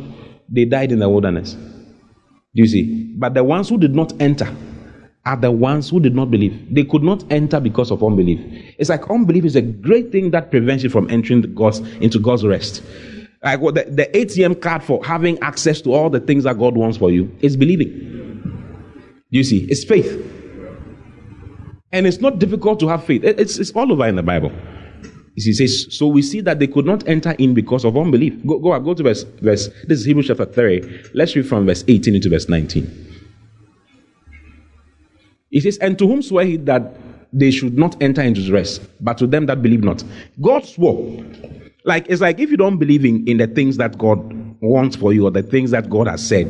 they 0.48 0.64
died 0.64 0.92
in 0.92 0.98
the 0.98 1.08
wilderness. 1.08 1.54
Do 1.54 2.62
you 2.62 2.66
see? 2.66 3.14
But 3.16 3.34
the 3.34 3.44
ones 3.44 3.68
who 3.68 3.78
did 3.78 3.94
not 3.94 4.12
enter 4.20 4.54
are 5.24 5.36
the 5.36 5.50
ones 5.50 5.90
who 5.90 6.00
did 6.00 6.14
not 6.14 6.30
believe. 6.30 6.74
They 6.74 6.84
could 6.84 7.02
not 7.02 7.24
enter 7.30 7.60
because 7.60 7.90
of 7.90 8.02
unbelief. 8.02 8.40
It's 8.78 8.90
like 8.90 9.08
unbelief 9.10 9.44
is 9.44 9.56
a 9.56 9.62
great 9.62 10.10
thing 10.10 10.30
that 10.32 10.50
prevents 10.50 10.82
you 10.82 10.90
from 10.90 11.08
entering 11.10 11.54
God's, 11.54 11.80
into 11.98 12.18
God's 12.18 12.44
rest. 12.44 12.82
Like 13.42 13.60
what 13.60 13.74
the, 13.74 13.84
the 13.84 14.06
ATM 14.06 14.60
card 14.60 14.82
for 14.82 15.04
having 15.04 15.38
access 15.40 15.80
to 15.82 15.92
all 15.92 16.10
the 16.10 16.20
things 16.20 16.44
that 16.44 16.58
God 16.58 16.76
wants 16.76 16.98
for 16.98 17.10
you 17.10 17.34
is 17.40 17.56
believing. 17.56 17.88
Do 19.30 19.38
you 19.38 19.44
see? 19.44 19.66
It's 19.70 19.84
faith. 19.84 20.39
And 21.92 22.06
it's 22.06 22.20
not 22.20 22.38
difficult 22.38 22.78
to 22.80 22.88
have 22.88 23.04
faith. 23.04 23.24
It's, 23.24 23.58
it's 23.58 23.72
all 23.72 23.90
over 23.90 24.06
in 24.06 24.16
the 24.16 24.22
Bible. 24.22 24.52
He 25.34 25.52
says, 25.52 25.86
so 25.90 26.06
we 26.06 26.22
see 26.22 26.40
that 26.42 26.58
they 26.58 26.66
could 26.66 26.84
not 26.84 27.06
enter 27.08 27.32
in 27.32 27.54
because 27.54 27.84
of 27.84 27.96
unbelief. 27.96 28.34
Go, 28.46 28.58
go, 28.58 28.78
go 28.78 28.94
to 28.94 29.02
verse, 29.02 29.22
verse, 29.40 29.68
this 29.86 30.00
is 30.00 30.04
Hebrews 30.04 30.26
chapter 30.26 30.44
3. 30.44 31.02
Let's 31.14 31.34
read 31.34 31.48
from 31.48 31.66
verse 31.66 31.84
18 31.88 32.14
into 32.14 32.28
verse 32.28 32.48
19. 32.48 33.06
He 35.50 35.60
says, 35.60 35.78
And 35.78 35.98
to 35.98 36.06
whom 36.06 36.22
swore 36.22 36.44
he 36.44 36.56
that 36.58 36.94
they 37.32 37.50
should 37.50 37.78
not 37.78 38.00
enter 38.02 38.22
into 38.22 38.52
rest, 38.52 38.82
but 39.00 39.18
to 39.18 39.26
them 39.26 39.46
that 39.46 39.62
believe 39.62 39.82
not. 39.82 40.02
God 40.40 40.64
swore. 40.64 41.24
Like 41.84 42.06
it's 42.08 42.20
like 42.20 42.38
if 42.38 42.50
you 42.50 42.56
don't 42.56 42.78
believe 42.78 43.04
in, 43.04 43.26
in 43.26 43.38
the 43.38 43.46
things 43.46 43.76
that 43.78 43.96
God 43.98 44.34
wants 44.60 44.96
for 44.96 45.12
you 45.12 45.26
or 45.26 45.30
the 45.30 45.42
things 45.42 45.70
that 45.70 45.88
God 45.88 46.06
has 46.06 46.26
said, 46.26 46.46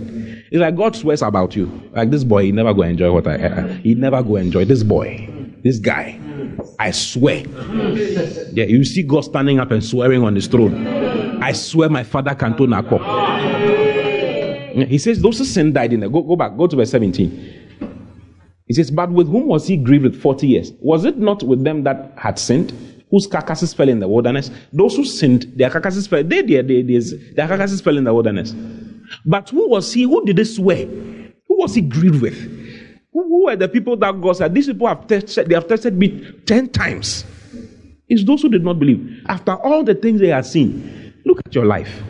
it's 0.51 0.61
like 0.61 0.77
God 0.77 0.97
swears 0.97 1.23
about 1.23 1.55
you. 1.55 1.67
Like 1.93 2.11
this 2.11 2.25
boy, 2.25 2.45
he 2.45 2.53
never 2.53 2.75
go 2.75 2.83
enjoy 2.83 3.13
what 3.13 3.27
I 3.27 3.37
uh, 3.37 3.69
he 3.75 3.95
never 3.95 4.23
go 4.23 4.37
enjoy 4.37 4.65
this 4.65 4.83
boy, 4.83 5.29
this 5.63 5.79
guy. 5.79 6.21
I 6.79 6.91
swear. 6.91 7.45
Yeah, 8.53 8.65
you 8.65 8.85
see 8.85 9.03
God 9.03 9.21
standing 9.23 9.61
up 9.61 9.71
and 9.71 9.85
swearing 9.85 10.23
on 10.23 10.35
his 10.35 10.47
throne. 10.47 10.87
I 11.43 11.53
swear 11.53 11.89
my 11.89 12.03
father 12.05 12.35
can't 12.35 12.59
turn 12.59 12.73
He 14.89 14.99
says 14.99 15.23
those 15.23 15.39
who 15.39 15.45
sin 15.45 15.73
died 15.73 15.93
in 15.93 16.01
there. 16.01 16.09
Go, 16.09 16.23
go 16.23 16.37
back, 16.37 16.57
go 16.57 16.67
to 16.67 16.77
verse 16.77 16.91
17. 16.91 17.61
He 18.67 18.75
says, 18.75 18.91
But 18.91 19.11
with 19.11 19.29
whom 19.29 19.47
was 19.47 19.67
he 19.67 19.77
grieved 19.77 20.05
with 20.05 20.21
40 20.21 20.47
years? 20.47 20.73
Was 20.81 21.05
it 21.05 21.19
not 21.19 21.43
with 21.43 21.65
them 21.65 21.83
that 21.85 22.13
had 22.17 22.39
sinned, 22.39 22.73
whose 23.11 23.27
carcasses 23.27 23.75
fell 23.75 23.89
in 23.89 24.01
the 24.01 24.09
wilderness? 24.09 24.51
Those 24.73 24.97
who 24.97 25.05
sinned, 25.05 25.53
their 25.57 25.71
carcasses 25.71 26.07
fell, 26.07 26.23
they, 26.23 26.43
they, 26.43 26.63
they, 26.63 26.83
they, 26.83 26.99
their 27.35 27.49
carcasses 27.49 27.81
fell 27.81 27.97
in 27.97 28.05
the 28.05 28.15
wilderness. 28.15 28.55
But 29.25 29.51
who 29.51 29.69
was 29.69 29.93
he? 29.93 30.05
Who 30.05 30.25
did 30.25 30.39
he 30.39 30.45
swear? 30.45 30.87
Who 30.87 31.59
was 31.59 31.75
he 31.75 31.81
grieved 31.81 32.23
with? 32.23 32.39
Who, 33.13 33.23
who 33.25 33.45
were 33.47 33.57
the 33.57 33.69
people 33.69 33.97
that 33.97 34.21
God 34.21 34.37
said, 34.37 34.55
These 34.55 34.69
people 34.69 34.87
have 34.87 35.07
tested, 35.07 35.49
they 35.49 35.55
have 35.55 35.67
tested 35.69 35.97
me 35.99 36.33
10 36.47 36.69
times? 36.69 37.25
It's 38.09 38.25
those 38.25 38.43
who 38.43 38.49
did 38.49 38.65
not 38.65 38.79
believe. 38.79 39.23
After 39.29 39.55
all 39.55 39.85
the 39.85 39.95
things 39.95 40.21
they 40.21 40.29
have 40.29 40.47
seen, 40.47 41.15
look 41.25 41.41
at 41.47 41.55
your 41.55 41.65
life. 41.65 42.03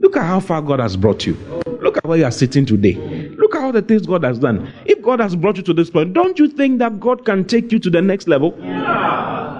Look 0.00 0.16
at 0.16 0.24
how 0.24 0.38
far 0.40 0.62
God 0.62 0.78
has 0.78 0.96
brought 0.96 1.26
you. 1.26 1.34
Look 1.80 1.96
at 1.96 2.04
where 2.04 2.18
you 2.18 2.24
are 2.24 2.30
sitting 2.30 2.64
today. 2.64 2.94
Look 3.36 3.56
at 3.56 3.62
all 3.62 3.72
the 3.72 3.82
things 3.82 4.06
God 4.06 4.22
has 4.24 4.38
done. 4.38 4.72
If 4.86 5.02
God 5.02 5.20
has 5.20 5.34
brought 5.34 5.56
you 5.56 5.62
to 5.64 5.74
this 5.74 5.90
point, 5.90 6.12
don't 6.12 6.38
you 6.38 6.48
think 6.48 6.78
that 6.78 7.00
God 7.00 7.24
can 7.24 7.44
take 7.44 7.72
you 7.72 7.80
to 7.80 7.90
the 7.90 8.00
next 8.00 8.28
level? 8.28 8.56
Yeah. 8.60 9.57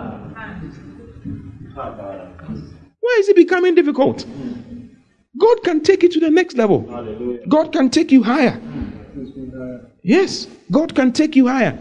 Why 3.09 3.16
is 3.20 3.28
it 3.30 3.36
becoming 3.36 3.74
difficult? 3.74 4.26
God 5.38 5.62
can 5.64 5.82
take 5.82 6.02
you 6.02 6.11
to 6.11 6.20
the 6.20 6.28
next 6.28 6.59
level. 6.59 6.80
God 7.48 7.72
can 7.72 7.88
take 7.88 8.12
you 8.12 8.22
higher. 8.22 8.61
Yes, 10.02 10.46
God 10.70 10.94
can 10.94 11.11
take 11.14 11.34
you 11.34 11.46
higher. 11.48 11.72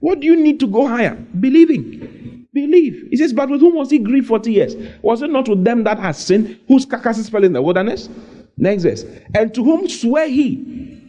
What 0.00 0.18
do 0.18 0.26
you 0.26 0.34
need 0.34 0.58
to 0.58 0.66
go 0.66 0.88
higher? 0.88 1.14
Believing. 1.38 2.48
Believe. 2.52 3.06
He 3.10 3.16
says, 3.16 3.32
But 3.32 3.50
with 3.50 3.60
whom 3.60 3.76
was 3.76 3.88
he 3.88 4.00
grieved 4.00 4.26
40 4.26 4.52
years? 4.52 4.74
Was 5.02 5.22
it 5.22 5.30
not 5.30 5.48
with 5.48 5.62
them 5.62 5.84
that 5.84 6.00
has 6.00 6.18
sinned, 6.18 6.58
whose 6.66 6.84
carcasses 6.84 7.28
fell 7.28 7.44
in 7.44 7.52
the 7.52 7.62
wilderness? 7.62 8.08
Next 8.56 8.82
verse. 8.82 9.04
And 9.36 9.54
to 9.54 9.62
whom 9.62 9.88
swear 9.88 10.28
he 10.28 11.00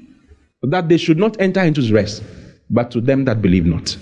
that 0.61 0.89
they 0.89 0.97
should 0.97 1.17
not 1.17 1.41
enter 1.41 1.61
into 1.61 1.81
his 1.81 1.91
rest, 1.91 2.21
but 2.69 2.91
to 2.91 3.01
them 3.01 3.25
that 3.25 3.41
believe 3.41 3.65
not. 3.65 3.97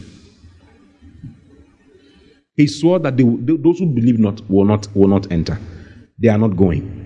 He 2.56 2.68
swore 2.68 3.00
that 3.00 3.18
they, 3.18 3.24
those 3.24 3.80
who 3.80 3.88
believe 3.88 4.20
not 4.20 4.48
will 4.50 4.66
not 4.66 4.88
will 4.96 5.08
not 5.08 5.32
enter. 5.32 5.58
They 6.20 6.28
are 6.30 6.38
not 6.38 6.56
going. 6.56 7.02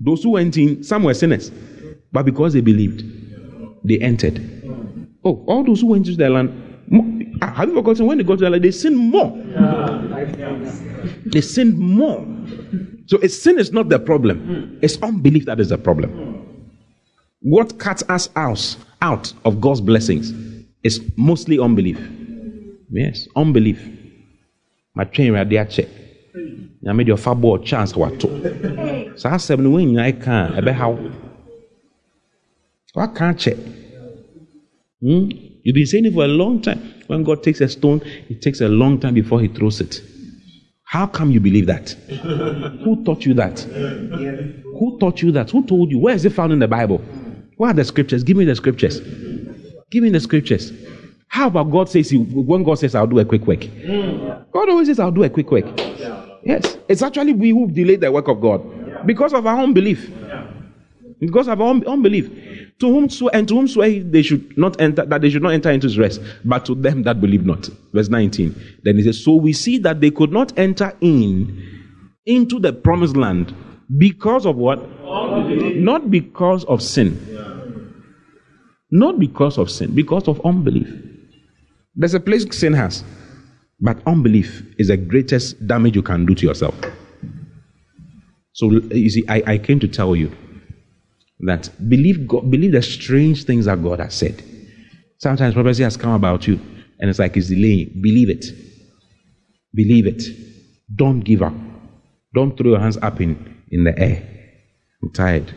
Those 0.00 0.22
who 0.22 0.30
went 0.30 0.56
in, 0.56 0.82
some 0.82 1.04
were 1.04 1.14
sinners, 1.14 1.50
but 2.12 2.24
because 2.24 2.52
they 2.52 2.60
believed, 2.60 3.04
they 3.84 3.98
entered. 3.98 4.40
Oh, 5.24 5.44
all 5.46 5.64
those 5.64 5.80
who 5.80 5.88
went 5.88 6.06
into 6.06 6.18
the 6.18 6.28
land, 6.28 7.38
ah, 7.42 7.52
have 7.54 7.68
you 7.68 7.74
forgotten 7.74 8.06
when 8.06 8.18
they 8.18 8.24
got 8.24 8.38
to 8.38 8.44
the 8.44 8.50
land, 8.50 8.64
they 8.64 8.70
sinned 8.70 8.96
more. 8.96 9.30
They 11.26 11.40
sinned 11.40 11.78
more. 11.78 12.26
So 13.06 13.18
a 13.22 13.28
sin 13.28 13.58
is 13.58 13.72
not 13.72 13.88
the 13.88 13.98
problem, 13.98 14.78
it's 14.82 14.96
unbelief 15.02 15.46
that 15.46 15.60
is 15.60 15.68
the 15.68 15.78
problem. 15.78 16.44
What 17.40 17.78
cuts 17.78 18.02
us 18.08 18.28
out, 18.36 18.76
out 19.02 19.32
of 19.44 19.60
God's 19.60 19.80
blessings 19.80 20.32
is 20.82 21.00
mostly 21.16 21.58
unbelief. 21.58 22.00
Yes, 22.90 23.28
unbelief. 23.36 23.95
There 24.96 25.64
check. 25.66 25.88
I 26.88 26.92
made 26.92 27.08
your 27.08 27.16
far 27.16 27.34
ball 27.34 27.58
chance 27.58 27.94
what 27.94 28.18
to. 28.20 29.12
So 29.16 29.28
I 29.28 29.36
said, 29.38 29.60
when 29.60 29.98
I 29.98 30.12
can, 30.12 30.54
I 30.54 30.60
bet 30.60 30.74
how. 30.74 30.98
So 32.94 33.06
can't 33.08 33.38
check. 33.38 33.56
Hmm? 35.00 35.30
You've 35.62 35.74
been 35.74 35.86
saying 35.86 36.06
it 36.06 36.14
for 36.14 36.24
a 36.24 36.28
long 36.28 36.62
time. 36.62 36.94
When 37.08 37.24
God 37.24 37.42
takes 37.42 37.60
a 37.60 37.68
stone, 37.68 38.00
it 38.28 38.40
takes 38.40 38.60
a 38.60 38.68
long 38.68 39.00
time 39.00 39.14
before 39.14 39.40
He 39.40 39.48
throws 39.48 39.80
it. 39.80 40.00
How 40.84 41.06
come 41.06 41.30
you 41.32 41.40
believe 41.40 41.66
that? 41.66 41.90
Who 42.84 43.04
taught 43.04 43.26
you 43.26 43.34
that? 43.34 43.60
Who 43.60 44.98
taught 45.00 45.20
you 45.22 45.32
that? 45.32 45.50
Who 45.50 45.66
told 45.66 45.90
you? 45.90 45.98
Where 45.98 46.14
is 46.14 46.24
it 46.24 46.32
found 46.32 46.52
in 46.52 46.60
the 46.60 46.68
Bible? 46.68 46.98
What 47.56 47.70
are 47.70 47.74
the 47.74 47.84
scriptures? 47.84 48.22
Give 48.22 48.36
me 48.36 48.44
the 48.44 48.54
scriptures. 48.54 49.00
Give 49.90 50.02
me 50.02 50.10
the 50.10 50.20
scriptures. 50.20 50.72
How 51.28 51.48
about 51.48 51.70
God 51.70 51.88
says, 51.88 52.10
he, 52.10 52.16
when 52.18 52.62
God 52.62 52.78
says, 52.78 52.94
I'll 52.94 53.06
do 53.06 53.18
a 53.18 53.24
quick 53.24 53.46
work? 53.46 53.60
God 54.52 54.68
always 54.70 54.88
says, 54.88 54.98
I'll 54.98 55.10
do 55.10 55.24
a 55.24 55.30
quick 55.30 55.50
work. 55.50 55.66
Yes. 56.44 56.78
It's 56.88 57.02
actually 57.02 57.32
we 57.32 57.50
who 57.50 57.70
delay 57.70 57.96
the 57.96 58.10
work 58.10 58.28
of 58.28 58.40
God 58.40 58.62
because 59.06 59.32
of 59.32 59.46
our 59.46 59.58
unbelief. 59.58 60.10
Because 61.18 61.48
of 61.48 61.60
our 61.60 61.66
own 61.68 61.86
unbelief. 61.86 62.30
To 62.80 62.86
whom 62.88 63.08
swear, 63.08 63.34
and 63.34 63.48
to 63.48 63.54
whom 63.54 63.68
swear 63.68 64.00
they 64.02 64.22
should 64.22 64.56
not 64.56 64.80
enter, 64.80 65.04
that 65.06 65.22
they 65.22 65.30
should 65.30 65.42
not 65.42 65.52
enter 65.52 65.70
into 65.70 65.86
his 65.86 65.98
rest, 65.98 66.20
but 66.44 66.66
to 66.66 66.74
them 66.74 67.02
that 67.04 67.20
believe 67.20 67.44
not. 67.46 67.68
Verse 67.92 68.08
19. 68.08 68.54
Then 68.84 68.96
he 68.96 69.02
says, 69.02 69.24
So 69.24 69.34
we 69.34 69.52
see 69.54 69.78
that 69.78 70.00
they 70.00 70.10
could 70.10 70.30
not 70.30 70.56
enter 70.58 70.92
in 71.00 71.62
into 72.26 72.58
the 72.58 72.72
promised 72.72 73.16
land 73.16 73.54
because 73.96 74.46
of 74.46 74.56
what? 74.56 74.78
Unbelief. 74.78 75.76
Not 75.76 76.10
because 76.10 76.64
of 76.64 76.82
sin. 76.82 77.18
Not 78.90 79.18
because 79.18 79.58
of 79.58 79.70
sin, 79.70 79.94
because 79.94 80.28
of 80.28 80.40
unbelief. 80.44 80.88
There's 81.96 82.14
a 82.14 82.20
place 82.20 82.46
sin 82.56 82.74
has. 82.74 83.02
But 83.80 83.98
unbelief 84.06 84.62
is 84.78 84.88
the 84.88 84.96
greatest 84.96 85.66
damage 85.66 85.96
you 85.96 86.02
can 86.02 86.26
do 86.26 86.34
to 86.34 86.46
yourself. 86.46 86.74
So 88.52 88.70
you 88.70 89.10
see, 89.10 89.24
I, 89.28 89.42
I 89.46 89.58
came 89.58 89.80
to 89.80 89.88
tell 89.88 90.16
you 90.16 90.32
that 91.40 91.70
believe 91.88 92.26
God, 92.26 92.50
believe 92.50 92.72
the 92.72 92.82
strange 92.82 93.44
things 93.44 93.66
that 93.66 93.82
God 93.82 94.00
has 94.00 94.14
said. 94.14 94.42
Sometimes 95.18 95.54
prophecy 95.54 95.82
has 95.82 95.96
come 95.96 96.12
about 96.12 96.46
you, 96.46 96.58
and 96.98 97.10
it's 97.10 97.18
like 97.18 97.36
it's 97.36 97.48
delaying. 97.48 98.00
Believe 98.00 98.30
it. 98.30 98.46
Believe 99.74 100.06
it. 100.06 100.22
Don't 100.94 101.20
give 101.20 101.42
up. 101.42 101.54
Don't 102.34 102.56
throw 102.56 102.70
your 102.70 102.80
hands 102.80 102.98
up 103.02 103.20
in, 103.20 103.62
in 103.70 103.84
the 103.84 103.98
air. 103.98 104.22
I'm 105.02 105.12
tired. 105.12 105.54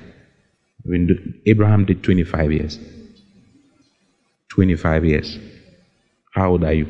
When 0.84 1.42
Abraham 1.46 1.86
did 1.86 2.04
25 2.04 2.52
years. 2.52 2.80
25 4.50 5.06
years. 5.06 5.38
How 6.32 6.52
old 6.52 6.64
are 6.64 6.74
you? 6.74 6.86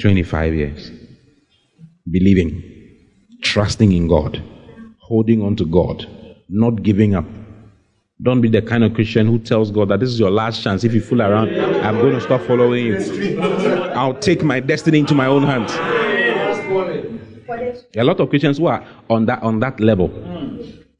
25 0.00 0.54
years. 0.54 0.90
Believing, 2.10 2.62
trusting 3.42 3.92
in 3.92 4.08
God, 4.08 4.42
holding 4.98 5.42
on 5.42 5.54
to 5.56 5.64
God, 5.64 6.06
not 6.48 6.82
giving 6.82 7.14
up. 7.14 7.24
Don't 8.20 8.40
be 8.40 8.48
the 8.48 8.62
kind 8.62 8.84
of 8.84 8.94
Christian 8.94 9.26
who 9.26 9.38
tells 9.38 9.70
God 9.70 9.88
that 9.88 10.00
this 10.00 10.08
is 10.08 10.18
your 10.18 10.30
last 10.30 10.62
chance. 10.62 10.84
If 10.84 10.92
you 10.94 11.00
fool 11.00 11.22
around, 11.22 11.48
I'm 11.84 11.96
going 11.98 12.14
to 12.14 12.20
stop 12.20 12.40
following 12.42 12.86
you. 12.86 13.40
I'll 13.94 14.14
take 14.14 14.42
my 14.42 14.60
destiny 14.60 14.98
into 15.00 15.14
my 15.14 15.26
own 15.26 15.44
hands. 15.44 15.72
A 17.96 18.04
lot 18.04 18.20
of 18.20 18.28
Christians 18.30 18.58
who 18.58 18.66
are 18.66 18.84
on 19.10 19.26
that 19.26 19.42
on 19.42 19.60
that 19.60 19.78
level, 19.80 20.08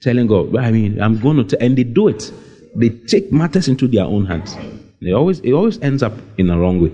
telling 0.01 0.27
God, 0.27 0.57
I 0.57 0.71
mean, 0.71 1.01
I'm 1.01 1.19
going 1.19 1.47
to, 1.47 1.63
and 1.63 1.77
they 1.77 1.85
do 1.85 2.09
it. 2.09 2.33
They 2.77 2.91
take 2.91 3.33
matters 3.33 3.69
into 3.69 3.87
their 3.89 4.05
own 4.05 4.27
hands. 4.27 4.57
They 5.03 5.13
always 5.13 5.41
it 5.41 5.53
always 5.53 5.81
ends 5.81 6.03
up 6.03 6.13
in 6.39 6.47
the 6.47 6.57
wrong 6.57 6.81
way. 6.81 6.93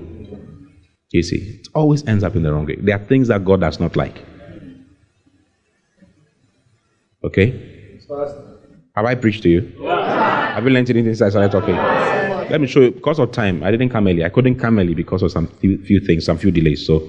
You 1.10 1.22
see, 1.22 1.60
it 1.60 1.68
always 1.74 2.06
ends 2.06 2.24
up 2.24 2.36
in 2.36 2.42
the 2.42 2.52
wrong 2.52 2.66
way. 2.66 2.76
There 2.76 2.96
are 2.96 3.04
things 3.04 3.28
that 3.28 3.44
God 3.44 3.60
does 3.60 3.80
not 3.80 3.96
like. 3.96 4.24
Okay? 7.24 8.00
Have 8.94 9.04
I 9.04 9.14
preached 9.14 9.42
to 9.42 9.48
you? 9.48 9.60
Have 9.86 10.64
you 10.64 10.70
learned 10.70 10.90
anything 10.90 11.14
since 11.14 11.22
I 11.22 11.30
started 11.30 11.52
talking? 11.52 11.76
Let 12.50 12.60
me 12.60 12.66
show 12.66 12.80
you. 12.80 12.90
Because 12.90 13.18
of 13.18 13.32
time, 13.32 13.62
I 13.62 13.70
didn't 13.70 13.90
come 13.90 14.06
early. 14.06 14.24
I 14.24 14.28
couldn't 14.28 14.56
come 14.56 14.78
early 14.78 14.94
because 14.94 15.22
of 15.22 15.30
some 15.30 15.46
few, 15.46 15.82
few 15.84 16.00
things, 16.00 16.24
some 16.24 16.38
few 16.38 16.50
delays. 16.50 16.86
So 16.86 17.08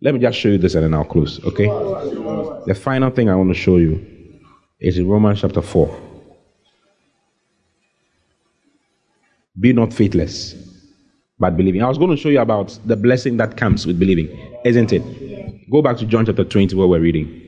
let 0.00 0.14
me 0.14 0.20
just 0.20 0.38
show 0.38 0.48
you 0.48 0.58
this 0.58 0.74
and 0.74 0.84
then 0.84 0.94
I'll 0.94 1.04
close. 1.04 1.42
Okay? 1.44 1.66
The 2.66 2.74
final 2.74 3.10
thing 3.10 3.28
I 3.28 3.36
want 3.36 3.50
to 3.50 3.54
show 3.54 3.76
you 3.76 4.04
is 4.80 4.98
in 4.98 5.08
Romans 5.08 5.40
chapter 5.40 5.62
4. 5.62 6.09
Be 9.60 9.72
not 9.72 9.92
faithless, 9.92 10.54
but 11.38 11.56
believing. 11.56 11.82
I 11.82 11.88
was 11.88 11.98
going 11.98 12.10
to 12.10 12.16
show 12.16 12.30
you 12.30 12.40
about 12.40 12.78
the 12.86 12.96
blessing 12.96 13.36
that 13.36 13.56
comes 13.56 13.86
with 13.86 13.98
believing, 13.98 14.28
isn't 14.64 14.92
it? 14.92 15.70
Go 15.70 15.82
back 15.82 15.98
to 15.98 16.06
John 16.06 16.26
chapter 16.26 16.44
20 16.44 16.74
where 16.76 16.88
we're 16.88 17.00
reading. 17.00 17.46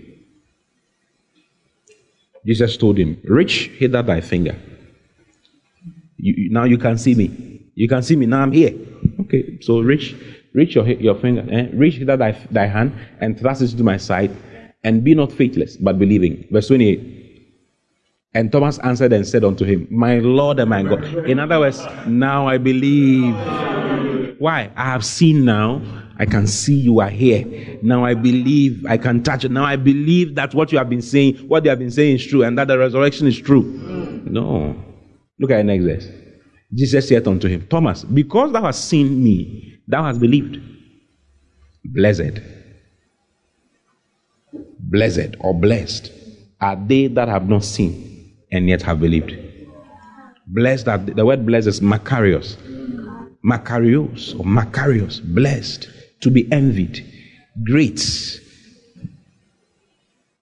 Jesus 2.46 2.76
told 2.76 2.98
him, 2.98 3.20
Reach 3.24 3.68
hither 3.78 4.02
thy 4.02 4.20
finger. 4.20 4.56
You, 6.18 6.50
now 6.50 6.64
you 6.64 6.78
can 6.78 6.98
see 6.98 7.14
me. 7.14 7.70
You 7.74 7.88
can 7.88 8.02
see 8.02 8.16
me. 8.16 8.26
Now 8.26 8.42
I'm 8.42 8.52
here. 8.52 8.74
Okay, 9.20 9.58
so 9.60 9.80
reach, 9.80 10.14
reach 10.52 10.74
your, 10.74 10.86
your 10.86 11.14
finger, 11.16 11.46
eh? 11.50 11.68
reach 11.72 11.94
hither 11.94 12.16
thy, 12.16 12.32
thy 12.50 12.66
hand 12.66 12.92
and 13.20 13.38
thrust 13.38 13.62
it 13.62 13.68
to 13.76 13.82
my 13.82 13.96
side, 13.96 14.30
and 14.84 15.02
be 15.02 15.14
not 15.14 15.32
faithless, 15.32 15.76
but 15.76 15.98
believing. 15.98 16.46
Verse 16.50 16.68
28. 16.68 17.21
And 18.34 18.50
Thomas 18.50 18.78
answered 18.78 19.12
and 19.12 19.26
said 19.26 19.44
unto 19.44 19.64
him, 19.64 19.86
My 19.90 20.18
Lord 20.18 20.58
and 20.58 20.70
my 20.70 20.82
God. 20.82 21.04
In 21.28 21.38
other 21.38 21.60
words, 21.60 21.84
now 22.06 22.48
I 22.48 22.56
believe. 22.58 23.34
Why? 24.38 24.70
I 24.74 24.84
have 24.86 25.04
seen 25.04 25.44
now. 25.44 25.82
I 26.18 26.24
can 26.24 26.46
see 26.46 26.74
you 26.74 27.00
are 27.00 27.10
here. 27.10 27.78
Now 27.82 28.04
I 28.04 28.14
believe. 28.14 28.86
I 28.88 28.96
can 28.96 29.22
touch 29.22 29.44
it. 29.44 29.50
Now 29.50 29.64
I 29.64 29.76
believe 29.76 30.34
that 30.36 30.54
what 30.54 30.72
you 30.72 30.78
have 30.78 30.88
been 30.88 31.02
saying, 31.02 31.36
what 31.48 31.62
they 31.62 31.68
have 31.68 31.78
been 31.78 31.90
saying 31.90 32.16
is 32.16 32.26
true, 32.26 32.42
and 32.42 32.56
that 32.56 32.68
the 32.68 32.78
resurrection 32.78 33.26
is 33.26 33.38
true. 33.38 33.62
No. 34.24 34.82
Look 35.38 35.50
at 35.50 35.58
the 35.58 35.64
next 35.64 35.84
verse. 35.84 36.08
Jesus 36.72 37.08
said 37.08 37.28
unto 37.28 37.48
him, 37.48 37.66
Thomas, 37.66 38.02
because 38.02 38.50
thou 38.52 38.62
hast 38.62 38.88
seen 38.88 39.22
me, 39.22 39.78
thou 39.86 40.04
hast 40.04 40.20
believed. 40.20 40.58
Blessed. 41.84 42.40
Blessed 44.78 45.36
or 45.40 45.52
blessed 45.54 46.12
are 46.60 46.76
they 46.76 47.08
that 47.08 47.28
have 47.28 47.46
not 47.46 47.64
seen 47.64 48.11
and 48.52 48.68
yet 48.68 48.82
have 48.82 49.00
believed. 49.00 49.34
Blessed 50.46 50.84
that 50.86 51.16
the 51.16 51.24
word 51.24 51.46
blessed 51.46 51.68
is 51.68 51.80
Makarios. 51.80 52.56
Makarios 53.44 54.38
or 54.38 54.44
Makarios, 54.44 55.20
blessed, 55.34 55.88
to 56.20 56.30
be 56.30 56.50
envied. 56.52 57.04
Great. 57.64 58.40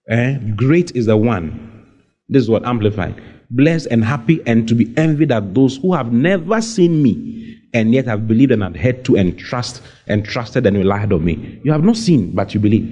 Eh? 0.09 0.39
Great 0.57 0.95
is 0.95 1.07
the 1.07 1.17
one. 1.17 1.87
This 2.29 2.43
is 2.43 2.51
what 2.51 2.65
amplified. 2.65 3.21
Blessed 3.51 3.89
and 3.91 4.05
happy 4.05 4.43
and 4.47 4.69
to 4.69 4.75
be 4.75 4.93
envied 4.97 5.33
are 5.33 5.41
those 5.41 5.77
who 5.79 5.95
have 5.95 6.13
never 6.13 6.61
seen 6.61 7.03
me 7.03 7.59
and 7.73 7.93
yet 7.93 8.07
have 8.07 8.27
believed 8.27 8.53
and 8.53 8.63
adhered 8.63 9.05
to 9.05 9.17
and 9.17 9.39
trust 9.39 9.83
and 10.07 10.25
trusted 10.25 10.67
and 10.67 10.77
relied 10.77 11.13
on 11.13 11.25
me. 11.25 11.61
You 11.65 11.73
have 11.73 11.85
not 11.85 11.97
seen, 11.97 12.33
but 12.33 12.53
you 12.55 12.61
believe. 12.61 12.87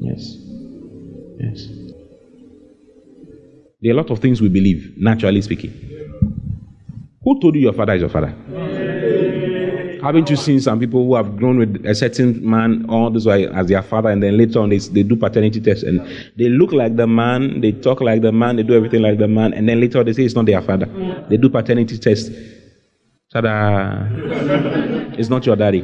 Yes. 0.00 0.36
Yes. 1.38 1.83
There 3.84 3.92
are 3.92 3.98
a 3.98 4.00
lot 4.00 4.10
of 4.10 4.18
things 4.18 4.40
we 4.40 4.48
believe, 4.48 4.94
naturally 4.96 5.42
speaking. 5.42 5.70
Who 7.22 7.38
told 7.38 7.54
you 7.54 7.60
your 7.60 7.74
father 7.74 7.92
is 7.92 8.00
your 8.00 8.08
father? 8.08 8.34
Haven't 10.02 10.30
you 10.30 10.36
seen 10.36 10.58
some 10.62 10.80
people 10.80 11.04
who 11.04 11.14
have 11.16 11.36
grown 11.36 11.58
with 11.58 11.84
a 11.84 11.94
certain 11.94 12.48
man 12.48 12.86
all 12.88 13.10
this 13.10 13.26
way 13.26 13.46
as 13.46 13.66
their 13.66 13.82
father, 13.82 14.08
and 14.08 14.22
then 14.22 14.38
later 14.38 14.60
on 14.60 14.70
they, 14.70 14.78
they 14.78 15.02
do 15.02 15.16
paternity 15.16 15.60
tests 15.60 15.82
and 15.82 16.00
they 16.34 16.48
look 16.48 16.72
like 16.72 16.96
the 16.96 17.06
man, 17.06 17.60
they 17.60 17.72
talk 17.72 18.00
like 18.00 18.22
the 18.22 18.32
man, 18.32 18.56
they 18.56 18.62
do 18.62 18.72
everything 18.74 19.02
like 19.02 19.18
the 19.18 19.28
man, 19.28 19.52
and 19.52 19.68
then 19.68 19.78
later 19.78 19.98
on 19.98 20.06
they 20.06 20.14
say 20.14 20.24
it's 20.24 20.34
not 20.34 20.46
their 20.46 20.62
father. 20.62 20.86
They 21.28 21.36
do 21.36 21.50
paternity 21.50 21.98
tests. 21.98 22.30
Ta-da! 23.34 24.06
It's 25.18 25.28
not 25.28 25.44
your 25.44 25.56
daddy. 25.56 25.80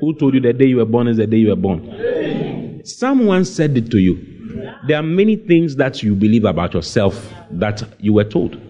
Who 0.00 0.14
told 0.18 0.34
you 0.34 0.40
the 0.40 0.52
day 0.52 0.64
you 0.66 0.78
were 0.78 0.84
born 0.84 1.06
is 1.06 1.18
the 1.18 1.28
day 1.28 1.36
you 1.36 1.50
were 1.50 1.54
born? 1.54 2.82
Someone 2.84 3.44
said 3.44 3.76
it 3.76 3.88
to 3.92 3.98
you. 3.98 4.31
There 4.86 4.98
are 4.98 5.02
many 5.02 5.36
things 5.36 5.76
that 5.76 6.02
you 6.02 6.14
believe 6.14 6.44
about 6.44 6.74
yourself 6.74 7.32
that 7.52 7.82
you 8.00 8.12
were 8.12 8.24
told. 8.24 8.60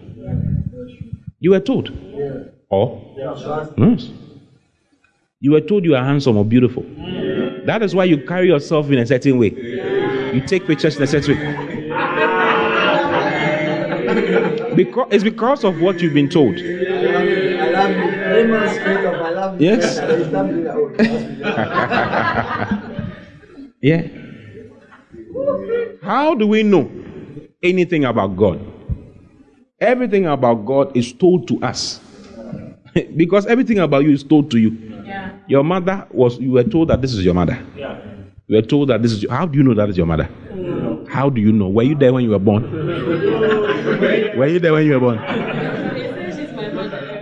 You 1.39 1.51
were 1.51 1.59
told. 1.59 1.91
Or? 2.69 3.01
Yes. 3.77 4.09
You 5.39 5.51
were 5.51 5.61
told 5.61 5.83
you 5.83 5.95
are 5.95 6.03
handsome 6.03 6.37
or 6.37 6.45
beautiful. 6.45 6.83
That 7.65 7.81
is 7.83 7.93
why 7.93 8.05
you 8.05 8.25
carry 8.25 8.47
yourself 8.47 8.89
in 8.89 8.97
a 8.99 9.05
certain 9.05 9.37
way. 9.37 9.49
You 10.33 10.41
take 10.47 10.65
pictures 10.65 10.95
in 10.97 11.03
a 11.03 11.07
certain 11.07 11.37
way. 11.37 11.89
Because, 14.75 15.07
it's 15.11 15.23
because 15.23 15.63
of 15.63 15.79
what 15.81 16.01
you've 16.01 16.15
been 16.15 16.29
told. 16.29 16.57
Yes? 19.59 19.99
yeah. 23.81 24.22
How 26.03 26.35
do 26.35 26.45
we 26.47 26.63
know 26.63 26.91
anything 27.61 28.03
about 28.03 28.35
God? 28.35 28.59
Everything 29.79 30.25
about 30.25 30.65
God 30.65 30.95
is 30.97 31.13
told 31.13 31.47
to 31.47 31.61
us. 31.63 32.01
because 33.15 33.45
everything 33.45 33.79
about 33.79 34.03
you 34.03 34.11
is 34.11 34.23
told 34.23 34.51
to 34.51 34.57
you. 34.59 34.71
Yeah. 35.05 35.31
Your 35.47 35.63
mother 35.63 36.05
was, 36.11 36.37
you 36.39 36.51
were 36.51 36.63
told 36.65 36.89
that 36.89 37.01
this 37.01 37.13
is 37.13 37.23
your 37.23 37.33
mother. 37.33 37.57
Yeah. 37.77 38.01
You 38.47 38.57
were 38.57 38.61
told 38.61 38.89
that 38.89 39.01
this 39.01 39.13
is, 39.13 39.23
your, 39.23 39.31
how 39.31 39.45
do 39.45 39.57
you 39.57 39.63
know 39.63 39.73
that 39.75 39.89
is 39.89 39.97
your 39.97 40.05
mother? 40.05 40.29
Mm. 40.51 41.07
How 41.07 41.29
do 41.29 41.39
you 41.39 41.53
know? 41.53 41.69
Were 41.69 41.83
you 41.83 41.95
there 41.95 42.11
when 42.13 42.25
you 42.25 42.31
were 42.31 42.39
born? 42.39 42.69
were 44.37 44.47
you 44.47 44.59
there 44.59 44.73
when 44.73 44.85
you 44.85 44.99
were 44.99 44.99
born? 44.99 45.19
she's 46.35 46.51
my 46.51 46.69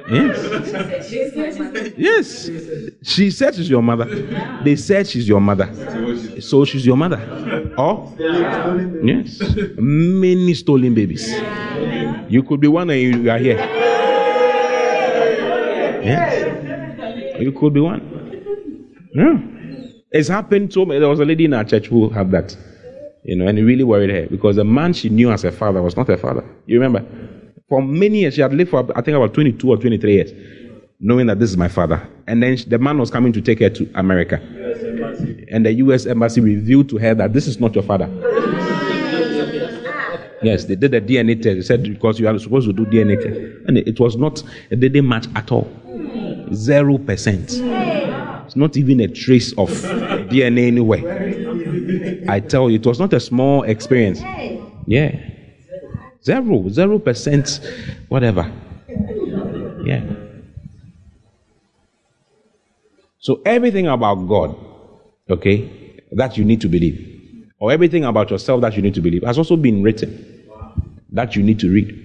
Yes. 0.10 1.31
Yes. 1.98 2.50
She 3.04 3.32
said 3.32 3.56
she's 3.56 3.70
your 3.70 3.82
mother. 3.82 4.06
They 4.64 4.76
said 4.76 5.08
she's 5.08 5.28
your 5.28 5.42
mother. 5.42 5.70
So 6.40 6.66
she's 6.66 6.86
your 6.86 6.98
mother. 6.98 7.20
Oh? 7.78 8.14
Yes. 9.04 9.42
Many 9.78 10.54
stolen 10.54 10.94
babies. 10.94 11.34
You 12.30 12.44
could 12.44 12.60
be 12.60 12.68
one 12.68 12.90
and 12.90 13.00
you 13.02 13.30
are 13.32 13.38
here. 13.38 13.58
Yes. 16.04 17.42
You 17.42 17.52
could 17.52 17.74
be 17.74 17.80
one. 17.80 18.02
Yeah. 19.14 19.40
It's 20.12 20.28
happened 20.28 20.72
to 20.74 20.86
me. 20.86 21.00
There 21.00 21.10
was 21.10 21.20
a 21.20 21.26
lady 21.26 21.46
in 21.46 21.54
our 21.54 21.64
church 21.64 21.88
who 21.88 22.10
had 22.10 22.32
that. 22.32 22.56
You 23.24 23.36
know, 23.36 23.48
and 23.48 23.58
it 23.60 23.64
really 23.64 23.84
worried 23.84 24.10
her 24.10 24.28
because 24.28 24.56
the 24.56 24.64
man 24.64 24.94
she 24.94 25.10
knew 25.10 25.32
as 25.32 25.44
her 25.44 25.52
father 25.52 25.82
was 25.82 25.96
not 25.96 26.08
her 26.08 26.18
father. 26.18 26.44
You 26.66 26.80
remember? 26.82 27.06
For 27.70 27.82
many 27.82 28.20
years, 28.22 28.34
she 28.34 28.42
had 28.42 28.54
lived 28.54 28.72
for, 28.72 28.86
I 28.98 29.02
think, 29.02 29.16
about 29.16 29.34
22 29.34 29.70
or 29.70 29.78
23 29.78 30.14
years, 30.14 30.32
knowing 31.02 31.28
that 31.28 31.40
this 31.40 31.50
is 31.50 31.58
my 31.58 31.68
father. 31.68 32.08
And 32.28 32.42
then 32.42 32.58
the 32.68 32.78
man 32.78 32.98
was 32.98 33.10
coming 33.10 33.34
to 33.34 33.42
take 33.42 33.60
her 33.60 33.70
to 33.70 33.92
America. 33.96 34.40
And 35.52 35.66
the 35.66 35.74
U.S. 35.74 36.06
Embassy 36.06 36.40
revealed 36.40 36.90
to 36.90 36.98
her 37.00 37.14
that 37.16 37.34
this 37.34 37.48
is 37.48 37.60
not 37.60 37.76
your 37.76 37.84
father. 37.84 38.08
Yes, 40.44 40.66
they 40.66 40.76
did 40.76 40.94
a 40.94 41.02
DNA 41.02 41.36
test. 41.36 41.56
They 41.56 41.62
said 41.62 41.84
because 41.84 42.20
you 42.20 42.28
are 42.28 42.40
supposed 42.40 42.68
to 42.68 42.74
do 42.74 42.86
DNA 42.86 43.22
test, 43.22 43.40
and 43.68 43.78
it 43.78 44.00
was 44.00 44.16
not. 44.16 44.42
It 44.72 44.80
didn't 44.80 45.08
match 45.08 45.28
at 45.36 45.52
all. 45.52 45.72
Zero 46.54 46.98
percent. 46.98 47.52
It's 48.46 48.56
not 48.56 48.76
even 48.76 49.00
a 49.02 49.08
trace 49.08 49.52
of 49.54 49.70
DNA 50.30 50.68
anywhere. 50.68 52.26
I 52.28 52.40
tell 52.40 52.70
you, 52.70 52.78
it 52.78 52.86
was 52.86 53.00
not 53.00 53.14
a 53.14 53.20
small 53.20 53.64
experience. 53.64 54.22
Yeah. 54.88 55.16
Zero, 56.24 56.70
zero 56.70 56.98
percent, 56.98 57.60
whatever. 58.10 58.52
Yeah. 59.86 60.04
So 63.22 63.40
everything 63.46 63.88
about 63.88 64.16
God, 64.28 64.56
okay, 65.30 66.02
that 66.12 66.38
you 66.38 66.44
need 66.44 66.60
to 66.62 66.68
believe, 66.68 67.48
or 67.60 67.72
everything 67.72 68.04
about 68.04 68.32
yourself 68.32 68.62
that 68.62 68.76
you 68.76 68.82
need 68.82 68.96
to 68.96 69.02
believe, 69.02 69.24
has 69.24 69.38
also 69.38 69.56
been 69.56 69.84
written 69.84 70.50
that 71.12 71.36
you 71.36 71.44
need 71.44 71.60
to 71.60 71.70
read. 71.70 71.98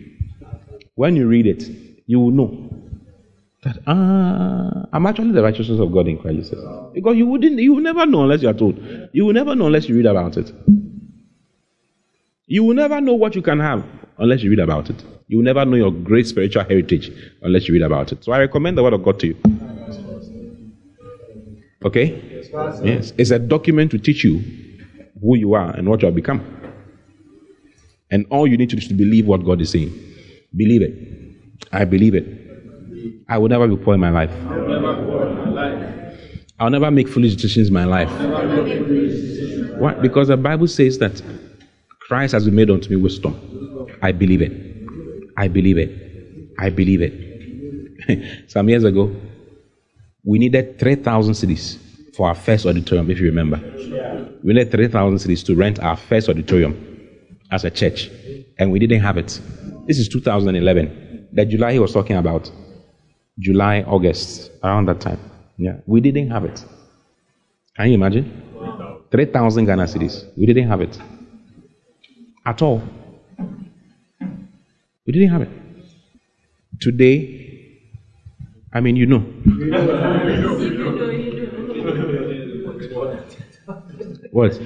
When 0.95 1.17
you 1.17 1.27
read 1.27 1.47
it, 1.47 1.65
you 2.07 2.21
will 2.21 2.31
know 2.33 2.71
that 3.63 3.79
ah, 3.87 4.85
I'm 4.93 5.07
actually 5.07 5.33
the 5.33 5.43
righteousness 5.43 5.81
of 5.81 5.91
God 5.91 6.07
in 6.07 6.19
Christ 6.19 6.37
Jesus. 6.37 6.63
Because 6.93 7.17
you 7.17 7.27
wouldn't, 7.27 7.59
you 7.59 7.73
will 7.75 7.83
never 7.83 8.05
know 8.05 8.25
unless 8.25 8.43
you 8.43 8.49
are 8.51 8.55
told. 8.55 8.79
You 9.13 9.25
will 9.25 9.33
never 9.33 9.55
know 9.55 9.67
unless 9.67 9.89
you 9.89 9.97
read 9.97 10.07
about 10.07 10.37
it. 10.37 10.53
You 12.47 12.63
will 12.63 12.75
never 12.75 13.01
know 13.01 13.15
what 13.15 13.35
you 13.35 13.41
can 13.43 13.59
have 13.59 13.85
unless 14.19 14.43
you 14.43 14.51
read 14.51 14.61
about 14.61 14.91
it. 14.91 15.03
You 15.29 15.39
will 15.39 15.45
never 15.45 15.65
know 15.65 15.77
your 15.77 15.91
great 15.91 16.27
spiritual 16.27 16.65
heritage 16.65 17.11
unless 17.41 17.69
you 17.69 17.75
read 17.75 17.83
about 17.83 18.13
it. 18.13 18.23
So 18.23 18.33
I 18.33 18.39
recommend 18.39 18.77
the 18.77 18.83
Word 18.83 18.93
of 18.93 19.03
God 19.03 19.19
to 19.21 19.29
you. 19.29 19.66
Okay? 21.85 22.49
Yes. 22.83 23.13
It's 23.19 23.31
a 23.31 23.39
document 23.39 23.91
to 23.93 23.99
teach 23.99 24.25
you 24.25 24.43
who 25.21 25.37
you 25.37 25.55
are 25.55 25.71
and 25.71 25.89
what 25.89 26.03
you 26.03 26.07
have 26.07 26.15
become. 26.15 26.45
And 28.11 28.27
all 28.31 28.47
you 28.47 28.57
need 28.57 28.71
to 28.71 28.77
do 28.77 28.83
is 28.83 28.89
to 28.89 28.95
believe 28.95 29.27
what 29.27 29.45
God 29.45 29.61
is 29.61 29.71
saying. 29.71 29.93
Believe 30.55 30.83
it. 30.83 30.95
I 31.73 31.85
believe 31.85 32.15
it. 32.15 32.25
I 33.29 33.39
will 33.39 33.49
never 33.49 33.67
be 33.67 33.77
poor 33.77 33.95
in 33.95 34.01
my 34.01 34.11
life. 34.11 34.31
I'll 36.59 36.71
never 36.71 36.91
make 36.91 37.09
foolish 37.09 37.35
decisions 37.35 37.69
in 37.69 37.75
my 37.75 37.85
life. 37.85 38.11
Why? 39.79 39.95
Because 39.95 40.29
the 40.29 40.37
Bible 40.37 40.69
says 40.69 40.99
that 40.99 41.21
Christ 42.01 42.33
has 42.33 42.45
been 42.45 42.55
made 42.55 42.71
unto 42.71 42.89
me 42.89 42.97
wisdom. 42.97 43.37
I 44.01 44.13
believe 44.13 44.41
it. 44.41 44.53
I 45.37 45.49
believe 45.49 45.77
it. 45.77 45.91
I 46.59 46.71
believe 46.71 47.03
it. 47.03 48.47
Some 48.51 48.69
years 48.69 48.85
ago, 48.85 49.15
we 50.27 50.39
needed 50.39 50.79
3,000 50.79 51.35
cedis 51.35 51.79
for 52.15 52.27
our 52.29 52.35
first 52.35 52.67
auditorium, 52.67 53.11
if 53.11 53.21
you 53.21 53.27
remember. 53.27 53.59
We 54.43 54.53
needed 54.53 54.73
3,000 54.73 55.19
cedis 55.19 55.45
to 55.47 55.55
rent 55.55 55.79
our 55.79 55.97
first 55.97 56.29
auditorium 56.29 56.75
as 57.53 57.65
a 57.65 57.71
church, 57.71 58.11
and 58.59 58.73
we 58.73 58.81
didn't 58.81 59.01
have 59.01 59.17
it. 59.17 59.41
This 59.87 59.99
is 59.99 60.09
2011. 60.09 61.29
That 61.33 61.49
July 61.49 61.75
he 61.75 61.79
was 61.79 61.93
talking 61.93 62.17
about, 62.17 62.51
July, 63.39 63.83
August, 63.83 64.51
around 64.65 64.87
that 64.89 65.01
time. 65.01 65.21
Yeah, 65.57 65.77
we 65.87 66.01
didn't 66.01 66.31
have 66.31 66.45
it. 66.45 66.65
Can 67.77 67.89
you 67.89 67.95
imagine? 67.95 68.43
3,000 69.13 69.65
Ghana 69.65 69.85
cedis. 69.85 70.25
We 70.37 70.47
didn't 70.47 70.69
have 70.69 70.81
it 70.81 70.99
at 72.45 72.63
all. 72.63 72.83
We 75.07 75.13
didn't 75.13 75.29
have 75.29 75.43
it. 75.43 75.51
Today, 76.81 77.46
I 78.77 78.81
mean, 78.81 78.95
you 78.95 79.07
know. 79.07 79.21
what? 84.33 84.61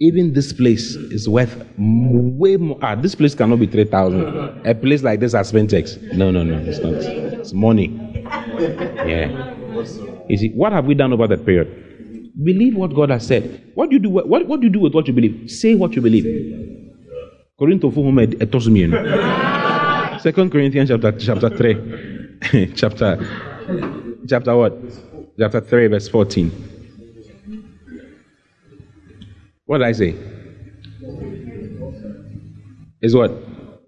Even 0.00 0.32
this 0.32 0.52
place 0.52 0.96
is 0.96 1.28
worth 1.28 1.54
way 1.78 2.56
more. 2.56 2.76
Ah, 2.82 2.96
this 2.96 3.14
place 3.14 3.36
cannot 3.36 3.60
be 3.60 3.68
3,000. 3.68 4.66
A 4.66 4.74
place 4.74 5.04
like 5.04 5.20
this 5.20 5.32
has 5.32 5.52
Spintex. 5.52 6.12
No, 6.14 6.32
no, 6.32 6.42
no, 6.42 6.58
it's 6.58 6.80
not. 6.80 6.94
It's 6.94 7.52
money. 7.52 7.86
Yeah. 8.24 9.54
You 10.28 10.36
see, 10.36 10.50
what 10.50 10.72
have 10.72 10.86
we 10.86 10.94
done 10.94 11.12
over 11.12 11.28
that 11.28 11.46
period? 11.46 12.32
Believe 12.42 12.74
what 12.74 12.92
God 12.96 13.10
has 13.10 13.24
said. 13.24 13.70
What 13.74 13.90
do 13.90 13.94
you 13.94 14.00
do? 14.00 14.10
What, 14.10 14.48
what 14.48 14.60
do 14.60 14.66
you 14.66 14.72
do 14.72 14.80
with 14.80 14.92
what 14.92 15.06
you 15.06 15.12
believe? 15.12 15.48
Say 15.48 15.76
what 15.76 15.94
you 15.94 16.02
believe. 16.02 16.24
Second 20.20 20.50
Corinthians 20.50 20.88
chapter 20.90 21.12
chapter 21.12 21.48
three, 21.56 22.15
chapter 22.74 23.18
chapter 24.28 24.56
what? 24.56 24.76
Chapter 25.38 25.60
three, 25.60 25.86
verse 25.86 26.08
fourteen. 26.08 26.50
What 29.66 29.78
did 29.78 29.86
I 29.88 29.92
say? 29.92 30.14
Is 33.02 33.14
what? 33.14 33.32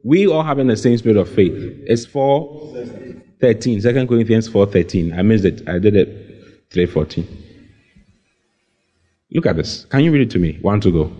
We 0.05 0.27
all 0.27 0.43
having 0.43 0.67
the 0.67 0.77
same 0.77 0.97
spirit 0.99 1.17
of 1.17 1.29
faith. 1.29 1.53
It's 1.87 2.07
4 2.07 2.75
13. 3.41 3.81
2 3.81 4.07
Corinthians 4.07 4.49
4 4.49 4.67
13. 4.67 5.13
I 5.13 5.23
missed 5.23 5.45
it. 5.45 5.69
I 5.69 5.79
did 5.79 5.97
it 5.97 6.65
3 6.71 6.87
14. 6.87 7.45
Look 9.33 9.47
at 9.47 9.57
this. 9.57 9.85
Can 9.87 10.01
you 10.01 10.13
read 10.13 10.23
it 10.23 10.31
to 10.33 10.39
me? 10.39 10.59
One 10.63 10.81
to 10.81 10.91
go. 10.91 11.13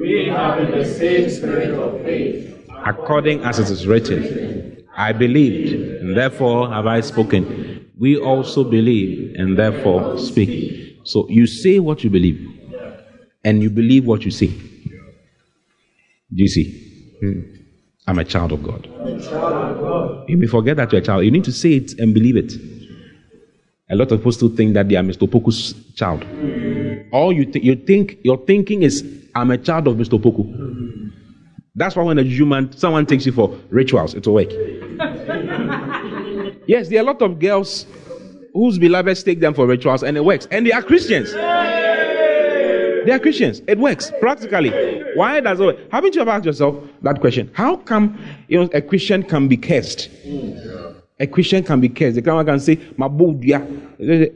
We 0.00 0.28
have 0.28 0.70
the 0.70 0.84
same 0.84 1.28
spirit 1.28 1.70
of 1.78 2.00
faith. 2.02 2.68
According 2.86 3.42
as 3.42 3.58
it 3.58 3.68
is 3.70 3.86
written, 3.86 4.86
I 4.96 5.12
believed, 5.12 5.87
and 6.08 6.16
therefore 6.16 6.72
have 6.72 6.86
I 6.86 7.02
spoken. 7.02 7.90
We 7.98 8.16
also 8.16 8.64
believe, 8.64 9.34
and 9.36 9.58
therefore 9.58 10.18
speak. 10.18 11.00
So 11.04 11.28
you 11.28 11.46
say 11.46 11.80
what 11.80 12.02
you 12.02 12.08
believe, 12.08 12.48
and 13.44 13.62
you 13.62 13.68
believe 13.68 14.06
what 14.06 14.24
you 14.24 14.30
say. 14.30 14.46
Do 14.46 16.42
you 16.44 16.48
see? 16.48 16.66
Hmm. 17.20 17.40
I'm 18.06 18.18
a 18.18 18.24
child 18.24 18.52
of 18.52 18.62
God. 18.62 18.86
You 20.28 20.38
may 20.38 20.46
forget 20.46 20.78
that 20.78 20.90
you're 20.92 21.02
a 21.02 21.04
child. 21.04 21.24
You 21.26 21.30
need 21.30 21.44
to 21.44 21.52
say 21.52 21.74
it 21.74 21.98
and 21.98 22.14
believe 22.14 22.38
it. 22.38 22.54
A 23.90 23.96
lot 23.96 24.10
of 24.10 24.20
people 24.20 24.32
still 24.32 24.48
think 24.48 24.72
that 24.74 24.88
they 24.88 24.96
are 24.96 25.02
Mr. 25.02 25.28
Poku's 25.28 25.74
child. 25.94 26.24
All 27.12 27.34
you, 27.34 27.44
th- 27.44 27.62
you 27.62 27.76
think, 27.76 28.16
your 28.22 28.38
thinking 28.46 28.82
is, 28.82 29.04
I'm 29.34 29.50
a 29.50 29.58
child 29.58 29.88
of 29.88 29.96
Mr. 29.96 30.18
Poku. 30.18 31.12
That's 31.74 31.96
why 31.96 32.02
when 32.02 32.18
a 32.18 32.22
human, 32.22 32.72
someone 32.72 33.04
takes 33.04 33.26
you 33.26 33.32
for 33.32 33.56
rituals, 33.68 34.14
it'll 34.14 34.34
work. 34.34 34.50
Yes, 36.68 36.88
there 36.88 36.98
are 37.00 37.02
a 37.02 37.06
lot 37.06 37.20
of 37.22 37.40
girls 37.40 37.86
whose 38.54 38.78
beloveds 38.78 39.24
take 39.24 39.40
them 39.40 39.54
for 39.54 39.66
rituals 39.66 40.04
and 40.04 40.16
it 40.16 40.24
works. 40.24 40.46
And 40.50 40.64
they 40.66 40.72
are 40.72 40.82
Christians. 40.82 41.32
They 41.32 43.12
are 43.12 43.18
Christians. 43.18 43.62
It 43.66 43.78
works 43.78 44.12
practically. 44.20 44.70
Why 45.14 45.40
does 45.40 45.58
it 45.60 45.64
work? 45.64 45.78
Haven't 45.90 46.14
you 46.14 46.20
ever 46.20 46.30
asked 46.30 46.44
yourself 46.44 46.76
that 47.02 47.20
question? 47.20 47.50
How 47.54 47.76
come 47.76 48.18
you 48.48 48.58
know, 48.60 48.68
a 48.72 48.82
Christian 48.82 49.22
can 49.22 49.48
be 49.48 49.56
cursed? 49.56 50.10
A 51.20 51.26
Christian 51.26 51.64
can 51.64 51.80
be 51.80 51.88
cursed. 51.88 52.16
The 52.16 52.22
Christian 52.22 52.46
can 52.46 52.60
say, 52.60 52.76
Mabudia. 52.96 53.66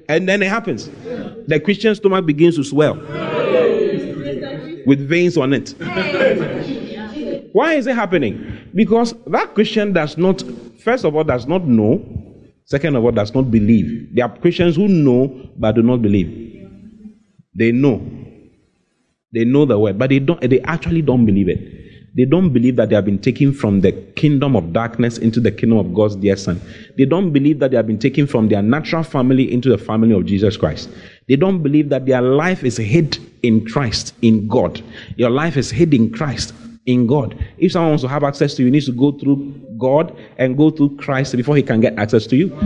And 0.09 0.28
then 0.28 0.43
it 0.43 0.49
happens. 0.49 0.91
The 1.47 1.61
Christian 1.62 1.95
stomach 1.95 2.26
begins 2.26 2.57
to 2.57 2.64
swell 2.64 2.97
with 4.87 5.07
veins 5.09 5.37
on 5.37 5.53
it. 5.53 5.74
Why 7.53 7.74
is 7.74 7.86
it 7.86 7.94
happening? 7.94 8.70
Because 8.74 9.14
that 9.26 9.55
Christian 9.55 9.92
does 9.92 10.16
not, 10.16 10.42
first 10.82 11.05
of 11.05 11.14
all, 11.14 11.24
does 11.24 11.46
not 11.46 11.66
know. 11.66 12.03
Second 12.64 12.96
of 12.96 13.05
all, 13.05 13.12
does 13.12 13.34
not 13.34 13.50
believe. 13.50 14.14
There 14.14 14.24
are 14.24 14.36
Christians 14.38 14.76
who 14.76 14.88
know 14.88 15.50
but 15.57 15.74
do 15.74 15.82
not 15.82 16.00
believe. 16.00 16.68
They 17.55 17.72
know. 17.72 18.00
They 19.32 19.44
know 19.44 19.64
the 19.64 19.78
word, 19.78 19.98
but 19.98 20.11
they 20.11 20.18
don't 20.18 20.40
they 20.40 20.61
actually 20.62 21.03
don't 21.03 21.26
believe 21.26 21.48
it. 21.48 21.82
They 22.14 22.26
don't 22.26 22.53
believe 22.53 22.76
that 22.76 22.90
they 22.90 22.94
have 22.94 23.07
been 23.07 23.18
taken 23.18 23.55
from 23.55 23.80
the 23.80 23.92
kingdom 23.92 24.55
of 24.55 24.74
darkness 24.74 25.16
into 25.16 25.40
the 25.40 25.50
kingdom 25.50 25.78
of 25.78 25.94
God's 25.94 26.16
dear 26.16 26.36
Son. 26.36 26.61
They 26.98 27.07
don't 27.07 27.32
believe 27.32 27.59
that 27.61 27.70
they 27.70 27.76
have 27.78 27.86
been 27.86 27.98
taken 27.98 28.26
from 28.26 28.48
their 28.48 28.61
natural 28.61 29.03
family 29.03 29.50
into 29.50 29.70
the 29.70 29.78
family 29.78 30.14
of 30.14 30.26
Jesus 30.26 30.59
Christ. 30.59 30.90
They 31.28 31.36
don't 31.36 31.62
believe 31.62 31.88
that 31.88 32.05
their 32.05 32.20
life 32.20 32.64
is 32.64 32.76
hid 32.76 33.16
in 33.42 33.64
Christ, 33.64 34.14
in 34.20 34.46
God. 34.46 34.82
Your 35.16 35.30
life 35.30 35.57
is 35.57 35.70
hid 35.70 35.94
in 35.94 36.12
Christ, 36.12 36.53
in 36.87 37.07
God. 37.07 37.39
If 37.59 37.72
someone 37.72 37.91
wants 37.91 38.03
to 38.03 38.09
have 38.09 38.24
access 38.24 38.55
to 38.55 38.62
you, 38.62 38.70
needs 38.70 38.87
to 38.87 38.93
go 38.93 39.12
through 39.12 39.55
God 39.78 40.16
and 40.39 40.57
go 40.57 40.70
through 40.70 40.97
Christ 40.97 41.37
before 41.37 41.57
he 41.57 41.62
can 41.62 41.80
get 41.80 41.99
access 41.99 42.26
to 42.28 42.37
you. 42.37 42.57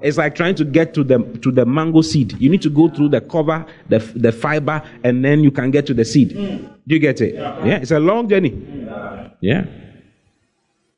It's 0.00 0.16
like 0.16 0.36
trying 0.36 0.54
to 0.56 0.64
get 0.64 0.94
to 0.94 1.02
the 1.02 1.18
to 1.42 1.50
the 1.50 1.66
mango 1.66 2.02
seed. 2.02 2.34
You 2.38 2.48
need 2.48 2.62
to 2.62 2.70
go 2.70 2.88
through 2.88 3.08
the 3.08 3.20
cover, 3.20 3.66
the 3.88 3.98
the 3.98 4.30
fiber, 4.30 4.82
and 5.02 5.24
then 5.24 5.40
you 5.40 5.50
can 5.50 5.72
get 5.72 5.86
to 5.86 5.94
the 5.94 6.04
seed. 6.04 6.34
Do 6.34 6.94
you 6.94 7.00
get 7.00 7.20
it? 7.20 7.34
Yeah, 7.34 7.78
it's 7.78 7.90
a 7.90 7.98
long 7.98 8.28
journey. 8.28 8.50
Yeah. 9.40 9.64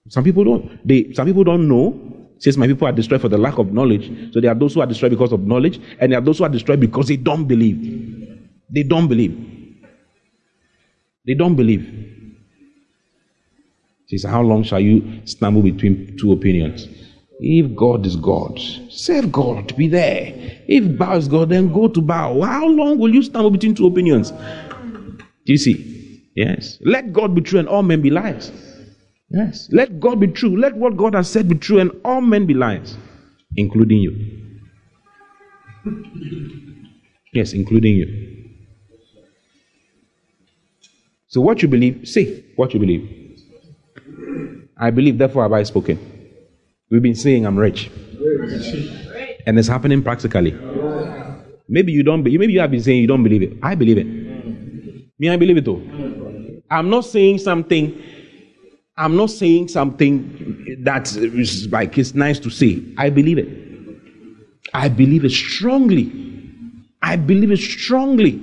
Some 0.09 0.25
people 0.25 0.45
don't. 0.45 0.87
They 0.87 1.13
some 1.15 1.27
people 1.27 1.45
don't 1.45 1.67
know. 1.67 1.99
Says 2.39 2.57
my 2.57 2.67
people 2.67 2.89
are 2.89 2.93
destroyed 2.93 3.21
for 3.21 3.29
the 3.29 3.39
lack 3.39 3.59
of 3.59 3.73
knowledge. 3.73 4.33
So 4.33 4.41
there 4.41 4.51
are 4.51 4.55
those 4.55 4.75
who 4.75 4.81
are 4.81 4.87
destroyed 4.87 5.11
because 5.11 5.33
of 5.33 5.47
knowledge, 5.47 5.81
and 5.99 6.13
there 6.13 6.19
are 6.19 6.23
those 6.23 6.39
who 6.39 6.45
are 6.45 6.49
destroyed 6.51 6.81
because 6.81 7.09
they 7.09 7.17
don't 7.17 7.47
believe. 7.47 7.79
They 8.71 8.83
don't 8.83 9.09
believe. 9.09 9.60
They 11.31 11.35
don't 11.35 11.55
believe. 11.55 11.87
Says, 14.09 14.25
how 14.25 14.43
long 14.43 14.65
shall 14.65 14.81
you 14.81 15.21
stumble 15.27 15.63
between 15.63 16.17
two 16.19 16.33
opinions? 16.33 16.89
If 17.39 17.77
God 17.77 18.05
is 18.05 18.17
God, 18.17 18.59
serve 18.89 19.31
God, 19.31 19.77
be 19.77 19.87
there. 19.87 20.35
If 20.67 20.99
Baal 20.99 21.19
is 21.19 21.29
God, 21.29 21.51
then 21.51 21.73
go 21.73 21.87
to 21.87 22.01
Baal. 22.01 22.43
How 22.43 22.67
long 22.67 22.99
will 22.99 23.15
you 23.15 23.23
stumble 23.23 23.53
between 23.53 23.77
two 23.77 23.87
opinions? 23.87 24.33
Do 24.33 25.53
you 25.53 25.57
see? 25.57 26.25
Yes. 26.35 26.79
Let 26.81 27.13
God 27.13 27.37
be 27.37 27.43
true 27.43 27.61
and 27.61 27.69
all 27.69 27.85
men 27.85 28.03
be 28.03 28.11
liars. 28.11 28.51
Yes. 29.29 29.69
Let 29.71 30.01
God 30.01 30.19
be 30.19 30.27
true. 30.27 30.61
Let 30.61 30.75
what 30.75 30.97
God 30.97 31.15
has 31.15 31.31
said 31.31 31.49
be 31.49 31.55
true 31.55 31.79
and 31.79 31.93
all 32.05 32.21
men 32.21 32.45
be 32.45 32.55
liars. 32.55 32.97
including 33.57 33.99
you. 33.99 34.17
Yes, 37.33 37.53
including 37.53 37.95
you. 37.95 38.30
So, 41.31 41.41
what 41.41 41.63
you 41.63 41.69
believe, 41.69 42.09
say 42.09 42.45
what 42.57 42.75
you 42.75 42.81
believe. 42.81 43.39
I 44.77 44.91
believe, 44.91 45.17
therefore 45.17 45.45
have 45.45 45.53
I 45.53 45.63
spoken. 45.63 45.97
We've 46.91 47.01
been 47.01 47.15
saying 47.15 47.47
I'm 47.47 47.57
rich. 47.57 47.89
And 49.47 49.57
it's 49.57 49.69
happening 49.69 50.03
practically. 50.03 50.51
Maybe 51.69 51.93
you 51.93 52.03
don't 52.03 52.25
maybe 52.25 52.53
you 52.53 52.59
have 52.59 52.73
been 52.73 52.83
saying 52.83 53.01
you 53.01 53.07
don't 53.07 53.23
believe 53.23 53.43
it. 53.43 53.53
I 53.63 53.77
believe 53.77 53.99
it. 53.99 54.07
Me, 55.21 55.31
I 55.31 55.37
believe 55.37 55.57
it 55.57 55.65
too. 55.65 56.63
I'm 56.69 56.91
not 56.91 57.05
saying 57.05 57.39
something, 57.39 58.03
I'm 58.97 59.15
not 59.15 59.31
saying 59.31 59.69
something 59.69 60.81
that 60.83 61.15
is 61.15 61.69
like 61.69 61.97
it's 61.97 62.13
nice 62.13 62.41
to 62.41 62.51
say. 62.51 62.83
I 62.99 63.09
believe 63.09 63.39
it. 63.39 63.49
I 64.75 64.89
believe 64.89 65.25
it 65.25 65.31
strongly. 65.31 66.11
I 67.03 67.15
believe 67.15 67.53
it 67.53 67.59
strongly. 67.59 68.43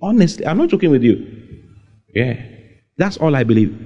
Honestly, 0.00 0.46
I'm 0.46 0.56
not 0.56 0.70
joking 0.70 0.90
with 0.90 1.02
you. 1.02 1.41
Yeah. 2.14 2.42
That's 2.96 3.16
all 3.16 3.34
I 3.34 3.44
believe. 3.44 3.76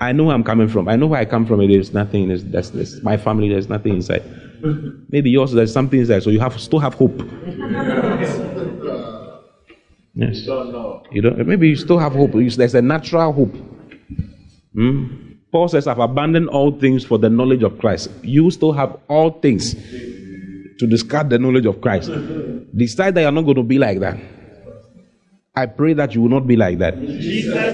I 0.00 0.12
know 0.12 0.24
where 0.24 0.34
I'm 0.34 0.44
coming 0.44 0.68
from. 0.68 0.88
I 0.88 0.96
know 0.96 1.06
where 1.06 1.20
I 1.20 1.24
come 1.24 1.46
from. 1.46 1.58
There's 1.66 1.92
nothing. 1.92 2.28
There's, 2.28 2.70
there's 2.70 3.02
my 3.02 3.16
family. 3.16 3.48
There's 3.48 3.68
nothing 3.68 3.94
inside. 3.94 4.22
Maybe 5.08 5.30
yours. 5.30 5.52
There's 5.52 5.72
something 5.72 6.00
inside. 6.00 6.22
So 6.22 6.30
you 6.30 6.40
have 6.40 6.60
still 6.60 6.78
have 6.80 6.94
hope. 6.94 7.20
Yes. 10.14 10.44
You 11.12 11.22
don't. 11.22 11.46
Maybe 11.46 11.68
you 11.68 11.76
still 11.76 11.98
have 11.98 12.12
hope. 12.12 12.32
There's 12.32 12.74
a 12.74 12.82
natural 12.82 13.32
hope. 13.32 13.54
Hmm? 14.74 15.06
Paul 15.50 15.68
says, 15.68 15.86
"I've 15.86 15.98
abandoned 15.98 16.48
all 16.48 16.72
things 16.72 17.04
for 17.04 17.18
the 17.18 17.28
knowledge 17.28 17.62
of 17.62 17.78
Christ." 17.78 18.10
You 18.22 18.50
still 18.50 18.72
have 18.72 18.96
all 19.08 19.30
things 19.30 19.74
to 19.74 20.86
discard 20.86 21.30
the 21.30 21.38
knowledge 21.38 21.66
of 21.66 21.80
Christ. 21.80 22.10
Decide 22.74 23.14
that 23.14 23.22
you're 23.22 23.32
not 23.32 23.42
going 23.42 23.56
to 23.56 23.62
be 23.62 23.78
like 23.78 24.00
that. 24.00 24.18
I 25.54 25.66
pray 25.66 25.92
that 25.92 26.14
you 26.14 26.22
will 26.22 26.30
not 26.30 26.46
be 26.46 26.56
like 26.56 26.78
that. 26.78 26.94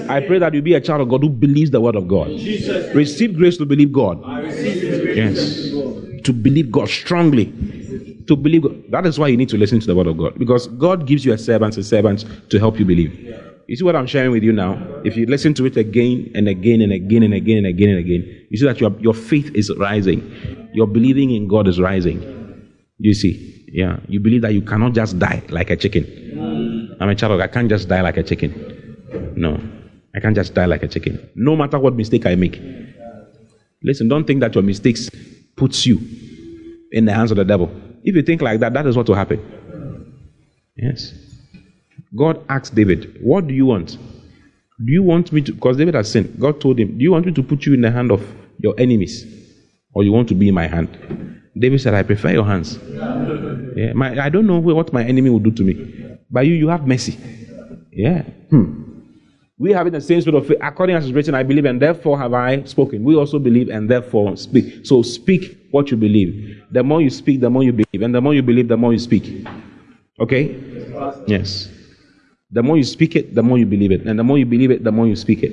I 0.09 0.19
pray 0.27 0.37
that 0.39 0.53
you 0.53 0.61
be 0.61 0.73
a 0.73 0.81
child 0.81 0.99
of 0.99 1.07
God 1.07 1.23
who 1.23 1.29
believes 1.29 1.71
the 1.71 1.79
word 1.79 1.95
of 1.95 2.09
God. 2.09 2.27
Receive 2.93 3.37
grace 3.37 3.55
to 3.57 3.65
believe 3.65 3.93
God. 3.93 4.21
Yes. 5.15 5.71
To 6.23 6.33
believe 6.33 6.71
God 6.71 6.89
strongly. 6.89 7.45
To 8.27 8.35
believe 8.35 8.63
God. 8.63 8.83
That 8.89 9.05
is 9.05 9.17
why 9.17 9.29
you 9.29 9.37
need 9.37 9.47
to 9.49 9.57
listen 9.57 9.79
to 9.79 9.87
the 9.87 9.95
word 9.95 10.07
of 10.07 10.17
God. 10.17 10.37
Because 10.37 10.67
God 10.67 11.07
gives 11.07 11.23
you 11.23 11.31
a 11.31 11.37
servant, 11.37 11.77
a 11.77 11.83
servant 11.83 12.25
to 12.49 12.59
help 12.59 12.77
you 12.79 12.85
believe. 12.85 13.13
You 13.67 13.77
see 13.77 13.83
what 13.85 13.95
I'm 13.95 14.07
sharing 14.07 14.31
with 14.31 14.43
you 14.43 14.51
now? 14.51 14.73
If 15.05 15.15
you 15.15 15.25
listen 15.27 15.53
to 15.53 15.65
it 15.65 15.77
again 15.77 16.31
and 16.35 16.49
again 16.49 16.81
and 16.81 16.91
again 16.91 17.23
and 17.23 17.33
again 17.33 17.59
and 17.59 17.67
again 17.67 17.89
and 17.89 17.99
again, 17.99 18.47
you 18.49 18.57
see 18.57 18.65
that 18.65 18.81
your, 18.81 18.91
your 18.99 19.13
faith 19.13 19.51
is 19.55 19.73
rising. 19.77 20.69
Your 20.73 20.87
believing 20.87 21.31
in 21.31 21.47
God 21.47 21.67
is 21.67 21.79
rising. 21.79 22.19
You 22.97 23.13
see? 23.13 23.63
Yeah. 23.71 23.99
You 24.07 24.19
believe 24.19 24.41
that 24.41 24.53
you 24.53 24.63
cannot 24.63 24.93
just 24.93 25.17
die 25.17 25.43
like 25.49 25.69
a 25.69 25.77
chicken. 25.77 26.88
I'm 26.99 27.09
a 27.09 27.15
child 27.15 27.33
of 27.33 27.39
God. 27.39 27.45
I 27.45 27.47
can't 27.47 27.69
just 27.69 27.87
die 27.87 28.01
like 28.01 28.17
a 28.17 28.23
chicken. 28.23 29.33
No. 29.35 29.59
I 30.15 30.19
can't 30.19 30.35
just 30.35 30.53
die 30.53 30.65
like 30.65 30.83
a 30.83 30.87
chicken. 30.87 31.29
No 31.35 31.55
matter 31.55 31.79
what 31.79 31.95
mistake 31.95 32.25
I 32.25 32.35
make. 32.35 32.59
Listen, 33.83 34.07
don't 34.07 34.25
think 34.25 34.41
that 34.41 34.55
your 34.55 34.63
mistakes 34.63 35.09
puts 35.55 35.85
you 35.85 35.99
in 36.91 37.05
the 37.05 37.13
hands 37.13 37.31
of 37.31 37.37
the 37.37 37.45
devil. 37.45 37.69
If 38.03 38.15
you 38.15 38.21
think 38.21 38.41
like 38.41 38.59
that, 38.59 38.73
that 38.73 38.85
is 38.85 38.97
what 38.97 39.07
will 39.07 39.15
happen. 39.15 39.39
Yes. 40.75 41.13
God 42.15 42.43
asked 42.49 42.75
David, 42.75 43.17
What 43.21 43.47
do 43.47 43.53
you 43.53 43.65
want? 43.65 43.91
Do 43.91 44.91
you 44.91 45.03
want 45.03 45.31
me 45.31 45.41
to, 45.41 45.53
because 45.53 45.77
David 45.77 45.93
has 45.93 46.11
sinned. 46.11 46.39
God 46.39 46.59
told 46.61 46.79
him, 46.79 46.97
Do 46.97 47.03
you 47.03 47.11
want 47.11 47.25
me 47.25 47.33
to 47.33 47.43
put 47.43 47.65
you 47.65 47.73
in 47.73 47.81
the 47.81 47.91
hand 47.91 48.11
of 48.11 48.25
your 48.57 48.73
enemies? 48.77 49.25
Or 49.93 50.03
you 50.03 50.11
want 50.11 50.29
to 50.29 50.35
be 50.35 50.47
in 50.47 50.53
my 50.53 50.67
hand? 50.67 50.89
David 51.57 51.81
said, 51.81 51.93
I 51.93 52.03
prefer 52.03 52.31
your 52.31 52.45
hands. 52.45 52.79
Yeah, 53.75 53.93
my, 53.93 54.19
I 54.19 54.29
don't 54.29 54.47
know 54.47 54.59
what 54.59 54.93
my 54.93 55.03
enemy 55.03 55.29
will 55.29 55.39
do 55.39 55.51
to 55.51 55.63
me. 55.63 56.08
But 56.31 56.45
you, 56.45 56.53
you 56.53 56.67
have 56.67 56.85
mercy. 56.87 57.17
Yeah. 57.91 58.21
Hmm. 58.49 58.83
We 59.57 59.73
have 59.73 59.87
in 59.87 59.93
the 59.93 59.99
same 59.99 60.21
spirit 60.21 60.37
of 60.37 60.47
faith, 60.47 60.57
according 60.61 60.95
as 60.95 61.05
is 61.05 61.11
written, 61.11 61.35
I 61.35 61.43
believe, 61.43 61.65
and 61.65 61.81
therefore 61.81 62.17
have 62.17 62.33
I 62.33 62.63
spoken. 62.63 63.03
We 63.03 63.15
also 63.15 63.39
believe, 63.39 63.69
and 63.69 63.89
therefore 63.89 64.37
speak. 64.37 64.85
So 64.85 65.01
speak 65.01 65.67
what 65.71 65.91
you 65.91 65.97
believe. 65.97 66.63
The 66.71 66.81
more 66.81 67.01
you 67.01 67.09
speak, 67.09 67.41
the 67.41 67.49
more 67.49 67.63
you 67.63 67.73
believe. 67.73 68.01
And 68.01 68.15
the 68.15 68.21
more 68.21 68.33
you 68.33 68.41
believe, 68.41 68.69
the 68.69 68.77
more 68.77 68.93
you 68.93 68.99
speak. 68.99 69.45
Okay? 70.19 70.55
Yes. 71.27 71.67
The 72.51 72.63
more 72.63 72.77
you 72.77 72.83
speak 72.83 73.17
it, 73.17 73.35
the 73.35 73.43
more 73.43 73.57
you 73.57 73.65
believe 73.65 73.91
it. 73.91 74.05
And 74.05 74.17
the 74.17 74.23
more 74.23 74.37
you 74.37 74.45
believe 74.45 74.71
it, 74.71 74.83
the 74.83 74.91
more 74.91 75.07
you 75.07 75.15
speak 75.15 75.43
it. 75.43 75.51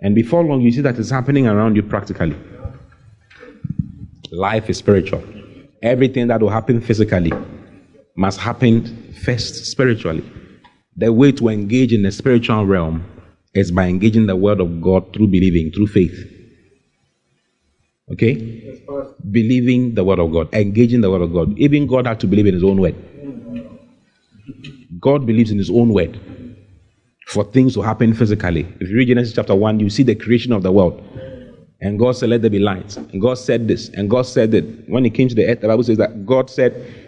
And 0.00 0.14
before 0.14 0.44
long, 0.44 0.60
you 0.60 0.70
see 0.70 0.82
that 0.82 0.98
it's 0.98 1.10
happening 1.10 1.46
around 1.46 1.76
you 1.76 1.82
practically. 1.82 2.36
Life 4.30 4.68
is 4.68 4.76
spiritual. 4.76 5.24
Everything 5.82 6.26
that 6.28 6.40
will 6.40 6.50
happen 6.50 6.80
physically 6.80 7.32
must 8.16 8.38
happen 8.38 9.12
first 9.24 9.66
spiritually. 9.66 10.24
The 10.96 11.12
way 11.12 11.32
to 11.32 11.48
engage 11.48 11.92
in 11.92 12.02
the 12.02 12.12
spiritual 12.12 12.66
realm 12.66 13.04
is 13.54 13.70
by 13.70 13.86
engaging 13.86 14.26
the 14.26 14.36
word 14.36 14.60
of 14.60 14.80
God 14.80 15.12
through 15.12 15.28
believing, 15.28 15.72
through 15.72 15.88
faith. 15.88 16.16
Okay? 18.12 18.80
Believing 19.30 19.94
the 19.94 20.04
word 20.04 20.18
of 20.18 20.32
God, 20.32 20.52
engaging 20.52 21.00
the 21.00 21.10
word 21.10 21.22
of 21.22 21.32
God. 21.32 21.58
Even 21.58 21.86
God 21.86 22.06
had 22.06 22.20
to 22.20 22.26
believe 22.26 22.46
in 22.46 22.54
his 22.54 22.64
own 22.64 22.80
word. 22.80 22.94
God 25.00 25.26
believes 25.26 25.50
in 25.50 25.58
his 25.58 25.70
own 25.70 25.92
word 25.92 26.20
for 27.26 27.44
things 27.44 27.74
to 27.74 27.82
happen 27.82 28.14
physically. 28.14 28.66
If 28.80 28.90
you 28.90 28.96
read 28.96 29.08
Genesis 29.08 29.34
chapter 29.34 29.54
1, 29.54 29.80
you 29.80 29.90
see 29.90 30.02
the 30.02 30.14
creation 30.14 30.52
of 30.52 30.62
the 30.62 30.70
world. 30.70 31.02
And 31.80 31.98
God 31.98 32.12
said, 32.12 32.30
Let 32.30 32.42
there 32.42 32.50
be 32.50 32.58
light. 32.58 32.96
And 32.96 33.20
God 33.20 33.34
said 33.34 33.68
this. 33.68 33.88
And 33.90 34.08
God 34.08 34.22
said 34.22 34.52
that 34.52 34.88
when 34.88 35.04
He 35.04 35.10
came 35.10 35.28
to 35.28 35.34
the 35.34 35.46
earth, 35.46 35.60
the 35.60 35.68
Bible 35.68 35.82
says 35.82 35.98
that 35.98 36.24
God 36.24 36.48
said, 36.48 37.03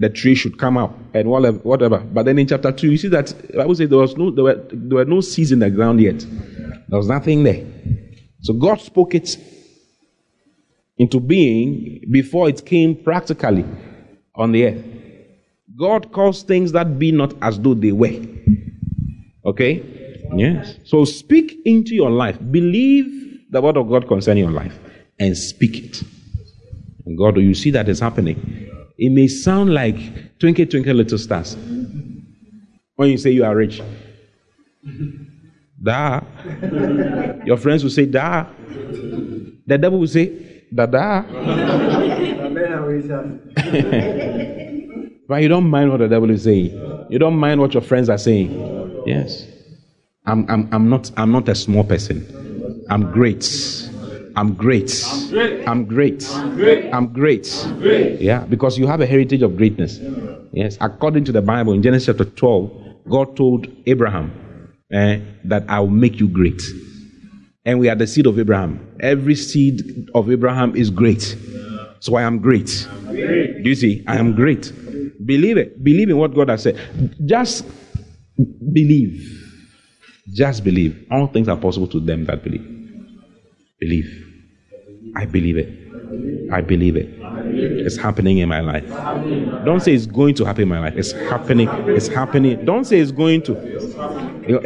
the 0.00 0.08
tree 0.08 0.34
should 0.34 0.58
come 0.58 0.78
out 0.78 0.98
and 1.14 1.28
whatever, 1.28 1.58
whatever. 1.58 1.98
But 1.98 2.24
then 2.24 2.38
in 2.38 2.46
chapter 2.48 2.72
2, 2.72 2.90
you 2.90 2.96
see 2.96 3.08
that 3.08 3.32
I 3.60 3.66
would 3.66 3.76
say 3.76 3.84
there 3.84 3.98
was 3.98 4.16
no 4.16 4.30
there 4.30 4.44
were, 4.44 4.66
there 4.72 4.96
were 4.96 5.04
no 5.04 5.20
seeds 5.20 5.52
in 5.52 5.60
the 5.60 5.70
ground 5.70 6.00
yet. 6.00 6.18
There 6.18 6.98
was 6.98 7.06
nothing 7.06 7.44
there. 7.44 7.64
So 8.40 8.54
God 8.54 8.80
spoke 8.80 9.14
it 9.14 9.36
into 10.96 11.20
being 11.20 12.02
before 12.10 12.48
it 12.48 12.64
came 12.64 12.96
practically 12.96 13.64
on 14.34 14.52
the 14.52 14.66
earth. 14.66 14.84
God 15.78 16.12
calls 16.12 16.42
things 16.42 16.72
that 16.72 16.98
be 16.98 17.12
not 17.12 17.34
as 17.42 17.60
though 17.60 17.74
they 17.74 17.92
were. 17.92 18.20
Okay? 19.44 19.84
Yes. 20.34 20.76
So 20.84 21.04
speak 21.04 21.58
into 21.64 21.94
your 21.94 22.10
life. 22.10 22.38
Believe 22.50 23.50
the 23.50 23.60
word 23.60 23.76
of 23.76 23.88
God 23.88 24.08
concerning 24.08 24.44
your 24.44 24.52
life 24.52 24.78
and 25.18 25.36
speak 25.36 25.84
it. 25.84 26.02
And 27.04 27.18
God, 27.18 27.34
do 27.34 27.40
you 27.40 27.54
see 27.54 27.70
that 27.70 27.88
is 27.88 28.00
happening. 28.00 28.70
It 29.02 29.10
may 29.10 29.28
sound 29.28 29.72
like 29.72 30.38
twinkle, 30.38 30.66
twinkle, 30.66 30.92
little 30.92 31.16
stars. 31.16 31.56
When 32.96 33.08
you 33.08 33.16
say 33.16 33.30
you 33.30 33.46
are 33.46 33.56
rich, 33.56 33.80
da. 35.82 36.20
Your 37.46 37.56
friends 37.56 37.82
will 37.82 37.90
say 37.90 38.04
da. 38.04 38.44
The 39.66 39.78
devil 39.78 40.00
will 40.00 40.06
say 40.06 40.64
da 40.74 40.84
da. 40.84 41.22
but 45.26 45.42
you 45.42 45.48
don't 45.48 45.70
mind 45.70 45.90
what 45.90 46.00
the 46.00 46.08
devil 46.08 46.28
is 46.28 46.44
saying. 46.44 47.06
You 47.08 47.18
don't 47.18 47.36
mind 47.36 47.58
what 47.58 47.72
your 47.72 47.82
friends 47.82 48.10
are 48.10 48.18
saying. 48.18 48.50
Yes. 49.06 49.46
I'm, 50.26 50.44
I'm, 50.50 50.68
I'm, 50.72 50.90
not, 50.90 51.10
I'm 51.16 51.32
not 51.32 51.48
a 51.48 51.54
small 51.54 51.84
person. 51.84 52.84
I'm 52.90 53.10
great. 53.12 53.44
I'm 54.36 54.54
great. 54.54 54.92
I'm 55.66 55.84
great. 55.84 56.28
I'm 56.92 57.12
great. 57.12 57.66
Yeah, 58.20 58.44
because 58.44 58.78
you 58.78 58.86
have 58.86 59.00
a 59.00 59.06
heritage 59.06 59.42
of 59.42 59.56
greatness. 59.56 59.98
Yes, 60.52 60.76
according 60.80 61.24
to 61.24 61.32
the 61.32 61.42
Bible 61.42 61.72
in 61.72 61.82
Genesis 61.82 62.06
chapter 62.06 62.24
12, 62.24 63.08
God 63.08 63.36
told 63.36 63.66
Abraham 63.86 64.32
eh, 64.92 65.20
that 65.44 65.64
I 65.68 65.80
will 65.80 65.88
make 65.90 66.18
you 66.20 66.28
great. 66.28 66.62
And 67.64 67.78
we 67.78 67.88
are 67.88 67.94
the 67.94 68.06
seed 68.06 68.26
of 68.26 68.38
Abraham. 68.38 68.96
Every 69.00 69.34
seed 69.34 70.08
of 70.14 70.30
Abraham 70.30 70.74
is 70.74 70.90
great. 70.90 71.36
So 72.00 72.16
I 72.16 72.22
am 72.22 72.38
great. 72.38 72.86
Do 73.08 73.62
you 73.68 73.74
see? 73.74 74.02
I 74.06 74.16
am 74.16 74.34
great. 74.34 74.72
Believe 75.24 75.58
it. 75.58 75.84
Believe 75.84 76.08
in 76.08 76.16
what 76.16 76.34
God 76.34 76.48
has 76.48 76.62
said. 76.62 76.78
Just 77.26 77.66
believe. 78.72 79.38
Just 80.32 80.64
believe. 80.64 81.06
All 81.10 81.26
things 81.26 81.48
are 81.48 81.56
possible 81.56 81.86
to 81.88 82.00
them 82.00 82.24
that 82.24 82.42
believe. 82.42 82.80
Believe. 83.80 84.26
I 85.16 85.24
believe 85.24 85.56
it. 85.56 85.68
I 86.52 86.60
believe 86.60 86.96
it. 86.96 87.08
It's 87.52 87.96
happening 87.96 88.38
in 88.38 88.48
my 88.48 88.60
life. 88.60 88.86
Don't 89.64 89.80
say 89.80 89.94
it's 89.94 90.06
going 90.06 90.34
to 90.34 90.44
happen 90.44 90.62
in 90.62 90.68
my 90.68 90.80
life. 90.80 90.94
It's 90.96 91.12
happening. 91.12 91.68
It's 91.88 92.08
happening. 92.08 92.64
Don't 92.64 92.84
say 92.84 92.98
it's 92.98 93.12
going 93.12 93.42
to. 93.42 93.56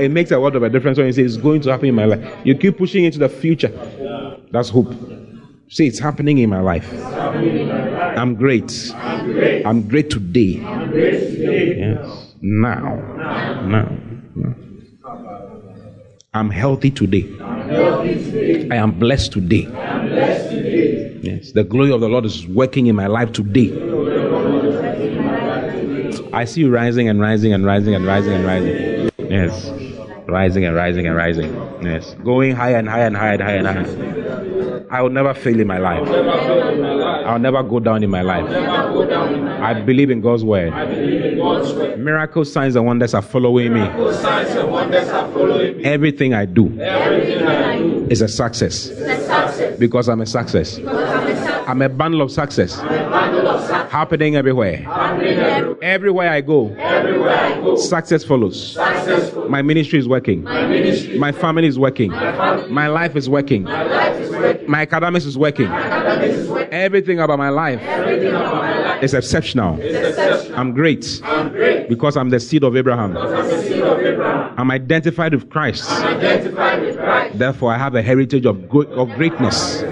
It 0.03 0.11
makes 0.11 0.31
a 0.31 0.39
lot 0.39 0.57
of 0.57 0.63
a 0.63 0.69
difference 0.71 0.99
when 0.99 1.07
you 1.07 1.13
say 1.13 1.23
it's 1.23 1.37
going 1.37 1.61
to 1.63 1.71
happen 1.71 1.89
in 1.89 1.95
my 1.95 2.07
life. 2.07 2.39
You 2.45 2.57
keep 2.57 2.79
pushing 2.79 3.05
into 3.05 3.19
the 3.19 3.29
future. 3.29 3.73
That's 4.51 4.69
hope. 4.69 4.93
Say 5.69 5.87
it's 5.87 5.99
happening 5.99 6.39
in 6.39 6.51
my 6.51 6.61
life. 6.61 6.93
I'm 7.05 8.35
great. 8.35 8.93
I'm 8.95 9.89
great 9.89 10.11
today. 10.11 10.61
Yes. 10.61 12.35
Now. 12.41 12.97
Now. 13.67 13.97
I'm 16.37 16.51
healthy 16.51 16.91
today. 16.91 17.25
I 17.41 18.75
am 18.75 18.91
blessed 18.99 19.31
today. 19.31 19.69
Yes, 21.23 21.53
the 21.53 21.63
glory 21.63 21.93
of 21.93 22.01
the 22.01 22.09
Lord 22.09 22.25
is 22.25 22.45
working 22.49 22.89
in 22.89 22.97
my 22.97 23.07
life 23.07 23.31
today. 23.31 23.71
I 26.33 26.45
see 26.45 26.63
you 26.63 26.73
rising 26.73 27.09
and 27.09 27.21
rising 27.21 27.53
and 27.53 27.65
rising 27.65 27.95
and 27.95 28.05
rising 28.05 28.33
and 28.33 28.45
rising. 28.45 29.11
Yes, 29.31 29.71
rising 30.27 30.65
and 30.65 30.75
rising 30.75 31.07
and 31.07 31.15
rising. 31.15 31.55
Yes, 31.83 32.15
going 32.25 32.57
higher 32.57 32.79
and 32.79 32.89
higher 32.89 33.07
and 33.07 33.17
higher 33.17 33.35
and 33.35 33.43
higher 33.43 33.59
and 33.59 33.69
higher. 33.69 34.87
I 34.91 35.03
will 35.03 35.11
never 35.11 35.35
fail 35.35 35.61
in 35.61 35.69
my 35.69 35.79
life. 35.79 37.04
I'll 37.25 37.39
never 37.39 37.63
go 37.63 37.81
down 37.81 38.03
in 38.03 38.11
my 38.11 38.23
life. 38.23 38.45
I 38.49 39.75
believe 39.81 40.11
in 40.11 40.21
God's 40.21 40.45
word. 40.45 40.73
Miracles, 41.99 42.53
signs, 42.53 42.77
and 42.77 42.85
wonders 42.87 43.15
are 43.15 43.23
following 43.23 43.73
me. 43.73 43.81
Everything 45.85 46.35
I 46.35 46.45
do 46.45 46.67
is 48.11 48.21
a 48.21 48.29
success 48.29 48.91
because 49.79 50.09
I'm 50.09 50.21
a 50.21 50.27
success. 50.27 50.79
I'm 51.67 51.81
a 51.81 51.89
bundle 51.89 52.21
of 52.21 52.31
success 52.31 52.79
happening 53.91 54.37
everywhere. 54.37 54.85
Everywhere 55.83 56.31
I 56.31 56.41
go, 56.43 56.75
success 57.77 58.23
follows. 58.25 58.77
My 59.49 59.63
ministry 59.63 59.99
is 59.99 60.07
working. 60.09 60.43
My 60.45 61.33
family 61.33 61.67
is 61.67 61.79
working. 61.79 62.11
My 62.11 62.89
life 62.89 63.17
is 63.17 63.31
working. 63.31 63.65
My 63.65 64.04
academics 64.45 65.25
is 65.25 65.37
working. 65.39 65.69
Everything 65.69 67.21
about 67.21 67.39
my 67.39 67.49
life 67.49 67.81
is 69.03 69.15
exceptional. 69.15 69.79
I'm 70.55 70.73
great 70.73 71.21
because 71.89 72.17
I'm 72.17 72.31
the 72.31 72.41
seed 72.41 72.63
of 72.65 72.77
Abraham. 72.77 73.17
I'm 74.57 74.71
identified 74.71 75.35
with 75.35 75.51
Christ. 75.51 75.89
Therefore, 77.35 77.73
I 77.73 77.79
have 77.79 77.95
a 77.95 78.03
heritage 78.03 78.47
of, 78.47 78.57
of 78.73 79.11
greatness. 79.15 79.83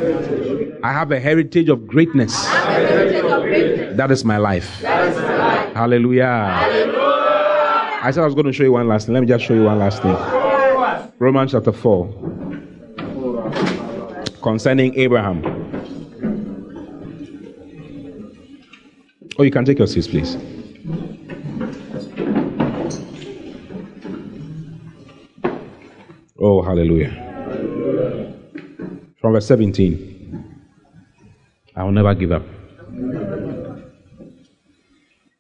I 0.85 0.93
have 0.93 1.11
a 1.13 1.21
heritage 1.21 1.69
of 1.69 1.87
greatness. 1.87 2.33
That 3.97 4.09
is 4.11 4.25
my 4.25 4.37
life. 4.39 4.81
Hallelujah. 4.83 6.49
I 8.05 8.11
said 8.11 8.23
I 8.23 8.25
was 8.25 8.35
going 8.35 8.47
to 8.47 8.53
show 8.53 8.65
you 8.65 8.73
one 8.73 8.89
last 8.89 9.07
thing. 9.07 9.15
Let 9.15 9.21
me 9.21 9.27
just 9.27 9.45
show 9.45 9.55
you 9.55 9.65
one 9.65 9.79
last 9.79 10.03
thing. 10.03 10.17
Romans 11.19 11.53
chapter 11.53 11.73
4. 11.73 12.42
Concerning 14.43 14.93
Abraham. 14.99 15.45
Oh, 19.39 19.45
you 19.45 19.51
can 19.53 19.65
take 19.65 19.79
your 19.79 19.87
seats, 19.87 20.09
please. 20.09 20.37
Oh, 26.41 26.61
hallelujah. 26.61 27.13
From 29.21 29.33
verse 29.33 29.47
17. 29.47 30.13
I 31.77 31.85
will 31.85 31.93
never 31.93 32.13
give 32.15 32.33
up. 32.33 32.43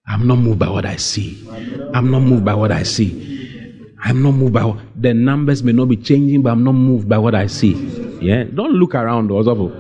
I'm 0.07 0.27
not 0.27 0.39
moved 0.39 0.61
by 0.61 0.71
what 0.71 0.87
I 0.87 0.97
see. 0.97 1.45
I'm 1.93 2.11
not 2.11 2.21
moved 2.21 2.45
by 2.45 2.55
what 2.55 2.71
I 2.71 2.85
see. 2.85 3.32
I'm 4.05 4.23
not 4.23 4.33
moved 4.33 4.53
by 4.53 4.65
what, 4.65 4.79
the 4.97 5.15
numbers 5.15 5.63
may 5.63 5.73
not 5.73 5.89
be 5.89 5.97
changing, 5.97 6.43
but 6.43 6.51
I'm 6.51 6.65
not 6.65 6.73
moved 6.73 7.09
by 7.09 7.19
what 7.19 7.35
I 7.35 7.47
see. 7.47 7.75
Yeah, 8.21 8.45
don't 8.45 8.73
look 8.73 8.95
around, 8.95 9.31
Osofo. 9.31 9.71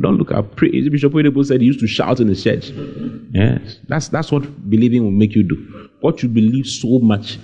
Don't 0.00 0.16
look 0.16 0.30
at 0.32 0.56
praise. 0.56 0.88
Bishop 0.88 1.12
Oyedepo 1.12 1.44
said 1.44 1.60
he 1.60 1.66
used 1.66 1.80
to 1.80 1.86
shout 1.86 2.20
in 2.20 2.28
the 2.28 2.36
church. 2.36 2.70
Yes, 3.32 3.78
that's 3.88 4.08
that's 4.08 4.30
what 4.32 4.70
believing 4.70 5.04
will 5.04 5.10
make 5.10 5.34
you 5.34 5.42
do. 5.42 5.88
What 6.00 6.22
you 6.22 6.28
believe 6.28 6.66
so 6.66 6.98
much 7.00 7.38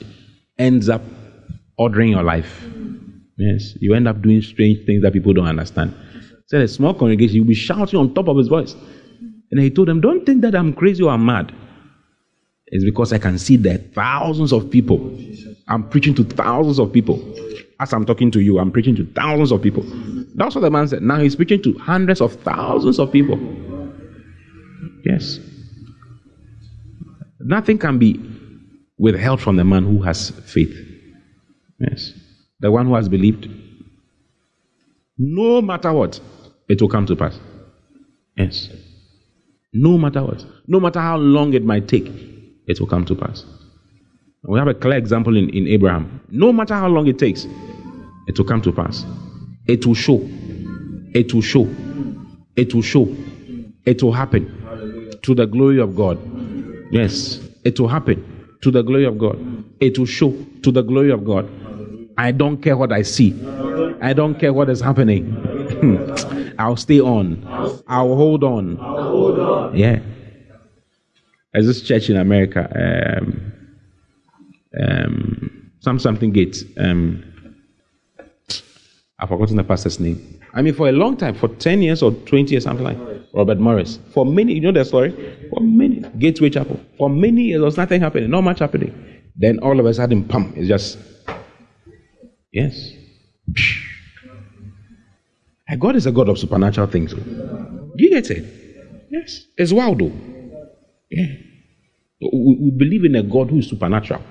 ends 0.58 0.88
up 0.88 1.02
ordering 1.78 2.10
your 2.10 2.22
life. 2.22 2.64
Yes, 3.36 3.74
you 3.80 3.94
end 3.94 4.06
up 4.06 4.20
doing 4.22 4.42
strange 4.42 4.84
things 4.86 5.02
that 5.02 5.12
people 5.12 5.32
don't 5.32 5.46
understand. 5.46 5.94
Said 6.46 6.62
a 6.62 6.68
small 6.68 6.94
congregation, 6.94 7.36
you'll 7.36 7.46
be 7.46 7.54
shouting 7.54 7.98
on 7.98 8.12
top 8.12 8.28
of 8.28 8.36
his 8.36 8.48
voice. 8.48 8.74
And 9.50 9.60
he 9.60 9.70
told 9.70 9.88
them, 9.88 10.00
Don't 10.00 10.26
think 10.26 10.42
that 10.42 10.54
I'm 10.54 10.72
crazy 10.72 11.02
or 11.02 11.10
I'm 11.10 11.24
mad. 11.24 11.52
It's 12.66 12.84
because 12.84 13.12
I 13.12 13.18
can 13.18 13.38
see 13.38 13.56
that 13.58 13.94
thousands 13.94 14.52
of 14.52 14.70
people. 14.70 15.16
I'm 15.70 15.88
preaching 15.88 16.14
to 16.16 16.24
thousands 16.24 16.78
of 16.80 16.92
people. 16.92 17.18
As 17.78 17.92
I'm 17.92 18.04
talking 18.04 18.30
to 18.32 18.40
you, 18.40 18.58
I'm 18.58 18.72
preaching 18.72 18.96
to 18.96 19.06
thousands 19.06 19.52
of 19.52 19.62
people. 19.62 19.84
That's 20.34 20.54
what 20.54 20.62
the 20.62 20.70
man 20.70 20.88
said. 20.88 21.02
Now 21.02 21.18
he's 21.20 21.36
preaching 21.36 21.62
to 21.62 21.78
hundreds 21.78 22.20
of 22.20 22.34
thousands 22.42 22.98
of 22.98 23.10
people. 23.10 23.38
Yes. 25.04 25.38
Nothing 27.38 27.78
can 27.78 27.98
be 27.98 28.20
withheld 28.98 29.40
from 29.40 29.56
the 29.56 29.64
man 29.64 29.84
who 29.84 30.02
has 30.02 30.30
faith. 30.30 30.76
Yes. 31.78 32.12
The 32.58 32.70
one 32.70 32.86
who 32.86 32.96
has 32.96 33.08
believed. 33.08 33.48
No 35.16 35.62
matter 35.62 35.92
what, 35.92 36.20
it 36.68 36.82
will 36.82 36.88
come 36.88 37.06
to 37.06 37.16
pass. 37.16 37.38
Yes. 38.36 38.68
No 39.72 39.96
matter 39.96 40.22
what. 40.22 40.44
No 40.66 40.80
matter 40.80 41.00
how 41.00 41.16
long 41.16 41.54
it 41.54 41.64
might 41.64 41.88
take, 41.88 42.08
it 42.66 42.80
will 42.80 42.88
come 42.88 43.04
to 43.06 43.14
pass. 43.14 43.44
We 44.42 44.58
have 44.58 44.68
a 44.68 44.74
clear 44.74 44.96
example 44.96 45.36
in, 45.36 45.50
in 45.50 45.66
Abraham. 45.68 46.20
No 46.30 46.52
matter 46.52 46.74
how 46.74 46.88
long 46.88 47.06
it 47.06 47.18
takes, 47.18 47.46
it 48.26 48.38
will 48.38 48.46
come 48.46 48.62
to 48.62 48.72
pass. 48.72 49.04
It 49.66 49.84
will 49.86 49.94
show. 49.94 50.20
It 51.14 51.34
will 51.34 51.42
show. 51.42 51.68
It 52.56 52.74
will 52.74 52.82
show. 52.82 53.14
It 53.84 54.02
will 54.02 54.12
happen 54.12 55.18
to 55.22 55.34
the 55.34 55.46
glory 55.46 55.78
of 55.80 55.94
God. 55.94 56.18
Yes, 56.90 57.40
it 57.64 57.78
will 57.78 57.88
happen 57.88 58.48
to 58.62 58.70
the 58.70 58.82
glory 58.82 59.04
of 59.04 59.18
God. 59.18 59.38
It 59.80 59.98
will 59.98 60.06
show 60.06 60.34
to 60.62 60.70
the 60.70 60.82
glory 60.82 61.10
of 61.10 61.24
God. 61.24 61.48
I 62.16 62.32
don't 62.32 62.58
care 62.62 62.76
what 62.76 62.92
I 62.92 63.02
see. 63.02 63.32
I 64.02 64.12
don't 64.12 64.38
care 64.38 64.52
what 64.52 64.68
is 64.70 64.80
happening. 64.80 65.36
I'll 66.58 66.76
stay 66.76 67.00
on. 67.00 67.44
I'll 67.86 68.14
hold 68.16 68.44
on. 68.44 68.76
Yeah. 69.76 70.00
There's 71.52 71.66
this 71.66 71.82
church 71.82 72.08
in 72.10 72.16
America, 72.16 72.68
um, 73.20 73.52
um, 74.78 75.70
some 75.80 75.98
something 75.98 76.32
gate. 76.32 76.64
Um, 76.78 77.24
I've 79.18 79.28
forgotten 79.28 79.56
the 79.56 79.64
pastor's 79.64 80.00
name. 80.00 80.40
I 80.54 80.62
mean, 80.62 80.74
for 80.74 80.88
a 80.88 80.92
long 80.92 81.16
time, 81.16 81.34
for 81.34 81.48
10 81.48 81.82
years 81.82 82.02
or 82.02 82.12
20 82.12 82.50
years, 82.50 82.64
something 82.64 82.84
like 82.84 82.98
Robert 83.34 83.58
Morris. 83.58 83.98
For 84.12 84.24
many, 84.26 84.54
you 84.54 84.60
know 84.60 84.72
the 84.72 84.84
story? 84.84 85.10
For 85.50 85.60
many, 85.60 86.00
Gateway 86.18 86.50
Chapel. 86.50 86.80
For 86.96 87.08
many 87.08 87.42
years, 87.42 87.60
there 87.60 87.66
was 87.66 87.76
nothing 87.76 88.00
happening, 88.00 88.30
not 88.30 88.42
much 88.42 88.58
happening. 88.58 89.22
Then 89.36 89.58
all 89.60 89.78
of 89.78 89.86
a 89.86 89.94
sudden, 89.94 90.24
pump, 90.24 90.56
it's 90.56 90.68
just, 90.68 90.98
yes. 92.52 92.92
And 95.68 95.80
God 95.80 95.94
is 95.96 96.06
a 96.06 96.12
God 96.12 96.28
of 96.28 96.38
supernatural 96.38 96.88
things. 96.88 97.14
Do 97.14 97.92
you 97.96 98.10
get 98.10 98.28
it? 98.30 98.44
Yes. 99.10 99.44
It's 99.56 99.72
wild 99.72 100.00
though. 100.00 100.12
Yeah. 101.10 101.26
We, 102.20 102.58
we 102.60 102.70
believe 102.70 103.04
in 103.04 103.14
a 103.14 103.22
God 103.22 103.50
who 103.50 103.58
is 103.58 103.68
supernatural, 103.68 104.22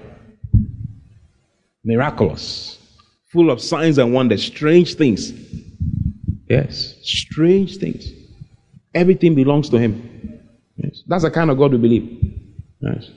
miraculous, 1.89 2.77
full 3.31 3.49
of 3.49 3.61
signs 3.61 3.97
and 3.97 4.13
wonders, 4.13 4.45
strange 4.45 4.95
things. 4.95 5.33
Yes, 6.47 6.95
strange 7.03 7.77
things. 7.77 8.11
Everything 8.93 9.35
belongs 9.35 9.69
to 9.69 9.77
Him. 9.77 9.93
Yes. 10.77 11.03
That's 11.07 11.23
the 11.23 11.31
kind 11.31 11.49
of 11.51 11.57
God 11.57 11.71
we 11.71 11.77
believe. 11.77 12.05
Yes. 12.81 13.09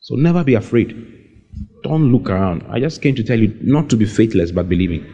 So 0.00 0.14
never 0.14 0.44
be 0.44 0.54
afraid. 0.54 0.90
Don't 1.82 2.12
look 2.12 2.30
around. 2.30 2.64
I 2.68 2.78
just 2.78 3.02
came 3.02 3.14
to 3.16 3.24
tell 3.24 3.38
you 3.38 3.56
not 3.60 3.88
to 3.90 3.96
be 3.96 4.06
faithless 4.06 4.50
but 4.52 4.68
believing. 4.68 5.04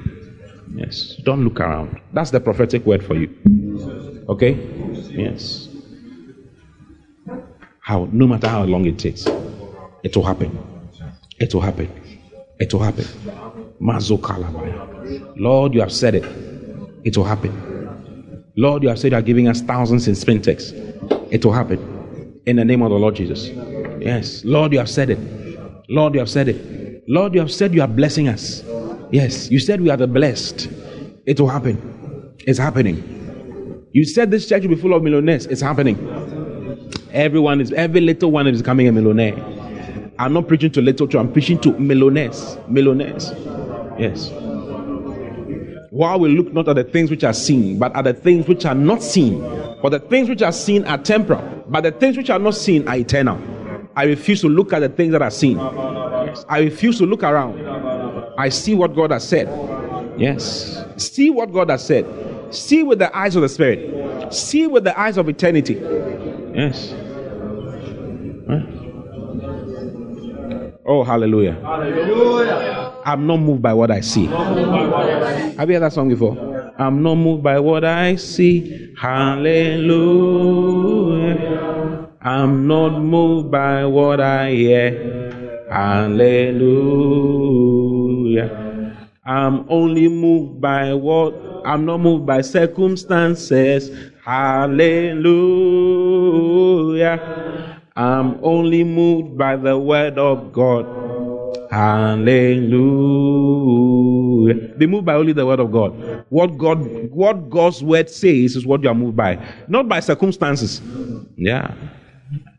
Yes. 0.75 1.17
Don't 1.25 1.45
look 1.45 1.61
around. 1.61 2.01
That's 2.13 2.31
the 2.31 2.41
prophetic 2.41 2.85
word 2.87 3.05
for 3.05 3.15
you. 3.15 3.29
Okay? 4.29 4.53
Yes. 5.11 5.69
How 7.81 8.09
no 8.13 8.27
matter 8.27 8.49
how 8.49 8.65
long 8.65 8.85
it 8.87 8.99
takes, 8.99 9.27
it 10.03 10.17
will 10.17 10.25
happen. 10.25 10.51
It 11.39 11.53
will 11.55 11.63
happen. 11.63 11.89
It 12.63 12.73
will 12.73 12.81
happen. 12.81 13.05
Lord, 15.37 15.75
you 15.75 15.81
have 15.81 15.93
said 15.93 16.15
it. 16.15 16.25
It 17.03 17.17
will 17.17 17.25
happen. 17.25 18.45
Lord, 18.57 18.85
you 18.85 18.89
have 18.89 19.01
said 19.01 19.11
you 19.11 19.19
are 19.19 19.23
giving 19.23 19.49
us 19.49 19.61
thousands 19.63 20.07
in 20.07 20.15
Spintex. 20.15 20.73
It 21.33 21.45
will 21.45 21.55
happen. 21.55 22.41
In 22.47 22.55
the 22.55 22.65
name 22.65 22.83
of 22.83 22.91
the 22.91 22.97
Lord 22.97 23.17
Jesus. 23.17 23.49
Yes. 24.01 24.45
Lord, 24.45 24.73
you 24.73 24.79
have 24.79 24.89
said 24.89 25.11
it. 25.11 25.19
Lord, 25.89 26.15
you 26.15 26.21
have 26.21 26.31
said 26.31 26.47
it. 26.51 27.03
Lord, 27.09 27.35
you 27.35 27.41
have 27.41 27.51
said 27.51 27.75
you 27.75 27.83
are 27.83 27.89
blessing 27.89 28.29
us. 28.29 28.63
Yes. 29.11 29.51
You 29.51 29.59
said 29.59 29.81
we 29.81 29.91
are 29.91 29.97
the 29.97 30.07
blessed. 30.07 30.69
It 31.27 31.41
will 31.41 31.49
happen. 31.49 32.37
It's 32.47 32.61
happening. 32.61 33.03
You 33.91 34.05
said 34.05 34.31
this 34.31 34.49
church 34.49 34.63
will 34.63 34.77
be 34.77 34.77
full 34.77 34.95
of 34.95 35.03
millionaires. 35.03 35.47
It's 35.47 35.61
happening. 35.61 35.99
Everyone 37.11 37.61
is, 37.61 37.73
every 37.73 38.01
little 38.01 38.31
one 38.31 38.47
is 38.47 38.63
becoming 38.63 38.87
a 38.87 38.93
millionaire. 38.93 39.35
I'm 40.23 40.35
not 40.35 40.47
preaching 40.47 40.71
to 40.71 40.81
little 40.81 41.09
children, 41.09 41.27
I'm 41.27 41.33
preaching 41.33 41.59
to 41.63 41.73
millionaires. 41.81 42.57
Millionaires. 42.69 43.33
Yes. 43.99 44.31
While 45.91 46.21
we 46.21 46.29
look 46.29 46.53
not 46.53 46.69
at 46.69 46.77
the 46.77 46.85
things 46.85 47.11
which 47.11 47.25
are 47.25 47.33
seen, 47.33 47.77
but 47.81 47.93
at 47.97 48.05
the 48.05 48.15
things 48.15 48.47
which 48.47 48.65
are 48.65 48.75
not 48.77 49.03
seen. 49.03 49.41
For 49.81 49.91
the 49.91 49.99
things 49.99 50.29
which 50.29 50.41
are 50.41 50.53
seen 50.53 50.85
are 50.85 50.97
temporal, 50.97 51.65
but 51.67 51.81
the 51.81 51.91
things 51.91 52.17
which 52.17 52.31
are 52.31 52.39
not 52.39 52.55
seen 52.55 52.87
are 52.87 52.95
eternal. 52.95 53.37
I 53.97 54.05
refuse 54.05 54.41
to 54.43 54.49
look 54.49 54.73
at 54.73 54.79
the 54.79 54.89
things 54.91 55.11
that 55.11 55.23
are 55.23 55.31
seen. 55.33 55.59
I 55.59 56.61
refuse 56.61 56.99
to 56.99 57.05
look 57.05 57.25
around. 57.25 57.61
I 58.39 58.49
see 58.49 58.77
what 58.77 58.95
God 58.95 59.11
has 59.11 59.27
said. 59.27 59.49
Yes. 60.17 60.85
See 60.99 61.31
what 61.31 61.53
God 61.53 61.69
has 61.69 61.85
said. 61.85 62.07
See 62.55 62.85
with 62.85 63.01
the 63.01 63.15
eyes 63.17 63.35
of 63.35 63.43
the 63.43 63.49
Spirit. 63.49 64.33
See 64.33 64.69
with 64.69 64.85
the 64.85 64.97
eyes 64.97 65.17
of 65.17 65.29
eternity. 65.29 65.75
Yes. 66.55 66.95
Oh, 70.85 71.05
hallelujah. 71.05 71.55
Hallelujah. 71.63 72.93
I'm 73.05 73.27
not 73.27 73.39
moved 73.39 73.63
by 73.63 73.73
what 73.73 73.91
I 73.91 74.01
see. 74.01 74.27
Have 74.27 75.69
you 75.69 75.75
heard 75.75 75.83
that 75.83 75.93
song 75.93 76.09
before? 76.09 76.73
I'm 76.79 77.03
not 77.03 77.17
moved 77.17 77.43
by 77.43 77.59
what 77.61 77.85
I 77.85 78.17
see. 78.17 78.95
Hallelujah. 78.99 79.93
I'm 82.21 82.67
not 82.67 83.01
moved 83.01 83.51
by 83.51 83.85
what 83.85 84.21
I 84.21 84.51
hear. 84.51 85.67
Hallelujah. 85.71 86.53
I'm 89.25 89.67
only 89.69 90.09
moved 90.09 90.61
by 90.61 90.95
what 90.95 91.35
I'm 91.65 91.85
not 91.85 91.99
moved 92.01 92.27
by 92.27 92.41
circumstances. 92.41 93.91
Hallelujah. 94.25 95.13
I'm 97.95 98.39
only 98.43 98.85
moved 98.85 99.37
by 99.37 99.57
the 99.57 99.77
word 99.79 100.19
of 100.19 100.53
God. 100.53 100.87
Hallelujah. 101.71 102.79
Be 104.79 104.87
moved 104.87 105.05
by 105.07 105.15
only 105.15 105.33
the 105.33 105.45
word 105.45 105.61
of 105.61 105.71
God. 105.73 106.25
What 106.31 106.57
God, 106.59 106.79
what 107.11 107.51
God's 107.51 107.83
word 107.83 108.09
says 108.09 108.57
is 108.57 108.65
what 108.67 108.83
you 108.83 108.89
are 108.89 108.95
moved 108.95 109.17
by, 109.17 109.39
not 109.69 109.89
by 109.89 110.01
circumstances. 110.01 110.81
Yeah, 111.37 111.75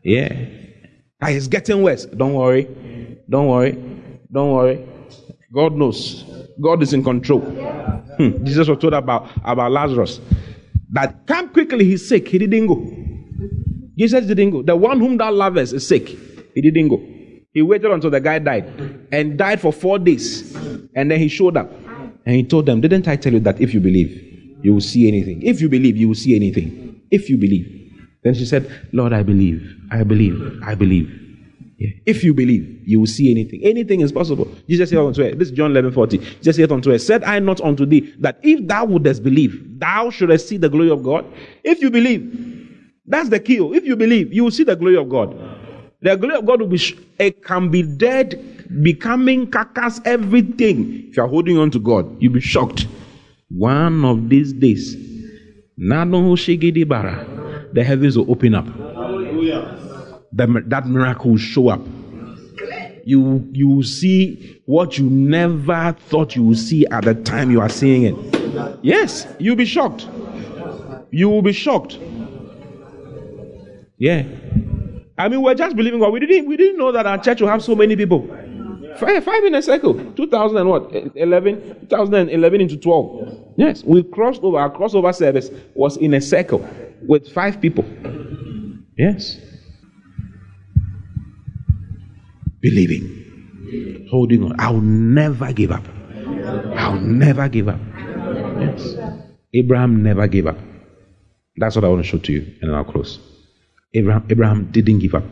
yeah. 0.02 0.46
Ah, 1.20 1.28
it's 1.28 1.48
getting 1.48 1.82
worse. 1.82 2.06
Don't 2.06 2.34
worry. 2.34 2.68
Don't 3.28 3.48
worry. 3.48 3.72
Don't 4.32 4.52
worry. 4.52 4.86
God 5.52 5.74
knows. 5.74 6.24
God 6.60 6.82
is 6.82 6.92
in 6.92 7.02
control. 7.02 7.40
Hmm. 7.40 8.44
Jesus 8.44 8.68
was 8.68 8.78
told 8.78 8.94
about 8.94 9.30
about 9.44 9.72
Lazarus 9.72 10.20
that 10.92 11.26
come 11.26 11.48
quickly. 11.48 11.84
He's 11.84 12.08
sick. 12.08 12.28
He 12.28 12.38
didn't 12.38 12.66
go. 12.66 13.03
Jesus 13.96 14.26
didn't 14.26 14.50
go. 14.50 14.62
The 14.62 14.76
one 14.76 14.98
whom 15.00 15.16
thou 15.16 15.30
lovest 15.30 15.72
is 15.72 15.86
sick. 15.86 16.08
He 16.54 16.60
didn't 16.60 16.88
go. 16.88 17.02
He 17.52 17.62
waited 17.62 17.90
until 17.90 18.10
the 18.10 18.20
guy 18.20 18.40
died 18.40 18.66
and 19.12 19.38
died 19.38 19.60
for 19.60 19.72
four 19.72 19.98
days. 19.98 20.54
And 20.94 21.10
then 21.10 21.20
he 21.20 21.28
showed 21.28 21.56
up 21.56 21.70
and 22.26 22.34
he 22.34 22.42
told 22.42 22.66
them, 22.66 22.80
Didn't 22.80 23.06
I 23.06 23.16
tell 23.16 23.32
you 23.32 23.40
that 23.40 23.60
if 23.60 23.72
you 23.72 23.80
believe, 23.80 24.10
you 24.62 24.74
will 24.74 24.80
see 24.80 25.06
anything? 25.06 25.42
If 25.42 25.60
you 25.60 25.68
believe, 25.68 25.96
you 25.96 26.08
will 26.08 26.14
see 26.14 26.34
anything. 26.34 27.00
If 27.10 27.30
you 27.30 27.36
believe. 27.36 27.80
Then 28.24 28.34
she 28.34 28.46
said, 28.46 28.70
Lord, 28.92 29.12
I 29.12 29.22
believe. 29.22 29.62
I 29.90 30.02
believe. 30.02 30.60
I 30.64 30.74
believe. 30.74 31.20
Yeah. 31.78 31.90
If 32.06 32.24
you 32.24 32.34
believe, 32.34 32.82
you 32.86 33.00
will 33.00 33.06
see 33.06 33.30
anything. 33.30 33.60
Anything 33.64 34.00
is 34.00 34.12
possible. 34.12 34.48
Jesus 34.68 34.90
said 34.90 34.98
unto 34.98 35.22
her, 35.22 35.34
this 35.34 35.48
is 35.48 35.54
John 35.54 35.72
11 35.72 35.92
40. 35.92 36.18
Jesus 36.18 36.56
said 36.56 36.72
unto 36.72 36.90
her, 36.90 36.98
Said 36.98 37.24
I 37.24 37.38
not 37.40 37.60
unto 37.60 37.84
thee 37.84 38.14
that 38.20 38.38
if 38.42 38.66
thou 38.66 38.84
wouldest 38.84 39.22
believe, 39.22 39.78
thou 39.78 40.10
shouldest 40.10 40.48
see 40.48 40.56
the 40.56 40.68
glory 40.68 40.90
of 40.90 41.02
God? 41.02 41.26
If 41.62 41.82
you 41.82 41.90
believe, 41.90 42.53
that's 43.06 43.28
the 43.28 43.40
key. 43.40 43.60
Oh. 43.60 43.72
If 43.72 43.84
you 43.84 43.96
believe, 43.96 44.32
you 44.32 44.44
will 44.44 44.50
see 44.50 44.64
the 44.64 44.76
glory 44.76 44.96
of 44.96 45.08
God. 45.08 45.36
The 46.00 46.16
glory 46.16 46.36
of 46.36 46.46
God 46.46 46.60
will 46.60 46.68
be, 46.68 46.78
sh- 46.78 46.96
it 47.18 47.44
can 47.44 47.70
be 47.70 47.82
dead, 47.82 48.82
becoming 48.82 49.50
carcass, 49.50 50.00
everything. 50.04 51.08
If 51.08 51.16
you 51.16 51.22
are 51.22 51.28
holding 51.28 51.58
on 51.58 51.70
to 51.72 51.78
God, 51.78 52.20
you'll 52.20 52.32
be 52.32 52.40
shocked. 52.40 52.86
One 53.50 54.04
of 54.04 54.28
these 54.28 54.52
days, 54.52 54.96
the 55.76 56.14
heavens 57.86 58.18
will 58.18 58.30
open 58.30 58.54
up. 58.54 58.66
The, 60.32 60.62
that 60.66 60.86
miracle 60.86 61.30
will 61.32 61.38
show 61.38 61.68
up. 61.68 61.80
You, 63.06 63.46
you 63.52 63.68
will 63.68 63.82
see 63.82 64.62
what 64.66 64.98
you 64.98 65.08
never 65.08 65.94
thought 66.08 66.36
you 66.36 66.42
would 66.44 66.58
see 66.58 66.86
at 66.86 67.04
the 67.04 67.14
time 67.14 67.50
you 67.50 67.60
are 67.60 67.68
seeing 67.68 68.04
it. 68.04 68.14
Yes, 68.82 69.26
you'll 69.38 69.56
be 69.56 69.66
shocked. 69.66 70.08
You 71.10 71.28
will 71.28 71.42
be 71.42 71.52
shocked. 71.52 71.98
Yeah. 74.04 74.22
I 75.16 75.30
mean, 75.30 75.40
we're 75.40 75.54
just 75.54 75.74
believing 75.74 75.98
God. 75.98 76.12
We 76.12 76.20
didn't, 76.20 76.46
we 76.46 76.58
didn't 76.58 76.76
know 76.76 76.92
that 76.92 77.06
our 77.06 77.16
church 77.16 77.40
will 77.40 77.48
have 77.48 77.64
so 77.64 77.74
many 77.74 77.96
people. 77.96 78.28
Five, 78.98 79.24
five 79.24 79.44
in 79.44 79.54
a 79.54 79.62
circle. 79.62 79.94
2000 80.12 80.58
and 80.58 80.68
what? 80.68 80.92
11, 81.14 81.86
2011 81.88 82.60
into 82.60 82.76
12. 82.76 83.54
Yes, 83.56 83.82
we 83.82 84.02
crossed 84.02 84.42
over. 84.42 84.58
Our 84.58 84.70
crossover 84.70 85.14
service 85.14 85.48
was 85.74 85.96
in 85.96 86.12
a 86.12 86.20
circle 86.20 86.68
with 87.08 87.32
five 87.32 87.62
people. 87.62 87.86
Yes. 88.98 89.38
Believing. 92.60 94.06
Holding 94.10 94.44
on. 94.44 94.54
I'll 94.58 94.82
never 94.82 95.50
give 95.54 95.72
up. 95.72 95.84
I'll 96.76 97.00
never 97.00 97.48
give 97.48 97.68
up. 97.68 97.80
Yes. 98.60 98.96
Abraham 99.54 100.02
never 100.02 100.26
gave 100.26 100.46
up. 100.46 100.58
That's 101.56 101.74
what 101.74 101.86
I 101.86 101.88
want 101.88 102.04
to 102.04 102.08
show 102.08 102.18
to 102.18 102.32
you, 102.32 102.42
and 102.60 102.70
then 102.70 102.74
I'll 102.74 102.84
close. 102.84 103.18
Abraham, 103.94 104.26
Abraham 104.28 104.70
didn't 104.70 104.98
give 104.98 105.14
up. 105.14 105.24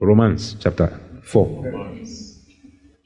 Romans 0.00 0.56
chapter 0.60 0.98
4, 1.24 1.98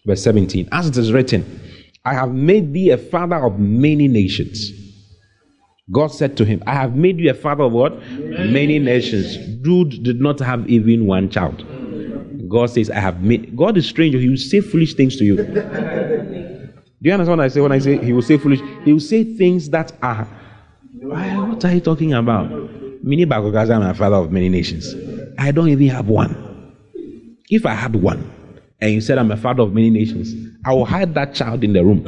verse 0.07 0.23
17. 0.23 0.69
As 0.73 0.89
it 0.89 0.97
is 0.97 1.13
written, 1.13 1.61
I 2.05 2.15
have 2.15 2.33
made 2.33 2.73
thee 2.73 2.91
a 2.91 2.99
father 2.99 3.37
of 3.37 3.59
many 3.59 4.09
nations. 4.09 4.71
God 5.91 6.09
said 6.09 6.37
to 6.39 6.45
him, 6.45 6.63
I 6.67 6.73
have 6.75 6.97
made 6.97 7.19
you 7.19 7.31
a 7.31 7.35
father 7.35 7.65
of 7.65 7.73
what? 7.73 7.99
Many, 8.11 8.53
many 8.53 8.79
nations. 8.79 9.37
Jude 9.63 10.03
did 10.03 10.21
not 10.21 10.41
have 10.41 10.69
even 10.69 11.07
one 11.07 11.31
child. 11.31 11.65
God 12.49 12.71
says, 12.71 12.91
I 12.91 13.01
have 13.01 13.23
made. 13.23 13.57
God 13.57 13.77
is 13.77 13.89
strange. 13.89 14.15
He 14.15 14.29
will 14.29 14.37
say 14.37 14.61
foolish 14.61 14.95
things 14.95 15.17
to 15.17 15.25
you. 15.25 15.37
Do 17.03 17.11
you 17.11 17.13
understand 17.13 17.39
what 17.39 17.45
I 17.45 17.49
say 17.49 17.61
when 17.61 17.73
I 17.73 17.79
say 17.79 18.03
he 18.03 18.13
will 18.13 18.23
say 18.23 18.39
foolish? 18.39 18.61
He 18.85 18.93
will 18.93 19.01
say 19.01 19.23
things 19.23 19.69
that 19.71 19.93
are. 20.03 20.25
What 20.95 21.65
are 21.65 21.73
you 21.73 21.81
talking 21.81 22.15
about? 22.15 22.51
Mini 23.07 23.25
Bagogaza, 23.25 23.77
I'm 23.77 23.83
a 23.83 23.95
father 23.95 24.17
of 24.17 24.33
many 24.33 24.49
nations. 24.49 24.93
I 25.39 25.53
don't 25.53 25.69
even 25.69 25.87
have 25.89 26.09
one. 26.09 26.75
If 27.49 27.65
I 27.65 27.73
had 27.73 27.95
one, 27.95 28.33
and 28.81 28.93
you 28.93 29.01
said 29.01 29.17
I'm 29.17 29.31
a 29.31 29.37
father 29.37 29.63
of 29.63 29.73
many 29.73 29.91
nations, 29.91 30.35
I 30.65 30.73
will 30.75 30.85
hide 30.85 31.15
that 31.15 31.33
child 31.33 31.63
in 31.63 31.73
the 31.73 31.85
room 31.85 32.05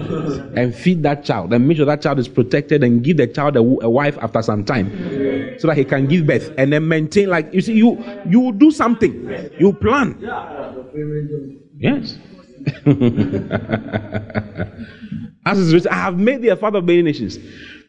and 0.57 0.74
feed 0.74 1.05
that 1.05 1.24
child 1.24 1.53
and 1.53 1.68
make 1.68 1.76
sure 1.76 1.86
that 1.86 2.03
child 2.03 2.18
is 2.18 2.26
protected 2.26 2.82
and 2.82 3.05
give 3.05 3.16
the 3.18 3.28
child 3.28 3.57
a, 3.57 3.61
a 3.61 3.88
wife 3.88 4.18
after 4.20 4.42
some 4.42 4.64
time 4.64 4.90
so 5.61 5.68
that 5.68 5.76
he 5.76 5.84
can 5.84 6.09
give 6.09 6.26
birth 6.26 6.53
and 6.59 6.72
then 6.72 6.88
maintain 6.88 7.28
like 7.28 7.55
you 7.55 7.61
see 7.61 7.74
you 7.74 7.96
you 8.28 8.40
will 8.40 8.53
do 8.53 8.70
something 8.72 9.12
you 9.59 9.72
plan 9.72 10.18
yes 11.78 12.18
as 15.46 15.59
is 15.59 15.72
written 15.72 15.92
I 15.92 15.96
have 15.96 16.18
made 16.18 16.42
thee 16.42 16.49
a 16.49 16.57
father 16.57 16.78
of 16.80 16.84
many 16.84 17.03
nations 17.03 17.38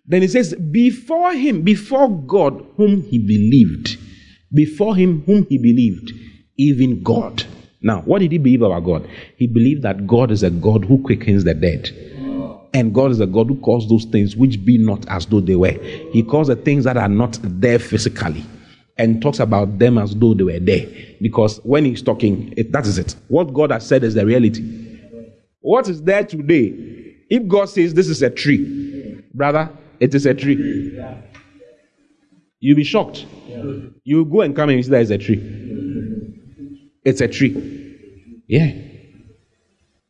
then 0.10 0.24
he 0.24 0.28
says, 0.28 0.55
Before 0.55 1.34
him, 1.34 1.62
before 1.62 2.10
God, 2.10 2.66
whom 2.76 3.03
he 3.03 3.20
believed, 3.20 3.97
before 4.53 4.95
him, 4.95 5.22
whom 5.26 5.45
he 5.47 5.57
believed, 5.60 6.12
even 6.57 7.03
God. 7.03 7.43
Now, 7.82 8.01
what 8.01 8.20
did 8.20 8.32
he 8.32 8.39
believe 8.39 8.64
about 8.64 8.84
God? 8.84 9.10
He 9.38 9.47
believed 9.47 9.84
that 9.84 10.07
God 10.07 10.32
is 10.32 10.43
a 10.43 10.49
God 10.49 10.84
who 10.84 11.01
quickens 11.01 11.43
the 11.43 11.53
dead. 11.53 11.89
And 12.74 12.93
God 12.93 13.12
is 13.12 13.20
a 13.20 13.28
God 13.28 13.47
who 13.47 13.55
calls 13.62 13.88
those 13.88 14.05
things 14.05 14.36
which 14.36 14.64
be 14.66 14.78
not 14.78 15.07
as 15.10 15.28
though 15.28 15.39
they 15.41 15.55
were. 15.55 15.78
He 16.12 16.24
calls 16.24 16.47
the 16.47 16.55
things 16.55 16.84
that 16.84 16.97
are 16.97 17.07
not 17.07 17.38
there 17.41 17.80
physically 17.80 18.43
and 18.97 19.22
talks 19.22 19.39
about 19.39 19.80
them 19.80 19.97
as 19.97 20.16
though 20.16 20.34
they 20.34 20.43
were 20.43 20.60
there. 20.60 20.86
Because 21.22 21.60
when 21.64 21.86
he's 21.86 22.01
talking, 22.01 22.53
it, 22.57 22.72
that 22.72 22.86
is 22.86 22.97
it. 22.97 23.16
What 23.28 23.53
God 23.53 23.72
has 23.72 23.88
said 23.88 24.03
is 24.03 24.16
the 24.16 24.26
reality. 24.26 24.62
What 25.62 25.88
is 25.88 26.01
there 26.01 26.26
today? 26.26 27.16
If 27.30 27.47
God 27.47 27.70
says 27.70 27.93
this 27.93 28.10
is 28.10 28.22
a 28.22 28.30
tree, 28.30 29.24
brother, 29.34 29.70
it 30.00 30.14
is 30.16 30.26
a 30.26 30.34
tree. 30.34 31.00
You'll 32.60 32.76
be 32.76 32.84
shocked. 32.84 33.26
You 34.04 34.26
go 34.26 34.41
and 34.41 34.56
come 34.56 34.70
and 34.70 34.84
see 34.84 34.91
that 34.91 35.02
it's 35.02 35.12
a 35.12 35.18
tree. 35.18 35.41
It's 37.04 37.22
a 37.22 37.28
tree. 37.28 38.43
Yeah. 38.47 38.72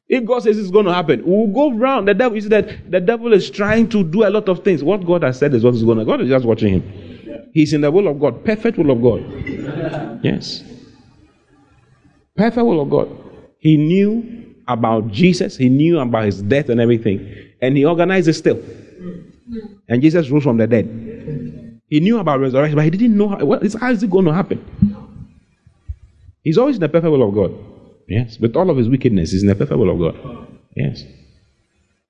If 0.07 0.25
God 0.25 0.41
says 0.41 0.57
it's 0.57 0.71
going 0.71 0.85
to 0.85 0.93
happen, 0.93 1.21
we'll 1.23 1.47
go 1.47 1.77
around. 1.77 2.05
The 2.05 2.15
devil, 2.15 2.35
is 2.37 2.49
that 2.49 2.89
the 2.91 2.99
devil 2.99 3.31
is 3.31 3.49
trying 3.51 3.89
to 3.89 4.03
do 4.03 4.25
a 4.25 4.31
lot 4.31 4.49
of 4.49 4.63
things. 4.63 4.83
What 4.83 5.05
God 5.05 5.21
has 5.21 5.37
said 5.37 5.53
is 5.53 5.63
what 5.63 5.75
is 5.75 5.83
going 5.83 5.99
to. 5.99 6.05
God 6.05 6.21
is 6.21 6.29
just 6.29 6.45
watching 6.45 6.81
him. 6.81 7.49
He's 7.53 7.73
in 7.73 7.81
the 7.81 7.91
will 7.91 8.07
of 8.07 8.19
God, 8.19 8.43
perfect 8.43 8.77
will 8.77 8.91
of 8.91 9.01
God. 9.01 9.23
Yes. 10.23 10.63
Perfect 12.35 12.65
will 12.65 12.81
of 12.81 12.89
God. 12.89 13.09
He 13.59 13.77
knew 13.77 14.55
about 14.67 15.11
Jesus, 15.11 15.57
he 15.57 15.69
knew 15.69 15.99
about 15.99 16.25
his 16.25 16.41
death 16.41 16.69
and 16.69 16.79
everything, 16.79 17.35
and 17.61 17.75
he 17.75 17.85
organized 17.85 18.27
it 18.27 18.33
still. 18.33 18.61
Mm. 19.49 19.79
And 19.87 20.01
Jesus 20.01 20.29
rose 20.29 20.43
from 20.43 20.57
the 20.57 20.67
dead. 20.67 21.79
He 21.87 21.99
knew 21.99 22.19
about 22.19 22.39
resurrection, 22.39 22.75
but 22.75 22.83
he 22.83 22.91
didn't 22.91 23.17
know 23.17 23.29
how, 23.29 23.37
how 23.79 23.91
is 23.91 24.03
it 24.03 24.09
going 24.09 24.25
to 24.25 24.33
happen. 24.33 24.63
He's 26.43 26.57
always 26.57 26.75
in 26.75 26.81
the 26.81 26.89
perfect 26.89 27.11
will 27.11 27.27
of 27.27 27.33
God. 27.33 27.53
Yes. 28.07 28.39
With 28.39 28.55
all 28.55 28.69
of 28.69 28.77
his 28.77 28.89
wickedness, 28.89 29.31
he's 29.31 29.43
in 29.43 29.49
the 29.49 29.55
perfect 29.55 29.79
will 29.79 29.89
of 29.89 29.99
God. 29.99 30.47
Yes. 30.75 31.03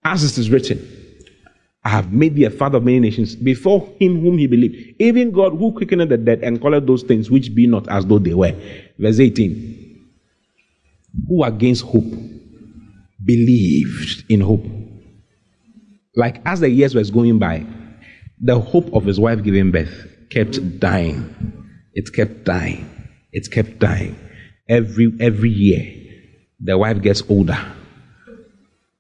As 0.04 0.24
it 0.24 0.38
is 0.38 0.50
written, 0.50 0.86
I 1.84 1.90
have 1.90 2.12
made 2.12 2.36
thee 2.36 2.44
a 2.44 2.50
father 2.50 2.78
of 2.78 2.84
many 2.84 3.00
nations 3.00 3.36
before 3.36 3.88
him 4.00 4.22
whom 4.22 4.38
he 4.38 4.48
believed. 4.48 4.96
Even 5.00 5.32
God 5.32 5.52
who 5.58 5.72
quickened 5.72 6.12
the 6.12 6.18
dead 6.18 6.44
and 6.44 6.62
called 6.62 6.86
those 6.86 7.04
things 7.04 7.32
which 7.32 7.56
be 7.56 7.68
not 7.68 7.88
as 7.88 8.06
though 8.06 8.20
they 8.20 8.34
were. 8.34 8.54
Verse 8.98 9.20
18. 9.20 10.10
Who 11.28 11.44
against 11.44 11.84
hope 11.84 12.14
believed 13.24 14.26
in 14.30 14.42
hope. 14.42 14.66
Like 16.20 16.42
as 16.46 16.60
the 16.60 16.70
years 16.70 16.94
was 16.94 17.12
going 17.12 17.40
by, 17.40 17.66
the 18.42 18.60
hope 18.60 18.94
of 18.94 19.06
his 19.06 19.22
wife 19.22 19.42
giving 19.42 19.72
birth 19.72 20.06
kept 20.30 20.78
dying. 20.78 21.34
It 21.94 22.12
kept 22.12 22.44
dying. 22.44 22.84
It 23.32 23.50
kept 23.50 23.80
dying. 23.80 24.20
Every 24.68 25.14
every 25.22 25.50
year, 25.50 25.82
the 26.60 26.78
wife 26.78 27.02
gets 27.02 27.24
older. 27.30 27.58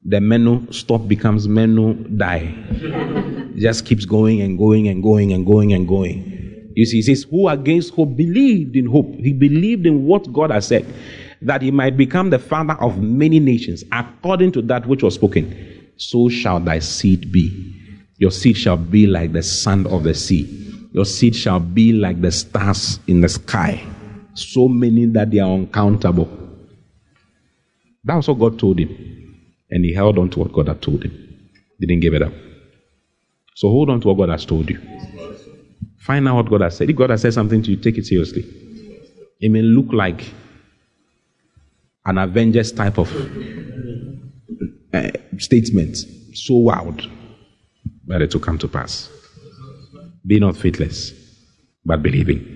The 0.06 0.22
menu 0.22 0.72
stop 0.72 1.10
becomes 1.10 1.46
menu 1.46 1.94
die. 2.08 2.56
It 2.80 3.60
just 3.60 3.86
keeps 3.86 4.06
going 4.06 4.40
and 4.40 4.58
going 4.58 4.88
and 4.88 5.04
going 5.04 5.34
and 5.34 5.46
going 5.46 5.74
and 5.74 5.86
going. 5.86 6.72
You 6.74 6.86
see, 6.86 6.98
he 6.98 7.02
says, 7.02 7.24
Who 7.30 7.50
against 7.50 7.94
hope 7.96 8.16
believed 8.16 8.78
in 8.78 8.86
hope? 8.86 9.14
He 9.16 9.34
believed 9.34 9.86
in 9.86 10.06
what 10.06 10.32
God 10.32 10.52
has 10.52 10.68
said, 10.68 10.86
that 11.42 11.62
he 11.62 11.70
might 11.70 11.98
become 11.98 12.30
the 12.30 12.40
father 12.40 12.78
of 12.80 12.98
many 13.02 13.42
nations, 13.42 13.84
according 13.92 14.54
to 14.54 14.62
that 14.62 14.86
which 14.86 15.04
was 15.04 15.16
spoken. 15.16 15.69
So 16.00 16.30
shall 16.30 16.62
thy 16.62 16.80
seed 16.80 17.30
be. 17.30 17.76
Your 18.18 18.32
seed 18.32 18.56
shall 18.58 18.78
be 18.78 19.06
like 19.06 19.34
the 19.34 19.44
sand 19.44 19.86
of 19.88 20.04
the 20.04 20.14
sea. 20.14 20.90
Your 20.94 21.04
seed 21.06 21.36
shall 21.36 21.60
be 21.60 21.92
like 21.92 22.22
the 22.22 22.32
stars 22.32 23.00
in 23.08 23.20
the 23.20 23.28
sky. 23.28 23.84
So 24.34 24.70
many 24.70 25.08
that 25.08 25.30
they 25.30 25.40
are 25.40 25.52
uncountable. 25.52 26.30
That 28.06 28.16
was 28.16 28.30
what 28.30 28.40
God 28.40 28.60
told 28.60 28.80
him. 28.80 28.90
And 29.70 29.84
he 29.84 29.94
held 29.94 30.18
on 30.18 30.30
to 30.32 30.40
what 30.40 30.54
God 30.54 30.70
had 30.70 30.82
told 30.82 31.04
him. 31.04 31.12
He 31.80 31.86
Didn't 31.86 32.02
give 32.02 32.14
it 32.14 32.22
up. 32.22 32.34
So 33.56 33.68
hold 33.68 33.90
on 33.90 34.00
to 34.00 34.08
what 34.08 34.18
God 34.18 34.30
has 34.30 34.46
told 34.46 34.70
you. 34.70 34.80
Find 35.98 36.26
out 36.30 36.36
what 36.36 36.50
God 36.50 36.62
has 36.62 36.78
said. 36.78 36.90
If 36.90 36.96
God 36.96 37.10
has 37.10 37.24
said 37.24 37.34
something 37.34 37.62
to 37.62 37.72
you, 37.72 37.78
take 37.78 37.98
it 37.98 38.06
seriously. 38.06 38.46
It 39.42 39.52
may 39.52 39.62
look 39.62 39.92
like 39.92 40.32
an 42.06 42.18
Avengers 42.18 42.72
type 42.72 42.98
of 42.98 43.12
uh, 44.94 45.10
statement, 45.38 45.98
so 46.34 46.56
wild, 46.56 47.10
but 48.06 48.22
it 48.22 48.34
will 48.34 48.42
come 48.42 48.58
to 48.58 48.68
pass. 48.68 49.10
Be 50.26 50.40
not 50.40 50.58
faithless, 50.58 51.14
but 51.86 52.02
believing. 52.04 52.56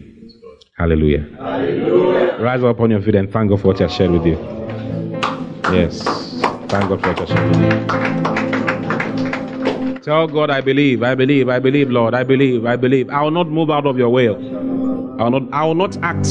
Hallelujah. 0.78 1.28
Hallelujah. 1.38 2.38
Rise 2.40 2.64
up 2.64 2.80
on 2.80 2.92
your 2.92 3.02
feet 3.02 3.16
and 3.16 3.32
thank 3.32 3.50
God 3.50 3.62
for 3.62 3.68
what 3.68 3.78
He 3.78 3.84
has 3.84 3.94
shared 3.94 4.12
with 4.12 4.26
you. 4.26 4.38
Yes. 5.72 6.04
Thank 6.68 6.90
God 6.90 7.02
for 7.02 7.14
what 7.14 7.20
He 7.20 7.26
has 7.26 7.30
shared 7.30 7.56
with 7.56 7.62
you. 7.62 7.70
Tell 10.02 10.28
God, 10.28 10.50
I 10.50 10.60
believe, 10.60 11.02
I 11.04 11.16
believe, 11.16 11.48
I 11.48 11.60
believe, 11.60 11.90
Lord, 11.90 12.14
I 12.14 12.24
believe, 12.24 12.66
I 12.66 12.76
believe. 12.76 13.10
I 13.10 13.22
will 13.22 13.32
not 13.32 13.48
move 13.48 13.70
out 13.70 13.86
of 13.86 13.98
your 13.98 14.10
way. 14.10 14.28
I 14.28 14.32
will 14.32 15.30
not, 15.40 15.54
I 15.54 15.66
will 15.66 15.76
not 15.76 15.96
act 16.04 16.28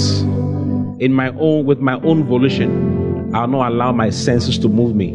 in 1.00 1.12
my 1.12 1.28
own 1.38 1.64
with 1.64 1.78
my 1.78 1.94
own 2.00 2.24
volition. 2.24 3.34
I 3.34 3.42
will 3.42 3.48
not 3.48 3.72
allow 3.72 3.92
my 3.92 4.10
senses 4.10 4.58
to 4.58 4.68
move 4.68 4.94
me. 4.94 5.14